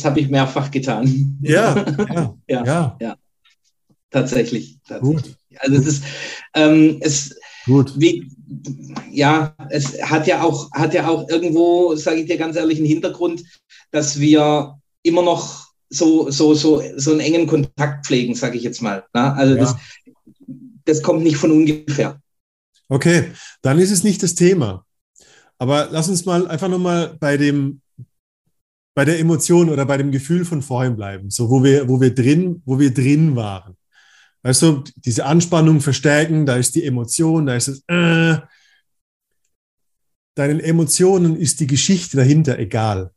hab 0.03 0.17
ich 0.17 0.29
mehrfach 0.29 0.71
getan. 0.71 1.37
Ja, 1.41 1.75
ja, 2.09 2.37
ja, 2.47 2.65
ja. 2.65 2.97
ja. 2.99 3.15
Tatsächlich. 4.09 4.79
tatsächlich. 4.87 5.23
Gut. 5.23 5.37
Also 5.57 5.77
es 5.77 5.87
ist, 5.87 6.03
ähm, 6.53 6.97
es, 7.01 7.35
Gut. 7.65 7.93
Wie, 7.99 8.31
ja, 9.11 9.55
es 9.69 10.01
hat 10.01 10.27
ja 10.27 10.43
auch, 10.43 10.71
hat 10.71 10.93
ja 10.93 11.07
auch 11.07 11.29
irgendwo, 11.29 11.95
sage 11.95 12.21
ich 12.21 12.27
dir 12.27 12.37
ganz 12.37 12.55
ehrlich, 12.55 12.77
einen 12.77 12.87
Hintergrund, 12.87 13.43
dass 13.91 14.19
wir 14.19 14.79
immer 15.03 15.21
noch 15.21 15.67
so, 15.89 16.29
so, 16.31 16.53
so, 16.53 16.81
so 16.95 17.11
einen 17.11 17.19
engen 17.19 17.47
Kontakt 17.47 18.05
pflegen, 18.05 18.33
sage 18.35 18.57
ich 18.57 18.63
jetzt 18.63 18.81
mal. 18.81 19.05
Na? 19.13 19.33
Also 19.33 19.55
ja. 19.55 19.59
das, 19.61 19.75
das 20.85 21.01
kommt 21.03 21.23
nicht 21.23 21.37
von 21.37 21.51
ungefähr. 21.51 22.19
Okay, 22.89 23.31
dann 23.61 23.79
ist 23.79 23.91
es 23.91 24.03
nicht 24.03 24.23
das 24.23 24.35
Thema. 24.35 24.85
Aber 25.57 25.89
lass 25.91 26.09
uns 26.09 26.25
mal 26.25 26.47
einfach 26.47 26.69
nochmal 26.69 27.15
bei 27.19 27.37
dem, 27.37 27.81
bei 28.95 29.05
der 29.05 29.19
Emotion 29.19 29.69
oder 29.69 29.85
bei 29.85 29.97
dem 29.97 30.11
Gefühl 30.11 30.43
von 30.43 30.61
vorhin 30.61 30.95
bleiben, 30.95 31.29
so 31.29 31.49
wo 31.49 31.63
wir, 31.63 31.87
wo 31.87 32.01
wir 32.01 32.13
drin, 32.13 32.61
wo 32.65 32.79
wir 32.79 32.93
drin 32.93 33.35
waren. 33.35 33.77
Weißt 34.43 34.61
du, 34.63 34.83
diese 34.95 35.25
Anspannung 35.25 35.81
verstärken, 35.81 36.45
da 36.45 36.55
ist 36.55 36.75
die 36.75 36.83
Emotion, 36.83 37.45
da 37.45 37.55
ist 37.55 37.67
es, 37.67 37.83
äh, 37.87 38.37
deinen 40.35 40.59
Emotionen 40.59 41.35
ist 41.35 41.59
die 41.59 41.67
Geschichte 41.67 42.17
dahinter 42.17 42.57
egal. 42.57 43.11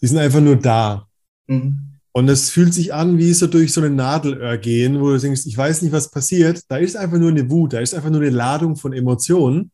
Die 0.00 0.06
sind 0.06 0.18
einfach 0.18 0.40
nur 0.40 0.56
da. 0.56 1.08
Mhm. 1.46 1.88
Und 2.12 2.28
es 2.28 2.50
fühlt 2.50 2.72
sich 2.72 2.94
an 2.94 3.18
wie 3.18 3.32
so 3.32 3.46
durch 3.46 3.72
so 3.72 3.80
eine 3.80 3.90
Nadelöhr 3.90 4.56
gehen, 4.58 5.00
wo 5.00 5.10
du 5.10 5.18
denkst, 5.18 5.42
ich 5.44 5.56
weiß 5.56 5.82
nicht, 5.82 5.92
was 5.92 6.10
passiert. 6.10 6.62
Da 6.68 6.78
ist 6.78 6.96
einfach 6.96 7.18
nur 7.18 7.30
eine 7.30 7.50
Wut, 7.50 7.74
da 7.74 7.80
ist 7.80 7.94
einfach 7.94 8.10
nur 8.10 8.22
eine 8.22 8.30
Ladung 8.30 8.76
von 8.76 8.92
Emotionen. 8.92 9.70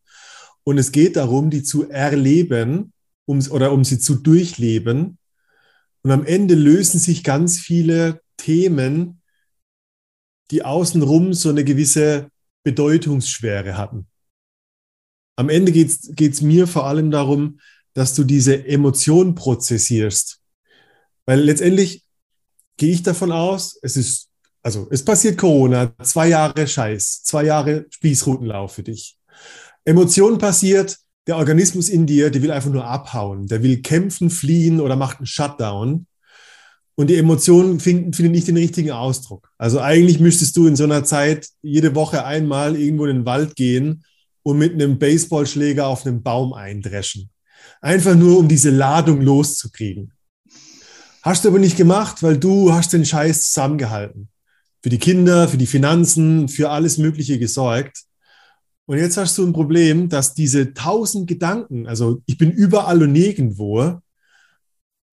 und 0.65 0.79
es 0.79 0.93
geht 0.93 1.17
darum, 1.17 1.51
die 1.51 1.63
zu 1.63 1.91
erleben 1.91 2.93
um, 3.27 3.41
oder 3.51 3.73
um 3.73 3.85
sie 3.85 3.99
zu 3.99 4.17
durchleben. 4.17 5.19
Und 6.03 6.11
am 6.11 6.25
Ende 6.25 6.55
lösen 6.55 6.99
sich 6.99 7.23
ganz 7.23 7.59
viele 7.59 8.21
Themen, 8.37 9.21
die 10.51 10.65
außenrum 10.65 11.33
so 11.35 11.49
eine 11.49 11.65
gewisse 11.65 12.29
Bedeutungsschwere 12.65 13.77
hatten. 13.77 14.07
Am 15.37 15.49
Ende 15.49 15.73
geht 15.73 16.21
es 16.21 16.41
mir 16.41 16.67
vor 16.67 16.87
allem 16.87 17.11
darum, 17.11 17.59
dass 17.93 18.15
du 18.15 18.25
diese 18.25 18.67
Emotion 18.67 19.35
prozessierst. 19.35 20.41
Weil 21.27 21.41
letztendlich 21.41 22.05
gehe 22.77 22.93
ich 22.93 23.03
davon 23.03 23.33
aus, 23.33 23.79
es 23.83 23.97
ist, 23.97 24.29
also 24.63 24.89
es 24.91 25.05
passiert 25.05 25.39
Corona, 25.39 25.95
zwei 26.03 26.29
Jahre 26.29 26.67
Scheiß, 26.67 27.23
zwei 27.23 27.45
Jahre 27.45 27.87
Spießrutenlauf 27.91 28.75
für 28.75 28.83
dich. 28.83 29.17
Emotion 29.85 30.39
passiert, 30.39 30.99
der 31.27 31.37
Organismus 31.37 31.89
in 31.89 32.07
dir, 32.07 32.31
der 32.31 32.43
will 32.43 32.51
einfach 32.51 32.71
nur 32.71 32.85
abhauen, 32.85 33.47
der 33.47 33.63
will 33.63 33.81
kämpfen, 33.81 34.31
fliehen 34.31 34.81
oder 34.81 34.97
macht 34.97 35.19
einen 35.19 35.27
Shutdown. 35.27 36.07
Und 36.97 37.11
die 37.11 37.17
Emotionen 37.17 37.81
finden, 37.81 38.13
finden 38.13 38.33
nicht 38.33 38.47
den 38.47 38.57
richtigen 38.57 38.93
Ausdruck. 38.93 39.51
Also 39.59 39.81
eigentlich 39.81 40.21
müsstest 40.21 40.57
du 40.57 40.67
in 40.67 40.77
so 40.77 40.85
einer 40.85 41.05
Zeit 41.05 41.49
jede 41.63 41.95
Woche 41.95 42.25
einmal 42.25 42.77
irgendwo 42.77 43.07
in 43.07 43.17
den 43.17 43.27
Wald 43.27 43.57
gehen 43.57 44.05
und 44.45 44.59
mit 44.59 44.75
einem 44.75 44.99
Baseballschläger 44.99 45.87
auf 45.87 46.07
einem 46.07 46.23
Baum 46.23 46.53
eindreschen. 46.53 47.31
Einfach 47.81 48.15
nur, 48.15 48.39
um 48.39 48.47
diese 48.47 48.71
Ladung 48.71 49.21
loszukriegen. 49.23 50.13
Hast 51.23 51.45
du 51.45 51.49
aber 51.49 51.59
nicht 51.59 51.77
gemacht, 51.77 52.23
weil 52.23 52.37
du 52.37 52.73
hast 52.73 52.93
den 52.93 53.05
Scheiß 53.05 53.51
zusammengehalten. 53.51 54.29
Für 54.83 54.91
die 54.91 54.99
Kinder, 54.99 55.49
für 55.49 55.57
die 55.57 55.67
Finanzen, 55.67 56.49
für 56.49 56.71
alles 56.71 56.99
Mögliche 56.99 57.39
gesorgt. 57.39 58.05
Und 58.87 58.99
jetzt 58.99 59.17
hast 59.17 59.39
du 59.39 59.47
ein 59.47 59.55
Problem, 59.55 60.11
dass 60.11 60.35
diese 60.35 60.75
tausend 60.75 61.27
Gedanken, 61.27 61.87
also 61.87 62.21
ich 62.27 62.37
bin 62.37 62.51
überall 62.51 63.03
und 63.03 63.13
nirgendwo, 63.13 64.01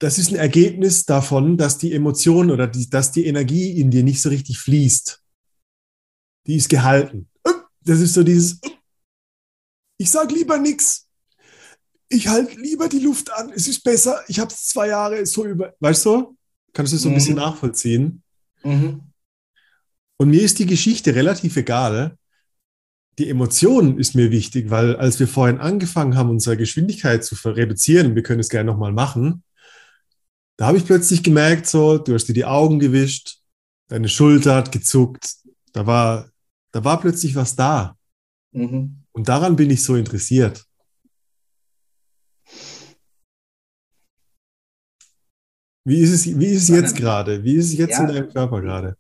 das 0.02 0.18
ist 0.18 0.32
ein 0.32 0.36
Ergebnis 0.36 1.06
davon, 1.06 1.58
dass 1.58 1.78
die 1.78 1.94
Emotion 1.94 2.50
oder 2.50 2.66
die, 2.66 2.90
dass 2.90 3.12
die 3.12 3.28
Energie 3.28 3.80
in 3.80 3.92
dir 3.92 4.02
nicht 4.02 4.20
so 4.20 4.30
richtig 4.30 4.58
fließt. 4.58 5.22
Die 6.48 6.56
ist 6.56 6.70
gehalten. 6.70 7.30
Das 7.84 8.00
ist 8.00 8.16
so 8.16 8.24
dieses, 8.24 8.60
ich 10.00 10.10
sag 10.10 10.32
lieber 10.32 10.58
nichts. 10.58 11.08
Ich 12.10 12.28
halte 12.28 12.60
lieber 12.60 12.90
die 12.90 13.00
Luft 13.00 13.32
an. 13.32 13.52
Es 13.54 13.68
ist 13.68 13.84
besser. 13.84 14.20
Ich 14.28 14.40
habe 14.40 14.52
es 14.52 14.66
zwei 14.66 14.88
Jahre 14.88 15.24
so 15.28 15.46
über. 15.46 15.76
Weißt 15.80 16.04
du? 16.06 16.36
Kannst 16.74 16.94
du 16.94 16.96
das 16.96 17.04
so 17.04 17.10
ein 17.10 17.12
mhm. 17.12 17.16
bisschen 17.16 17.36
nachvollziehen? 17.36 18.24
Mhm. 18.64 19.02
Und 20.18 20.30
mir 20.30 20.42
ist 20.42 20.58
die 20.58 20.66
Geschichte 20.66 21.14
relativ 21.14 21.58
egal. 21.58 22.18
Die 23.20 23.30
Emotion 23.30 24.00
ist 24.00 24.16
mir 24.16 24.32
wichtig, 24.32 24.72
weil 24.72 24.96
als 24.96 25.20
wir 25.20 25.28
vorhin 25.28 25.60
angefangen 25.60 26.16
haben, 26.16 26.32
unsere 26.32 26.58
Geschwindigkeit 26.58 27.24
zu 27.24 27.36
reduzieren, 27.48 28.16
wir 28.16 28.24
können 28.24 28.40
es 28.40 28.50
gerne 28.50 28.72
nochmal 28.72 28.94
machen, 28.94 29.44
da 30.58 30.68
habe 30.68 30.78
ich 30.78 30.86
plötzlich 30.86 31.24
gemerkt, 31.24 31.68
so, 31.68 31.98
du 31.98 32.14
hast 32.14 32.26
dir 32.26 32.34
die 32.34 32.46
Augen 32.46 32.80
gewischt, 32.80 33.40
deine 33.88 34.10
Schulter 34.10 34.56
hat 34.56 34.72
gezuckt, 34.72 35.36
da 35.74 35.86
war, 35.86 36.30
da 36.72 36.84
war 36.84 37.00
plötzlich 37.00 37.36
was 37.36 37.56
da. 37.56 37.98
Mhm. 38.52 39.04
Und 39.12 39.28
daran 39.28 39.56
bin 39.56 39.70
ich 39.70 39.84
so 39.84 39.96
interessiert. 39.96 40.66
Wie 45.84 46.00
ist 46.00 46.12
es, 46.12 46.40
wie 46.40 46.46
ist 46.46 46.64
es 46.64 46.70
jetzt 46.70 46.96
gerade? 46.96 47.44
Wie 47.44 47.56
ist 47.56 47.68
es 47.68 47.78
jetzt 47.78 47.98
ja. 47.98 48.02
in 48.02 48.08
deinem 48.08 48.30
Körper 48.30 48.62
gerade? 48.62 48.96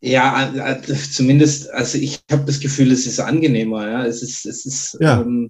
Ja, 0.00 0.78
zumindest, 1.12 1.70
also 1.70 1.96
ich 1.96 2.20
habe 2.30 2.44
das 2.44 2.58
Gefühl, 2.58 2.90
es 2.90 3.06
ist 3.06 3.20
angenehmer. 3.20 3.88
Ja, 3.88 4.04
es 4.04 4.22
ist, 4.22 4.44
es 4.44 4.66
ist, 4.66 4.98
ja. 5.00 5.20
Ähm, 5.20 5.48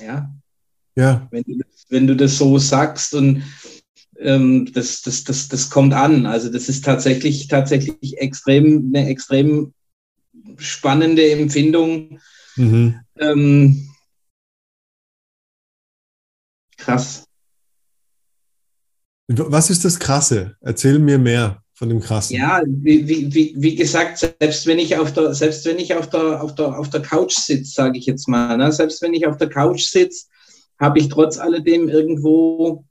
ja. 0.00 0.34
ja. 0.96 1.28
Wenn, 1.30 1.44
du, 1.44 1.60
wenn 1.88 2.06
du 2.08 2.16
das 2.16 2.36
so 2.36 2.58
sagst 2.58 3.14
und 3.14 3.42
ähm, 4.20 4.70
das, 4.72 5.02
das, 5.02 5.24
das, 5.24 5.48
das 5.48 5.70
kommt 5.70 5.94
an. 5.94 6.26
Also 6.26 6.50
das 6.50 6.68
ist 6.68 6.84
tatsächlich, 6.84 7.48
tatsächlich 7.48 8.18
extrem, 8.18 8.92
eine 8.94 9.08
extrem 9.08 9.72
spannende 10.58 11.30
Empfindung. 11.30 12.20
Mhm. 12.56 13.00
Ähm, 13.18 13.88
krass. 16.76 17.24
Was 19.28 19.70
ist 19.70 19.84
das 19.84 19.98
Krasse? 19.98 20.56
Erzähl 20.60 20.98
mir 20.98 21.18
mehr 21.18 21.62
von 21.74 21.88
dem 21.90 22.00
Krassen. 22.00 22.36
Ja, 22.36 22.62
wie, 22.66 23.06
wie, 23.06 23.54
wie 23.56 23.74
gesagt, 23.74 24.18
selbst 24.18 24.66
wenn 24.66 24.78
ich 24.78 24.96
auf 24.96 25.12
der, 25.12 25.34
selbst 25.34 25.66
wenn 25.66 25.78
ich 25.78 25.94
auf 25.94 26.08
der, 26.08 26.42
auf 26.42 26.54
der, 26.54 26.78
auf 26.78 26.88
der 26.88 27.02
Couch 27.02 27.34
sitze, 27.34 27.70
sage 27.70 27.98
ich 27.98 28.06
jetzt 28.06 28.28
mal, 28.28 28.56
ne? 28.56 28.72
selbst 28.72 29.02
wenn 29.02 29.12
ich 29.12 29.26
auf 29.26 29.36
der 29.36 29.50
Couch 29.50 29.82
sitze, 29.82 30.26
habe 30.78 30.98
ich 30.98 31.08
trotz 31.08 31.38
alledem 31.38 31.88
irgendwo 31.88 32.84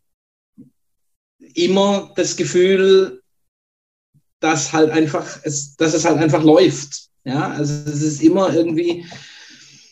immer 1.55 2.11
das 2.15 2.35
Gefühl, 2.35 3.21
dass 4.39 4.73
halt 4.73 4.91
einfach, 4.91 5.39
es, 5.43 5.75
dass 5.75 5.93
es 5.93 6.05
halt 6.05 6.17
einfach 6.17 6.43
läuft. 6.43 7.09
Ja, 7.23 7.49
also 7.49 7.89
es 7.89 8.01
ist 8.01 8.21
immer 8.21 8.53
irgendwie, 8.53 9.05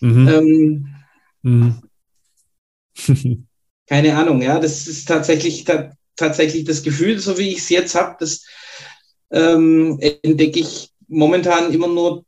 mhm. 0.02 0.28
Ähm, 0.28 0.96
mhm. 1.42 1.82
keine 3.88 4.16
Ahnung, 4.16 4.42
ja, 4.42 4.60
das 4.60 4.88
ist 4.88 5.08
tatsächlich, 5.08 5.64
ta 5.64 5.92
tatsächlich 6.16 6.64
das 6.66 6.84
Gefühl, 6.84 7.18
so 7.18 7.40
wie 7.40 7.50
ich 7.50 7.58
es 7.58 7.70
jetzt 7.70 7.96
habe, 7.96 8.16
das 8.20 8.46
ähm, 9.32 9.98
entdecke 10.00 10.60
ich 10.60 10.92
momentan 11.08 11.74
immer 11.74 11.88
nur 11.88 12.24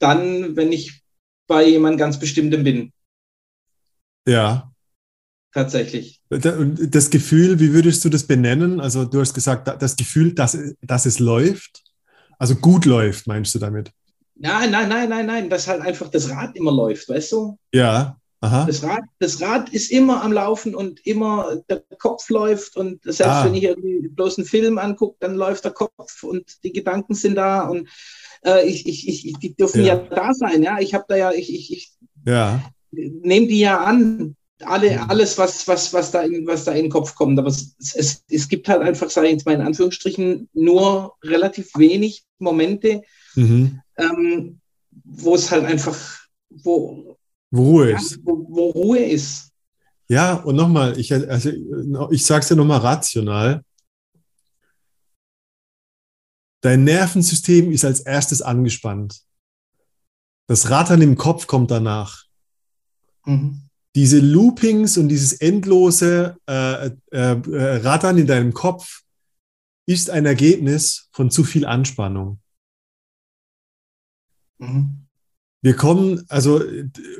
dann, 0.00 0.56
wenn 0.56 0.72
ich 0.72 1.02
bei 1.46 1.68
jemand 1.68 1.98
ganz 1.98 2.18
Bestimmtem 2.18 2.64
bin. 2.64 2.92
Ja, 4.26 4.71
tatsächlich. 5.52 6.20
Das 6.28 7.10
Gefühl, 7.10 7.60
wie 7.60 7.72
würdest 7.72 8.04
du 8.04 8.08
das 8.08 8.24
benennen? 8.24 8.80
Also 8.80 9.04
du 9.04 9.20
hast 9.20 9.34
gesagt, 9.34 9.68
das 9.80 9.96
Gefühl, 9.96 10.34
dass, 10.34 10.56
dass 10.80 11.06
es 11.06 11.18
läuft. 11.18 11.82
Also 12.38 12.56
gut 12.56 12.86
läuft, 12.86 13.26
meinst 13.26 13.54
du 13.54 13.58
damit? 13.58 13.92
Nein, 14.34 14.70
nein, 14.70 14.88
nein, 14.88 15.08
nein, 15.08 15.26
nein, 15.26 15.50
dass 15.50 15.68
halt 15.68 15.82
einfach 15.82 16.08
das 16.08 16.28
Rad 16.30 16.56
immer 16.56 16.72
läuft, 16.72 17.08
weißt 17.08 17.32
du? 17.32 17.58
Ja. 17.72 18.16
Aha. 18.40 18.66
Das, 18.66 18.82
Rad, 18.82 19.04
das 19.20 19.40
Rad 19.40 19.68
ist 19.68 19.92
immer 19.92 20.24
am 20.24 20.32
Laufen 20.32 20.74
und 20.74 21.06
immer 21.06 21.62
der 21.70 21.84
Kopf 21.98 22.28
läuft 22.28 22.76
und 22.76 23.00
selbst 23.04 23.22
ah. 23.22 23.44
wenn 23.44 23.54
ich 23.54 23.62
irgendwie 23.62 24.08
bloß 24.08 24.38
einen 24.38 24.48
Film 24.48 24.78
angucke, 24.78 25.16
dann 25.20 25.36
läuft 25.36 25.64
der 25.64 25.70
Kopf 25.70 26.24
und 26.24 26.64
die 26.64 26.72
Gedanken 26.72 27.14
sind 27.14 27.36
da 27.36 27.68
und 27.68 27.88
äh, 28.44 28.66
ich, 28.66 28.84
ich, 28.88 29.06
ich, 29.08 29.38
die 29.38 29.54
dürfen 29.54 29.84
ja. 29.84 29.94
ja 29.94 29.96
da 29.96 30.34
sein, 30.34 30.64
ja. 30.64 30.80
Ich 30.80 30.92
habe 30.92 31.04
da 31.06 31.14
ja, 31.14 31.30
ich, 31.30 31.54
ich, 31.54 31.72
ich 31.72 31.92
ja. 32.26 32.60
nehme 32.90 33.46
die 33.46 33.60
ja 33.60 33.78
an, 33.84 34.34
alle, 34.66 35.08
alles, 35.08 35.38
was, 35.38 35.66
was, 35.68 35.92
was, 35.92 36.10
da 36.10 36.22
in, 36.22 36.46
was 36.46 36.64
da 36.64 36.72
in 36.72 36.84
den 36.84 36.90
Kopf 36.90 37.14
kommt. 37.14 37.38
Aber 37.38 37.48
es, 37.48 37.74
es, 37.78 38.24
es 38.28 38.48
gibt 38.48 38.68
halt 38.68 38.82
einfach, 38.82 39.10
sage 39.10 39.28
ich 39.28 39.34
jetzt 39.34 39.46
mal 39.46 39.54
in 39.54 39.60
Anführungsstrichen, 39.60 40.48
nur 40.52 41.14
relativ 41.22 41.70
wenig 41.76 42.24
Momente, 42.38 43.02
mhm. 43.34 43.80
ähm, 43.96 44.60
wo 45.04 45.34
es 45.34 45.50
halt 45.50 45.64
einfach, 45.64 45.96
wo, 46.50 47.16
wo 47.50 47.62
Ruhe 47.62 47.90
ja, 47.90 47.96
ist. 47.96 48.18
Wo, 48.24 48.46
wo, 48.48 48.70
Ruhe 48.70 49.04
ist. 49.04 49.50
Ja, 50.08 50.34
und 50.34 50.56
nochmal, 50.56 50.98
ich, 50.98 51.12
also, 51.12 51.50
ich 52.10 52.24
sage 52.24 52.42
es 52.42 52.48
ja 52.48 52.56
nochmal 52.56 52.80
rational. 52.80 53.64
Dein 56.60 56.84
Nervensystem 56.84 57.72
ist 57.72 57.84
als 57.84 58.00
erstes 58.00 58.42
angespannt. 58.42 59.22
Das 60.46 60.70
Rattern 60.70 61.02
im 61.02 61.16
Kopf 61.16 61.46
kommt 61.46 61.70
danach. 61.70 62.24
Mhm 63.24 63.62
diese 63.94 64.20
Loopings 64.20 64.96
und 64.96 65.08
dieses 65.08 65.34
endlose 65.34 66.36
äh, 66.48 66.86
äh, 66.86 66.90
äh, 67.12 67.76
Rattern 67.76 68.18
in 68.18 68.26
deinem 68.26 68.54
Kopf 68.54 69.02
ist 69.86 70.10
ein 70.10 70.26
Ergebnis 70.26 71.08
von 71.12 71.30
zu 71.30 71.44
viel 71.44 71.66
Anspannung. 71.66 72.40
Mhm. 74.58 75.06
Wir 75.64 75.76
kommen, 75.76 76.24
also 76.28 76.60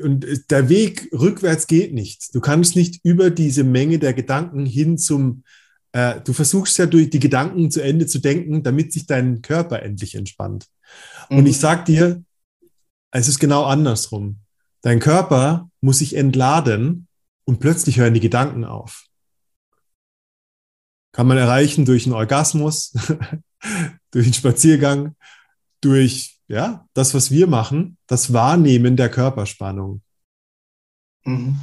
und 0.01 0.51
der 0.51 0.67
Weg 0.67 1.09
rückwärts 1.13 1.67
geht 1.67 1.93
nicht. 1.93 2.35
Du 2.35 2.41
kannst 2.41 2.75
nicht 2.75 2.99
über 3.03 3.29
diese 3.29 3.63
Menge 3.63 3.99
der 3.99 4.13
Gedanken 4.13 4.65
hin 4.65 4.97
zum, 4.97 5.43
äh, 5.93 6.19
du 6.19 6.33
versuchst 6.33 6.77
ja 6.77 6.85
durch 6.85 7.09
die 7.09 7.19
Gedanken 7.19 7.71
zu 7.71 7.81
Ende 7.81 8.05
zu 8.05 8.19
denken, 8.19 8.63
damit 8.63 8.91
sich 8.91 9.05
dein 9.05 9.41
Körper 9.41 9.81
endlich 9.81 10.15
entspannt. 10.15 10.67
Mhm. 11.29 11.37
Und 11.37 11.45
ich 11.45 11.57
sag 11.57 11.85
dir, 11.85 12.23
es 13.11 13.27
ist 13.27 13.39
genau 13.39 13.63
andersrum. 13.63 14.39
Dein 14.81 14.99
Körper 14.99 15.69
muss 15.83 15.99
sich 15.99 16.15
entladen 16.15 17.07
und 17.45 17.59
plötzlich 17.59 17.97
hören 17.97 18.13
die 18.13 18.19
Gedanken 18.19 18.63
auf. 18.63 19.05
Kann 21.11 21.27
man 21.27 21.37
erreichen 21.37 21.85
durch 21.85 22.05
einen 22.05 22.15
Orgasmus, 22.15 22.93
durch 24.11 24.25
einen 24.25 24.33
Spaziergang, 24.33 25.15
durch 25.81 26.39
ja, 26.47 26.87
das, 26.93 27.13
was 27.13 27.31
wir 27.31 27.47
machen, 27.47 27.97
das 28.07 28.33
Wahrnehmen 28.33 28.95
der 28.95 29.09
Körperspannung. 29.09 30.01
Mhm. 31.25 31.57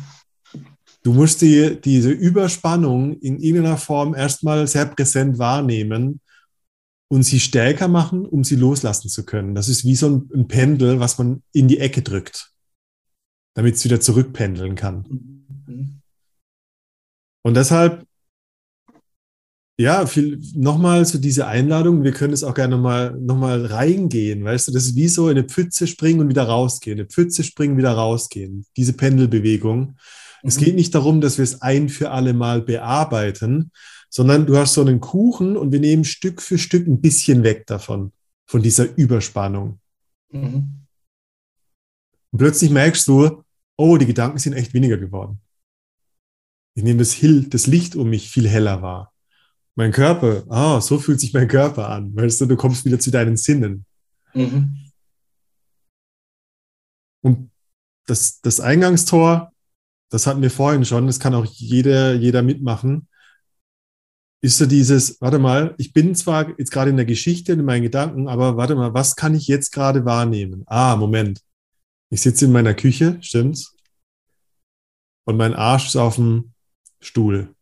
Du 1.03 1.14
musst 1.14 1.41
die, 1.41 1.81
diese 1.81 2.11
Überspannung 2.11 3.18
in 3.21 3.39
irgendeiner 3.39 3.79
Form 3.79 4.14
erstmal 4.14 4.66
sehr 4.66 4.85
präsent 4.85 5.39
wahrnehmen 5.39 6.21
und 7.09 7.23
sie 7.23 7.41
stärker 7.41 7.89
machen, 7.89 8.27
um 8.27 8.45
sie 8.45 8.57
loslassen 8.57 9.09
zu 9.09 9.25
können. 9.25 9.55
Das 9.55 9.68
ist 9.68 9.85
wie 9.85 9.97
so 9.97 10.09
ein 10.09 10.47
Pendel, 10.47 11.01
was 11.01 11.16
man 11.16 11.43
in 11.53 11.68
die 11.68 11.79
Ecke 11.79 12.03
drückt. 12.03 12.50
Damit 13.55 13.75
es 13.75 13.85
wieder 13.85 14.01
zurückpendeln 14.01 14.75
kann. 14.75 15.05
Mhm. 15.67 16.01
Und 17.43 17.55
deshalb, 17.57 18.05
ja, 19.79 20.05
viel, 20.07 20.41
nochmal 20.55 21.05
so 21.07 21.19
diese 21.19 21.47
Einladung, 21.47 22.05
wir 22.05 22.13
können 22.13 22.35
es 22.35 22.45
auch 22.45 22.55
gerne 22.55 22.77
nochmal 22.77 23.19
noch 23.19 23.37
mal 23.37 23.65
reingehen, 23.65 24.45
weißt 24.45 24.69
du, 24.69 24.73
das 24.73 24.85
ist 24.87 24.97
wie 24.97 25.09
so 25.09 25.31
in 25.31 25.39
eine 25.39 25.49
Pfütze 25.49 25.87
springen 25.87 26.21
und 26.21 26.29
wieder 26.29 26.45
rausgehen, 26.45 26.99
eine 26.99 27.09
Pfütze 27.09 27.43
springen, 27.45 27.79
wieder 27.79 27.93
rausgehen, 27.93 28.67
diese 28.77 28.93
Pendelbewegung. 28.93 29.81
Mhm. 29.81 29.95
Es 30.43 30.59
geht 30.59 30.75
nicht 30.75 30.95
darum, 30.95 31.21
dass 31.21 31.39
wir 31.39 31.45
es 31.45 31.63
ein 31.63 31.89
für 31.89 32.11
alle 32.11 32.35
Mal 32.35 32.61
bearbeiten, 32.61 33.71
sondern 34.11 34.45
du 34.45 34.57
hast 34.59 34.75
so 34.75 34.83
einen 34.83 35.01
Kuchen 35.01 35.57
und 35.57 35.73
wir 35.73 35.81
nehmen 35.81 36.05
Stück 36.05 36.43
für 36.43 36.59
Stück 36.59 36.87
ein 36.87 37.01
bisschen 37.01 37.43
weg 37.43 37.67
davon, 37.67 38.13
von 38.47 38.63
dieser 38.63 38.97
Überspannung. 38.99 39.81
Mhm. 40.31 40.80
Und 42.33 42.39
plötzlich 42.39 42.70
merkst 42.70 43.07
du, 43.09 43.43
oh, 43.76 43.97
die 43.97 44.07
Gedanken 44.07 44.39
sind 44.39 44.53
echt 44.53 44.74
weniger 44.74 44.97
geworden. 44.97 45.41
Ich 46.74 46.85
nehme 46.85 46.99
das, 46.99 47.12
Hill, 47.12 47.49
das 47.49 47.66
Licht 47.66 47.97
um 47.97 48.11
mich 48.11 48.31
viel 48.31 48.49
heller 48.49 48.83
wahr. 48.83 49.12
Mein 49.74 49.93
Körper, 49.93 50.45
ah, 50.49 50.76
oh, 50.76 50.81
so 50.81 50.99
fühlt 50.99 51.20
sich 51.20 51.33
mein 51.33 51.49
Körper 51.49 51.89
an. 51.89 52.14
Weißt 52.14 52.41
du, 52.41 52.47
du 52.47 52.57
kommst 52.57 52.85
wieder 52.85 52.99
zu 52.99 53.11
deinen 53.11 53.37
Sinnen. 53.37 53.85
Mhm. 54.35 54.76
Und 57.22 57.51
das, 58.07 58.41
das 58.41 58.61
Eingangstor, 58.61 59.53
das 60.11 60.26
hatten 60.26 60.43
wir 60.43 60.51
vorhin 60.51 60.85
schon, 60.85 61.07
das 61.07 61.20
kann 61.20 61.35
auch 61.35 61.45
jeder, 61.45 62.14
jeder 62.14 62.43
mitmachen 62.43 63.09
ist 64.43 64.59
so 64.59 64.66
dieses, 64.66 65.20
warte 65.20 65.39
mal, 65.39 65.74
ich 65.76 65.93
bin 65.93 66.14
zwar 66.14 66.59
jetzt 66.59 66.70
gerade 66.70 66.91
in 66.91 66.97
der 66.97 67.05
Geschichte 67.05 67.53
in 67.53 67.64
meinen 67.64 67.83
Gedanken, 67.83 68.26
aber 68.26 68.57
warte 68.57 68.74
mal, 68.74 68.95
was 68.95 69.16
kann 69.16 69.35
ich 69.35 69.47
jetzt 69.49 69.70
gerade 69.70 70.05
wahrnehmen? 70.05 70.62
Ah, 70.66 70.97
Moment. 70.97 71.43
Ich 72.11 72.23
sitze 72.23 72.45
in 72.45 72.53
meiner 72.53 72.75
Küche, 72.75 73.19
stimmt's? 73.23 73.77
Und 75.25 75.37
mein 75.37 75.55
Arsch 75.55 75.87
ist 75.87 75.97
auf 75.97 76.17
dem 76.17 76.53
Stuhl. 77.01 77.55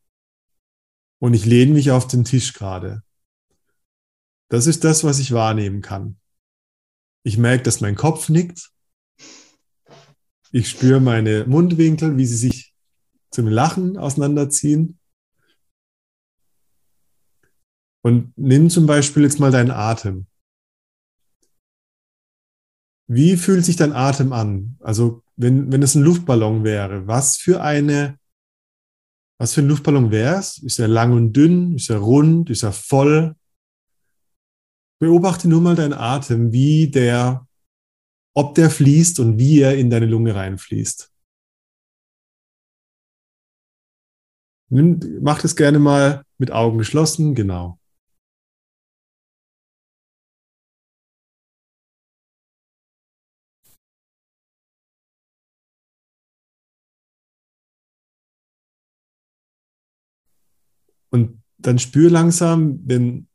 Und 1.20 1.34
ich 1.34 1.44
lehne 1.44 1.72
mich 1.72 1.90
auf 1.90 2.07
den 2.07 2.24
Tisch 2.24 2.55
gerade. 2.55 3.03
Das 4.49 4.66
ist 4.66 4.84
das, 4.84 5.05
was 5.05 5.18
ich 5.18 5.32
wahrnehmen 5.32 5.82
kann. 5.82 6.18
Ich 7.24 7.36
merke, 7.36 7.64
dass 7.64 7.82
mein 7.82 7.94
Kopf 7.94 8.30
nickt. 8.30 8.70
Ich 10.51 10.70
spüre 10.70 11.01
meine 11.01 11.44
Mundwinkel, 11.46 12.16
wie 12.16 12.24
sie 12.24 12.36
sich 12.36 12.74
zum 13.30 13.49
Lachen 13.49 13.99
auseinanderziehen. 13.99 14.99
Und 18.03 18.32
nimm 18.36 18.70
zum 18.70 18.86
Beispiel 18.86 19.24
jetzt 19.24 19.40
mal 19.40 19.51
deinen 19.51 19.70
Atem. 19.70 20.26
Wie 23.09 23.36
fühlt 23.38 23.64
sich 23.64 23.76
dein 23.76 23.94
Atem 23.94 24.32
an? 24.32 24.76
Also, 24.80 25.22
wenn, 25.36 25.72
wenn 25.72 25.82
es 25.82 25.94
ein 25.94 26.02
Luftballon 26.02 26.62
wäre, 26.62 27.06
was 27.06 27.38
für 27.38 27.62
eine, 27.62 28.18
was 29.38 29.54
für 29.54 29.62
ein 29.62 29.68
Luftballon 29.68 30.11
wäre 30.11 30.36
es? 30.36 30.59
Ist 30.59 30.78
er 30.78 30.88
lang 30.88 31.12
und 31.12 31.32
dünn? 31.32 31.74
Ist 31.74 31.88
er 31.88 31.98
rund? 31.98 32.50
Ist 32.50 32.64
er 32.64 32.72
voll? 32.72 33.34
Beobachte 35.00 35.48
nur 35.48 35.62
mal 35.62 35.74
deinen 35.74 35.94
Atem, 35.94 36.52
wie 36.52 36.90
der, 36.90 37.46
ob 38.34 38.54
der 38.56 38.68
fließt 38.68 39.20
und 39.20 39.38
wie 39.38 39.61
er 39.61 39.78
in 39.78 39.88
deine 39.88 40.06
Lunge 40.06 40.34
reinfließt. 40.34 41.11
Nimm, 44.70 45.20
mach 45.22 45.40
das 45.40 45.56
gerne 45.56 45.78
mal 45.78 46.24
mit 46.36 46.50
Augen 46.50 46.76
geschlossen, 46.76 47.34
genau. 47.34 47.77
Und 61.11 61.42
dann 61.59 61.78
spür 61.78 62.11
langsam, 62.11 62.80
wenn 62.84 63.28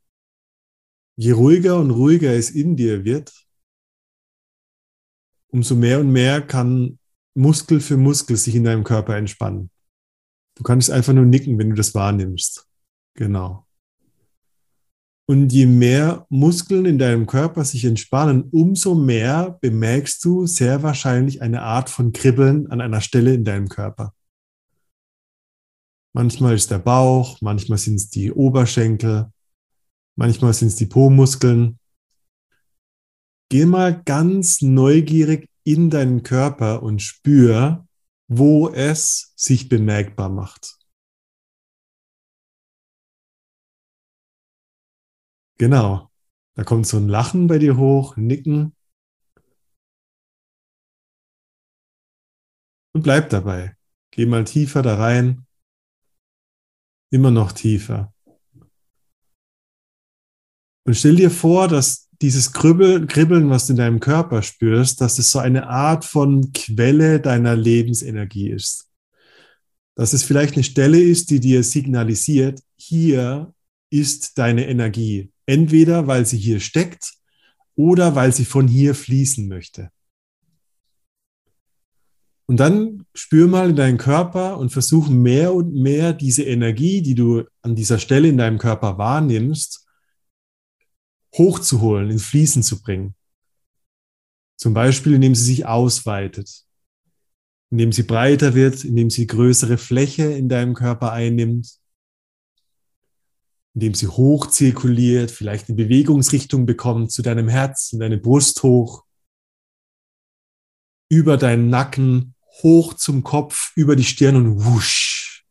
je 1.16 1.32
ruhiger 1.32 1.80
und 1.80 1.92
ruhiger 1.92 2.34
es 2.34 2.50
in 2.50 2.76
dir 2.76 3.04
wird, 3.04 3.32
umso 5.48 5.76
mehr 5.76 6.00
und 6.00 6.12
mehr 6.12 6.42
kann 6.42 7.00
Muskel 7.36 7.80
für 7.80 7.98
Muskel 7.98 8.38
sich 8.38 8.56
in 8.56 8.64
deinem 8.64 8.84
Körper 8.84 9.16
entspannen. 9.18 9.70
Du 10.56 10.64
kannst 10.64 10.92
einfach 10.92 11.14
nur 11.14 11.26
nicken, 11.26 11.58
wenn 11.58 11.70
du 11.70 11.76
das 11.76 11.96
wahrnimmst. 11.96 12.68
Genau. 13.16 13.66
Und 15.26 15.54
je 15.54 15.66
mehr 15.66 16.26
Muskeln 16.30 16.86
in 16.86 16.98
deinem 16.98 17.28
Körper 17.28 17.64
sich 17.64 17.86
entspannen, 17.86 18.50
umso 18.52 18.94
mehr 18.94 19.58
bemerkst 19.62 20.24
du 20.26 20.46
sehr 20.46 20.84
wahrscheinlich 20.84 21.42
eine 21.42 21.62
Art 21.62 21.90
von 21.90 22.12
Kribbeln 22.12 22.68
an 22.68 22.82
einer 22.82 23.02
Stelle 23.02 23.34
in 23.34 23.46
deinem 23.46 23.70
Körper. 23.70 24.14
Manchmal 26.16 26.54
ist 26.54 26.70
der 26.70 26.78
Bauch, 26.78 27.42
manchmal 27.42 27.80
sind 27.80 27.96
es 27.96 28.10
die 28.10 28.32
Oberschenkel, 28.32 29.32
manchmal 30.16 30.54
sind 30.54 30.68
es 30.68 30.76
die 30.76 30.86
Po-Muskeln. 30.86 31.80
Geh 33.50 33.66
mal 33.66 34.04
ganz 34.04 34.62
neugierig 34.62 35.50
in 35.64 35.90
deinen 35.90 36.22
Körper 36.22 36.84
und 36.84 37.02
spür, 37.02 37.88
wo 38.28 38.70
es 38.70 39.34
sich 39.36 39.70
bemerkbar 39.70 40.30
macht. 40.30 40.78
Genau. 45.58 46.12
Da 46.56 46.64
kommt 46.64 46.86
so 46.86 46.98
ein 46.98 47.08
Lachen 47.08 47.48
bei 47.48 47.58
dir 47.58 47.78
hoch, 47.78 48.18
Nicken. 48.18 48.76
Und 52.94 53.02
bleib 53.02 53.30
dabei. 53.30 53.76
Geh 54.12 54.28
mal 54.28 54.44
tiefer 54.44 54.84
da 54.84 54.98
rein 54.98 55.48
immer 57.14 57.30
noch 57.30 57.52
tiefer. 57.52 58.12
Und 60.86 60.96
stell 60.96 61.16
dir 61.16 61.30
vor, 61.30 61.68
dass 61.68 62.10
dieses 62.22 62.52
Kribbeln, 62.52 63.50
was 63.50 63.68
du 63.68 63.74
in 63.74 63.78
deinem 63.78 64.00
Körper 64.00 64.42
spürst, 64.42 65.00
dass 65.00 65.20
es 65.20 65.30
so 65.32 65.40
eine 65.40 65.68
Art 65.68 66.06
von 66.06 66.52
Quelle 66.54 67.22
deiner 67.22 67.56
Lebensenergie 67.56 68.50
ist. 68.50 68.90
Dass 69.96 70.14
es 70.14 70.24
vielleicht 70.24 70.56
eine 70.56 70.64
Stelle 70.64 71.00
ist, 71.00 71.30
die 71.30 71.40
dir 71.40 71.64
signalisiert, 71.64 72.62
hier 72.78 73.54
ist 73.92 74.38
deine 74.38 74.68
Energie. 74.68 75.32
Entweder 75.46 76.08
weil 76.08 76.26
sie 76.26 76.38
hier 76.38 76.60
steckt 76.60 77.14
oder 77.76 78.16
weil 78.16 78.34
sie 78.34 78.46
von 78.46 78.68
hier 78.68 78.96
fließen 78.96 79.48
möchte. 79.48 79.92
Und 82.46 82.58
dann 82.58 83.06
spür 83.14 83.48
mal 83.48 83.70
in 83.70 83.76
deinen 83.76 83.98
Körper 83.98 84.58
und 84.58 84.70
versuch 84.70 85.08
mehr 85.08 85.54
und 85.54 85.74
mehr 85.74 86.14
diese 86.14 86.44
Energie, 86.44 87.02
die 87.02 87.16
du 87.16 87.44
an 87.62 87.76
dieser 87.76 88.00
Stelle 88.00 88.28
in 88.28 88.38
deinem 88.38 88.58
Körper 88.58 88.98
wahrnimmst, 88.98 89.88
hochzuholen, 91.36 92.12
ins 92.12 92.26
Fließen 92.26 92.64
zu 92.64 92.82
bringen. 92.82 93.16
Zum 94.58 94.74
Beispiel, 94.74 95.14
indem 95.14 95.36
sie 95.36 95.46
sich 95.46 95.66
ausweitet, 95.66 96.64
indem 97.72 97.92
sie 97.92 98.04
breiter 98.04 98.54
wird, 98.54 98.84
indem 98.84 99.10
sie 99.10 99.26
größere 99.26 99.78
Fläche 99.78 100.26
in 100.26 100.50
deinem 100.50 100.74
Körper 100.74 101.12
einnimmt, 101.12 101.80
indem 103.74 103.94
sie 103.94 104.08
hochzirkuliert, 104.08 105.32
vielleicht 105.32 105.70
eine 105.70 105.78
Bewegungsrichtung 105.78 106.66
bekommt 106.66 107.12
zu 107.12 107.22
deinem 107.24 107.48
Herz, 107.48 107.94
in 107.94 108.00
deine 108.00 108.18
Brust 108.18 108.62
hoch, 108.62 109.06
über 111.10 111.38
deinen 111.38 111.70
Nacken 111.70 112.33
hoch 112.62 112.94
zum 112.94 113.24
Kopf, 113.24 113.72
über 113.76 113.96
die 113.96 114.04
Stirn 114.04 114.36
und 114.36 114.66
wusch. 114.66 115.46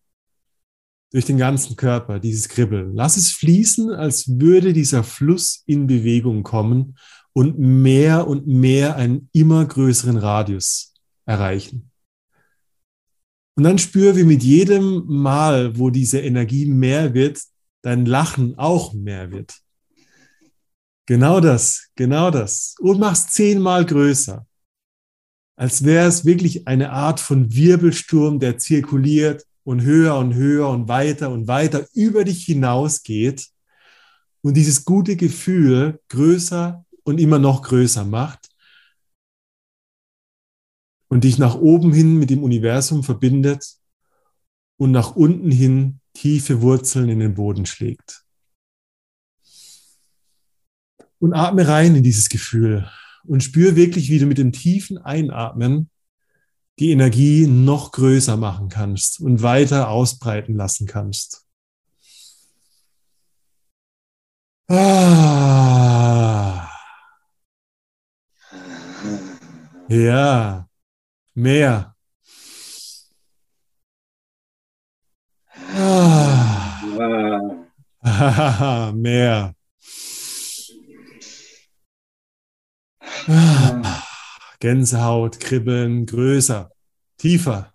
Durch 1.10 1.24
den 1.26 1.36
ganzen 1.36 1.76
Körper, 1.76 2.18
dieses 2.18 2.48
Kribbeln. 2.48 2.94
Lass 2.94 3.16
es 3.16 3.32
fließen, 3.32 3.90
als 3.90 4.40
würde 4.40 4.72
dieser 4.72 5.04
Fluss 5.04 5.62
in 5.66 5.86
Bewegung 5.86 6.42
kommen 6.42 6.96
und 7.34 7.58
mehr 7.58 8.26
und 8.26 8.46
mehr 8.46 8.96
einen 8.96 9.28
immer 9.32 9.64
größeren 9.64 10.16
Radius 10.16 10.94
erreichen. 11.26 11.90
Und 13.56 13.64
dann 13.64 13.78
spür, 13.78 14.16
wie 14.16 14.24
mit 14.24 14.42
jedem 14.42 15.04
Mal, 15.06 15.78
wo 15.78 15.90
diese 15.90 16.20
Energie 16.20 16.64
mehr 16.64 17.12
wird, 17.12 17.42
dein 17.82 18.06
Lachen 18.06 18.56
auch 18.58 18.94
mehr 18.94 19.30
wird. 19.30 19.54
Genau 21.06 21.40
das, 21.40 21.88
genau 21.94 22.30
das. 22.30 22.74
Und 22.78 22.98
mach's 23.00 23.26
zehnmal 23.26 23.84
größer 23.84 24.46
als 25.56 25.84
wäre 25.84 26.08
es 26.08 26.24
wirklich 26.24 26.66
eine 26.66 26.90
Art 26.90 27.20
von 27.20 27.54
Wirbelsturm, 27.54 28.40
der 28.40 28.58
zirkuliert 28.58 29.46
und 29.64 29.82
höher 29.82 30.16
und 30.16 30.34
höher 30.34 30.68
und 30.68 30.88
weiter 30.88 31.30
und 31.30 31.46
weiter 31.46 31.86
über 31.94 32.24
dich 32.24 32.44
hinausgeht 32.44 33.48
und 34.40 34.54
dieses 34.54 34.84
gute 34.84 35.16
Gefühl 35.16 36.00
größer 36.08 36.84
und 37.04 37.20
immer 37.20 37.38
noch 37.38 37.62
größer 37.62 38.04
macht 38.04 38.48
und 41.08 41.24
dich 41.24 41.38
nach 41.38 41.54
oben 41.54 41.92
hin 41.92 42.18
mit 42.18 42.30
dem 42.30 42.42
Universum 42.42 43.04
verbindet 43.04 43.76
und 44.78 44.90
nach 44.90 45.14
unten 45.14 45.50
hin 45.50 46.00
tiefe 46.14 46.62
Wurzeln 46.62 47.08
in 47.08 47.18
den 47.18 47.34
Boden 47.34 47.66
schlägt. 47.66 48.24
Und 51.18 51.34
atme 51.34 51.68
rein 51.68 51.94
in 51.94 52.02
dieses 52.02 52.28
Gefühl 52.28 52.90
und 53.24 53.42
spür 53.42 53.76
wirklich, 53.76 54.10
wie 54.10 54.18
du 54.18 54.26
mit 54.26 54.38
dem 54.38 54.52
tiefen 54.52 54.98
Einatmen 54.98 55.90
die 56.78 56.90
Energie 56.90 57.46
noch 57.46 57.92
größer 57.92 58.36
machen 58.36 58.68
kannst 58.68 59.20
und 59.20 59.42
weiter 59.42 59.88
ausbreiten 59.88 60.54
lassen 60.54 60.86
kannst. 60.86 61.46
Ah. 64.68 66.68
Ja, 69.88 70.68
mehr. 71.34 71.94
Ah. 75.76 76.80
mehr. 78.94 79.54
Gänsehaut, 84.60 85.38
Kribbeln, 85.40 86.06
größer, 86.06 86.70
tiefer. 87.18 87.72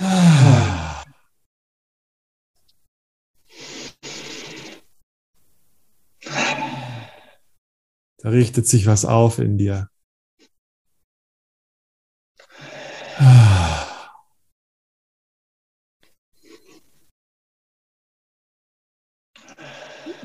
Ah. 0.00 1.04
Da 8.18 8.28
richtet 8.28 8.66
sich 8.66 8.86
was 8.86 9.04
auf 9.04 9.38
in 9.38 9.58
dir. 9.58 9.91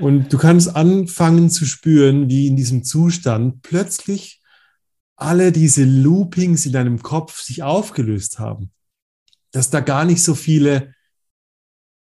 Und 0.08 0.32
du 0.32 0.38
kannst 0.38 0.74
anfangen 0.74 1.49
zu 1.49 1.66
spüren, 1.66 2.30
wie 2.30 2.47
in 2.47 2.55
diesem 2.55 2.86
Zustand 2.86 3.62
plötzlich 3.62 4.41
alle 5.18 5.51
diese 5.51 5.84
Loopings 5.84 6.66
in 6.66 6.72
deinem 6.72 7.01
Kopf 7.01 7.41
sich 7.41 7.62
aufgelöst 7.62 8.39
haben. 8.39 8.72
Dass 9.51 9.70
da 9.70 9.82
gar 9.82 10.05
nicht 10.05 10.24
so 10.24 10.34
viele 10.34 10.93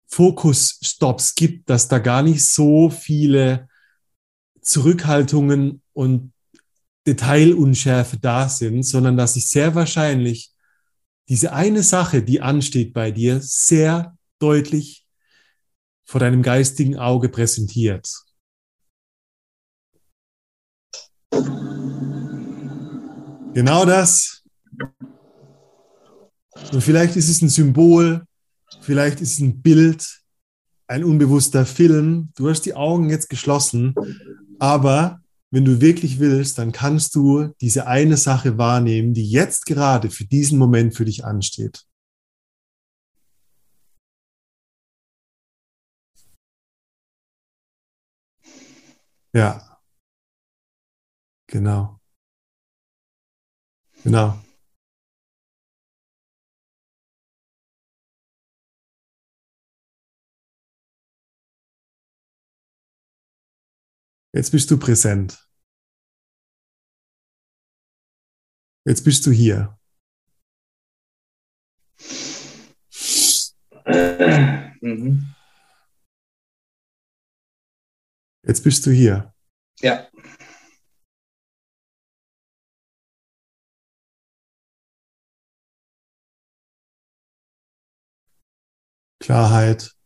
Fokusstops 0.09 1.35
gibt, 1.35 1.71
dass 1.71 1.89
da 1.89 1.99
gar 1.99 2.23
nicht 2.23 2.45
so 2.45 2.91
viele 2.91 3.69
Zurückhaltungen 4.61 5.81
und 5.95 6.35
Detailunschärfe 7.07 8.19
da 8.19 8.51
sind, 8.51 8.83
sondern 8.83 9.17
dass 9.17 9.33
sich 9.33 9.47
sehr 9.47 9.75
wahrscheinlich 9.75 10.53
diese 11.31 11.55
eine 11.55 11.83
Sache, 11.83 12.23
die 12.23 12.43
ansteht 12.43 12.93
bei 12.93 13.11
dir, 13.11 13.41
sehr 13.41 14.15
deutlich 14.41 15.04
vor 16.05 16.21
deinem 16.21 16.43
geistigen 16.43 16.97
Auge 16.97 17.29
präsentiert. 17.29 18.09
Genau 23.55 23.85
das. 23.85 24.43
Und 26.73 26.81
vielleicht 26.81 27.17
ist 27.17 27.29
es 27.29 27.41
ein 27.43 27.49
Symbol, 27.49 28.25
vielleicht 28.81 29.21
ist 29.21 29.35
es 29.35 29.39
ein 29.41 29.63
Bild, 29.63 30.23
ein 30.87 31.05
unbewusster 31.05 31.65
Film. 31.65 32.31
Du 32.37 32.49
hast 32.49 32.63
die 32.63 32.75
Augen 32.75 33.11
jetzt 33.11 33.31
geschlossen, 33.31 33.95
aber 34.59 35.21
wenn 35.51 35.65
du 35.65 35.81
wirklich 35.81 36.19
willst, 36.19 36.59
dann 36.59 36.73
kannst 36.73 37.15
du 37.15 37.55
diese 37.61 37.87
eine 37.87 38.17
Sache 38.17 38.59
wahrnehmen, 38.59 39.15
die 39.15 39.29
jetzt 39.29 39.67
gerade 39.67 40.11
für 40.11 40.25
diesen 40.25 40.59
Moment 40.59 40.97
für 40.97 41.05
dich 41.05 41.25
ansteht. 41.25 41.85
Ja. 49.35 49.81
Genau. 51.49 52.01
Genau. 54.05 54.39
Jetzt 64.33 64.51
bist 64.53 64.71
du 64.71 64.79
präsent. 64.79 65.49
Jetzt 68.87 69.03
bist 69.03 69.27
du 69.27 69.33
hier. 69.33 69.79
Mhm. 74.81 75.34
Jetzt 78.47 78.63
bist 78.63 78.85
du 78.85 78.91
hier. 78.91 79.35
Ja. 79.81 80.09
Klarheit. 89.19 89.97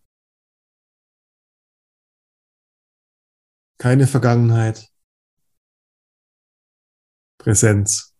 Keine 3.78 4.06
Vergangenheit. 4.06 4.88
Präsenz. 7.38 8.14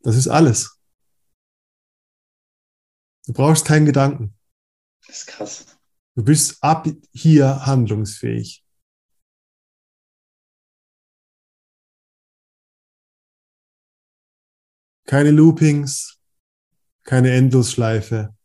Das 0.00 0.16
ist 0.16 0.28
alles. 0.28 0.80
Du 3.26 3.34
brauchst 3.34 3.66
keinen 3.66 3.84
Gedanken. 3.84 4.38
Das 5.06 5.18
ist 5.18 5.26
krass. 5.26 5.77
Du 6.18 6.24
bist 6.24 6.60
ab 6.64 6.88
hier 7.12 7.64
handlungsfähig. 7.64 8.64
Keine 15.06 15.30
Loopings, 15.30 16.20
keine 17.04 17.30
Endlosschleife, 17.30 18.36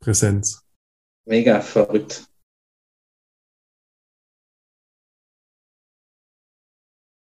Präsenz. 0.00 0.66
Mega 1.26 1.60
verrückt. 1.60 2.28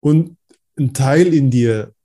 Und 0.01 0.37
ein 0.77 0.93
Teil 0.93 1.33
in 1.33 1.49
dir, 1.49 1.95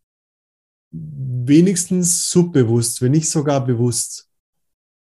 wenigstens 0.93 2.31
subbewusst, 2.31 3.03
wenn 3.03 3.11
nicht 3.11 3.29
sogar 3.29 3.67
bewusst, 3.67 4.31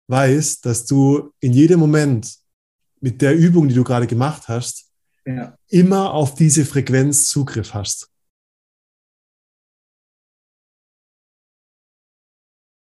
weiß, 0.09 0.61
dass 0.61 0.87
du 0.87 1.33
in 1.41 1.53
jedem 1.53 1.81
Moment 1.81 2.39
mit 3.01 3.23
der 3.23 3.37
Übung, 3.37 3.69
die 3.69 3.75
du 3.75 3.85
gerade 3.85 4.07
gemacht 4.07 4.49
hast, 4.49 4.91
ja. 5.25 5.57
immer 5.69 6.13
auf 6.13 6.35
diese 6.35 6.65
Frequenz 6.65 7.29
Zugriff 7.29 7.75
hast. 7.75 8.11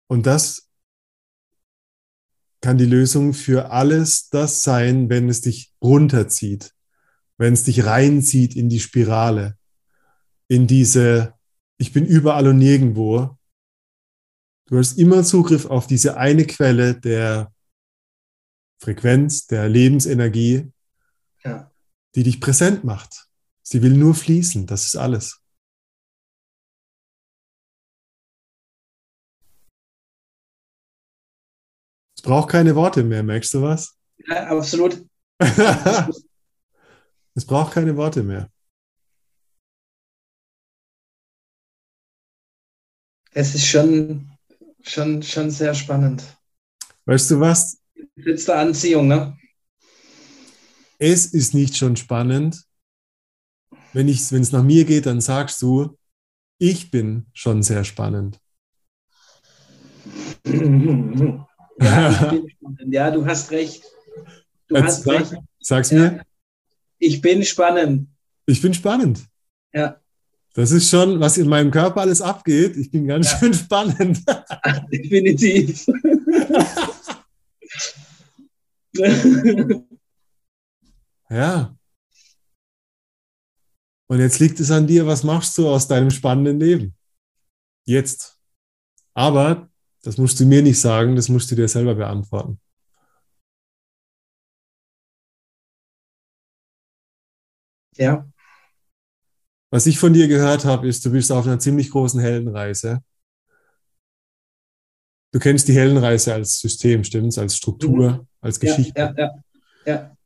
Und 0.09 0.27
das 0.27 0.69
kann 2.61 2.79
die 2.79 2.87
Lösung 2.87 3.33
für 3.33 3.71
alles 3.71 4.29
das 4.29 4.63
sein, 4.63 5.09
wenn 5.09 5.29
es 5.29 5.41
dich 5.41 5.73
runterzieht, 5.81 6.75
wenn 7.39 7.55
es 7.55 7.65
dich 7.65 7.85
reinzieht 7.85 8.55
in 8.55 8.69
die 8.69 8.81
Spirale, 8.81 9.57
in 10.49 10.67
diese, 10.67 11.35
ich 11.79 11.93
bin 11.93 12.05
überall 12.05 12.49
und 12.49 12.59
nirgendwo, 12.59 13.39
Du 14.71 14.79
hast 14.79 14.99
immer 14.99 15.25
Zugriff 15.25 15.66
auf 15.66 15.89
diese 15.89 16.16
eine 16.16 16.47
Quelle 16.47 16.95
der 16.95 17.53
Frequenz, 18.81 19.49
der 19.49 19.68
Lebensenergie, 19.68 20.71
ja. 21.43 21.73
die 22.14 22.23
dich 22.23 22.41
präsent 22.41 22.85
macht. 22.85 23.27
Sie 23.62 23.83
will 23.83 23.97
nur 23.97 24.14
fließen, 24.14 24.68
das 24.68 24.87
ist 24.87 24.95
alles. 24.95 25.43
Es 32.16 32.23
braucht 32.23 32.51
keine 32.51 32.77
Worte 32.77 33.03
mehr, 33.03 33.25
merkst 33.25 33.53
du 33.55 33.62
was? 33.62 33.99
Ja, 34.18 34.47
absolut. 34.47 35.05
es 37.35 37.45
braucht 37.45 37.73
keine 37.73 37.97
Worte 37.97 38.23
mehr. 38.23 38.49
Es 43.33 43.57
ist 43.57 43.66
schon 43.66 44.31
schon, 44.83 45.22
schon 45.22 45.51
sehr 45.51 45.74
spannend. 45.74 46.22
Weißt 47.05 47.31
du 47.31 47.41
was? 47.41 47.81
Letzte 48.16 48.55
Anziehung, 48.57 49.09
ne? 49.09 49.37
Es 50.99 51.26
ist 51.26 51.55
nicht 51.55 51.76
schon 51.76 51.97
spannend. 51.97 52.64
Wenn 53.93 54.09
es 54.09 54.53
nach 54.53 54.62
mir 54.62 54.85
geht, 54.85 55.07
dann 55.07 55.20
sagst 55.20 55.62
du, 55.62 55.97
ich 56.59 56.91
bin 56.91 57.26
schon 57.33 57.62
sehr 57.62 57.85
spannend. 57.85 58.39
Ja, 61.81 62.33
ja 62.87 63.11
du 63.11 63.24
hast 63.26 63.51
recht. 63.51 63.83
Du 64.68 64.76
Jetzt 64.76 64.85
hast 64.85 65.03
sag, 65.03 65.20
recht. 65.20 65.35
Sag's 65.61 65.91
mir. 65.91 66.16
Ja. 66.16 66.22
Ich 66.99 67.20
bin 67.20 67.43
spannend. 67.45 68.09
Ich 68.47 68.61
bin 68.61 68.74
spannend. 68.74 69.26
Ja. 69.72 70.01
Das 70.55 70.72
ist 70.72 70.90
schon, 70.90 71.20
was 71.20 71.38
in 71.38 71.48
meinem 71.48 71.70
Körper 71.70 72.01
alles 72.01 72.20
abgeht. 72.20 72.76
Ich 72.76 72.90
bin 72.90 73.07
ganz 73.07 73.30
ja. 73.30 73.38
schön 73.38 73.55
spannend. 73.55 74.24
Definitiv. 74.92 75.86
ja. 81.30 81.76
Und 84.09 84.18
jetzt 84.18 84.40
liegt 84.40 84.59
es 84.59 84.72
an 84.72 84.88
dir, 84.88 85.07
was 85.07 85.22
machst 85.22 85.57
du 85.57 85.68
aus 85.68 85.86
deinem 85.86 86.11
spannenden 86.11 86.59
Leben? 86.59 86.96
Jetzt. 87.86 88.40
Aber 89.14 89.70
das 90.03 90.18
musst 90.18 90.40
du 90.40 90.46
mir 90.46 90.62
nicht 90.62 90.80
sagen, 90.80 91.14
das 91.14 91.28
musst 91.28 91.51
du 91.51 91.55
dir 91.55 91.68
selber 91.68 91.94
beantworten. 91.94 92.59
Ja. 97.96 98.26
Was 99.71 99.87
ich 99.87 99.99
von 99.99 100.12
dir 100.12 100.27
gehört 100.27 100.64
habe, 100.64 100.89
ist, 100.89 101.05
du 101.05 101.12
bist 101.12 101.31
auf 101.31 101.47
einer 101.47 101.59
ziemlich 101.59 101.91
großen 101.91 102.21
Heldenreise. 102.21 103.03
Du 105.33 105.39
kennst 105.39 105.68
die 105.68 105.75
Heldenreise 105.75 106.35
als 106.35 106.59
System, 106.59 107.05
stimmt's? 107.05 107.39
Als 107.39 107.57
Struktur, 107.57 108.11
mhm. 108.11 108.27
als 108.41 108.59
Geschichte. 108.59 109.01
Ja, 109.01 109.14
ja, 109.16 109.31
ja, 109.87 109.93
ja. 109.93 110.16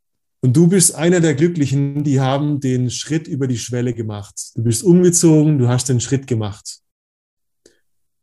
Und 0.40 0.54
du 0.54 0.66
bist 0.66 0.94
einer 0.94 1.20
der 1.20 1.34
Glücklichen, 1.34 2.04
die 2.04 2.20
haben 2.20 2.60
den 2.60 2.90
Schritt 2.90 3.28
über 3.28 3.46
die 3.46 3.58
Schwelle 3.58 3.94
gemacht. 3.94 4.34
Du 4.54 4.62
bist 4.62 4.82
umgezogen, 4.82 5.58
du 5.58 5.68
hast 5.68 5.88
den 5.88 6.00
Schritt 6.00 6.26
gemacht. 6.26 6.80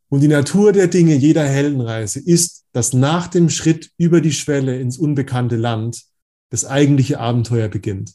Und 0.07 0.19
die 0.19 0.27
Natur 0.27 0.71
der 0.71 0.87
Dinge 0.87 1.15
jeder 1.15 1.47
Heldenreise 1.47 2.19
ist, 2.19 2.65
dass 2.73 2.93
nach 2.93 3.27
dem 3.27 3.49
Schritt 3.49 3.91
über 3.97 4.21
die 4.21 4.33
Schwelle 4.33 4.79
ins 4.79 4.97
unbekannte 4.97 5.55
Land 5.55 6.03
das 6.51 6.65
eigentliche 6.65 7.19
Abenteuer 7.19 7.69
beginnt. 7.69 8.13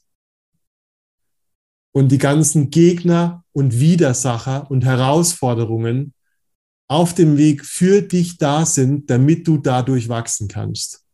Und 1.96 2.12
die 2.12 2.18
ganzen 2.18 2.68
Gegner 2.68 3.42
und 3.52 3.80
Widersacher 3.80 4.70
und 4.70 4.84
Herausforderungen 4.84 6.12
auf 6.88 7.14
dem 7.14 7.38
Weg 7.38 7.64
für 7.64 8.02
dich 8.02 8.36
da 8.36 8.66
sind, 8.66 9.08
damit 9.08 9.48
du 9.48 9.56
dadurch 9.56 10.10
wachsen 10.10 10.46
kannst. 10.46 11.06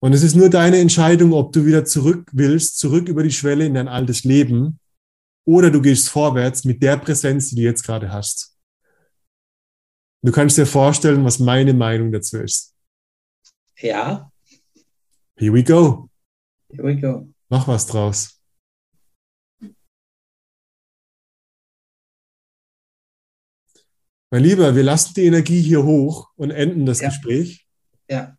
Und 0.00 0.14
es 0.14 0.22
ist 0.22 0.34
nur 0.34 0.48
deine 0.48 0.78
Entscheidung, 0.78 1.34
ob 1.34 1.52
du 1.52 1.66
wieder 1.66 1.84
zurück 1.84 2.30
willst, 2.32 2.78
zurück 2.78 3.06
über 3.10 3.22
die 3.22 3.32
Schwelle 3.32 3.66
in 3.66 3.74
dein 3.74 3.86
altes 3.86 4.24
Leben, 4.24 4.80
oder 5.46 5.70
du 5.70 5.82
gehst 5.82 6.08
vorwärts 6.08 6.64
mit 6.64 6.82
der 6.82 6.96
Präsenz, 6.96 7.50
die 7.50 7.56
du 7.56 7.62
jetzt 7.64 7.82
gerade 7.82 8.10
hast. 8.10 8.56
Du 10.22 10.32
kannst 10.32 10.56
dir 10.56 10.64
vorstellen, 10.64 11.22
was 11.22 11.38
meine 11.38 11.74
Meinung 11.74 12.12
dazu 12.12 12.38
ist. 12.38 12.74
Ja. 13.78 14.32
Here 15.36 15.52
we 15.52 15.62
go. 15.62 16.08
Here 16.70 16.82
we 16.82 16.98
go. 16.98 17.28
Mach 17.50 17.68
was 17.68 17.86
draus. 17.86 18.40
Mein 24.34 24.42
Lieber, 24.42 24.74
wir 24.74 24.82
lassen 24.82 25.14
die 25.14 25.26
Energie 25.26 25.62
hier 25.62 25.84
hoch 25.84 26.30
und 26.34 26.50
enden 26.50 26.86
das 26.86 27.00
ja. 27.00 27.06
Gespräch. 27.08 27.68
Ja. 28.10 28.36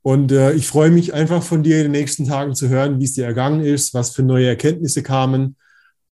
Und 0.00 0.32
äh, 0.32 0.54
ich 0.54 0.66
freue 0.66 0.90
mich 0.90 1.12
einfach 1.12 1.42
von 1.42 1.62
dir 1.62 1.76
in 1.76 1.82
den 1.82 1.92
nächsten 1.92 2.24
Tagen 2.24 2.54
zu 2.54 2.70
hören, 2.70 2.98
wie 2.98 3.04
es 3.04 3.12
dir 3.12 3.26
ergangen 3.26 3.60
ist, 3.60 3.92
was 3.92 4.14
für 4.14 4.22
neue 4.22 4.46
Erkenntnisse 4.46 5.02
kamen. 5.02 5.58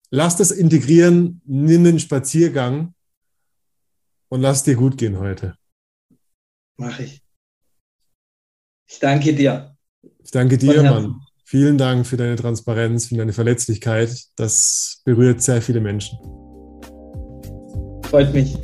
Lass 0.09 0.37
das 0.37 0.51
integrieren, 0.51 1.41
nimm 1.43 1.83
den 1.83 1.99
Spaziergang 1.99 2.93
und 4.29 4.39
lass 4.39 4.63
dir 4.63 4.75
gut 4.75 4.97
gehen 4.97 5.19
heute. 5.19 5.55
Mach 6.77 6.97
ich. 6.97 7.21
Ich 8.87 8.99
danke 8.99 9.35
dir. 9.35 9.75
Ich 10.23 10.31
danke 10.31 10.57
dir, 10.57 10.81
Mann. 10.81 11.19
Vielen 11.43 11.77
Dank 11.77 12.07
für 12.07 12.15
deine 12.15 12.37
Transparenz, 12.37 13.07
für 13.07 13.17
deine 13.17 13.33
Verletzlichkeit. 13.33 14.27
Das 14.37 15.01
berührt 15.03 15.41
sehr 15.41 15.61
viele 15.61 15.81
Menschen. 15.81 16.48
Freut 18.09 18.33
mich. 18.33 18.57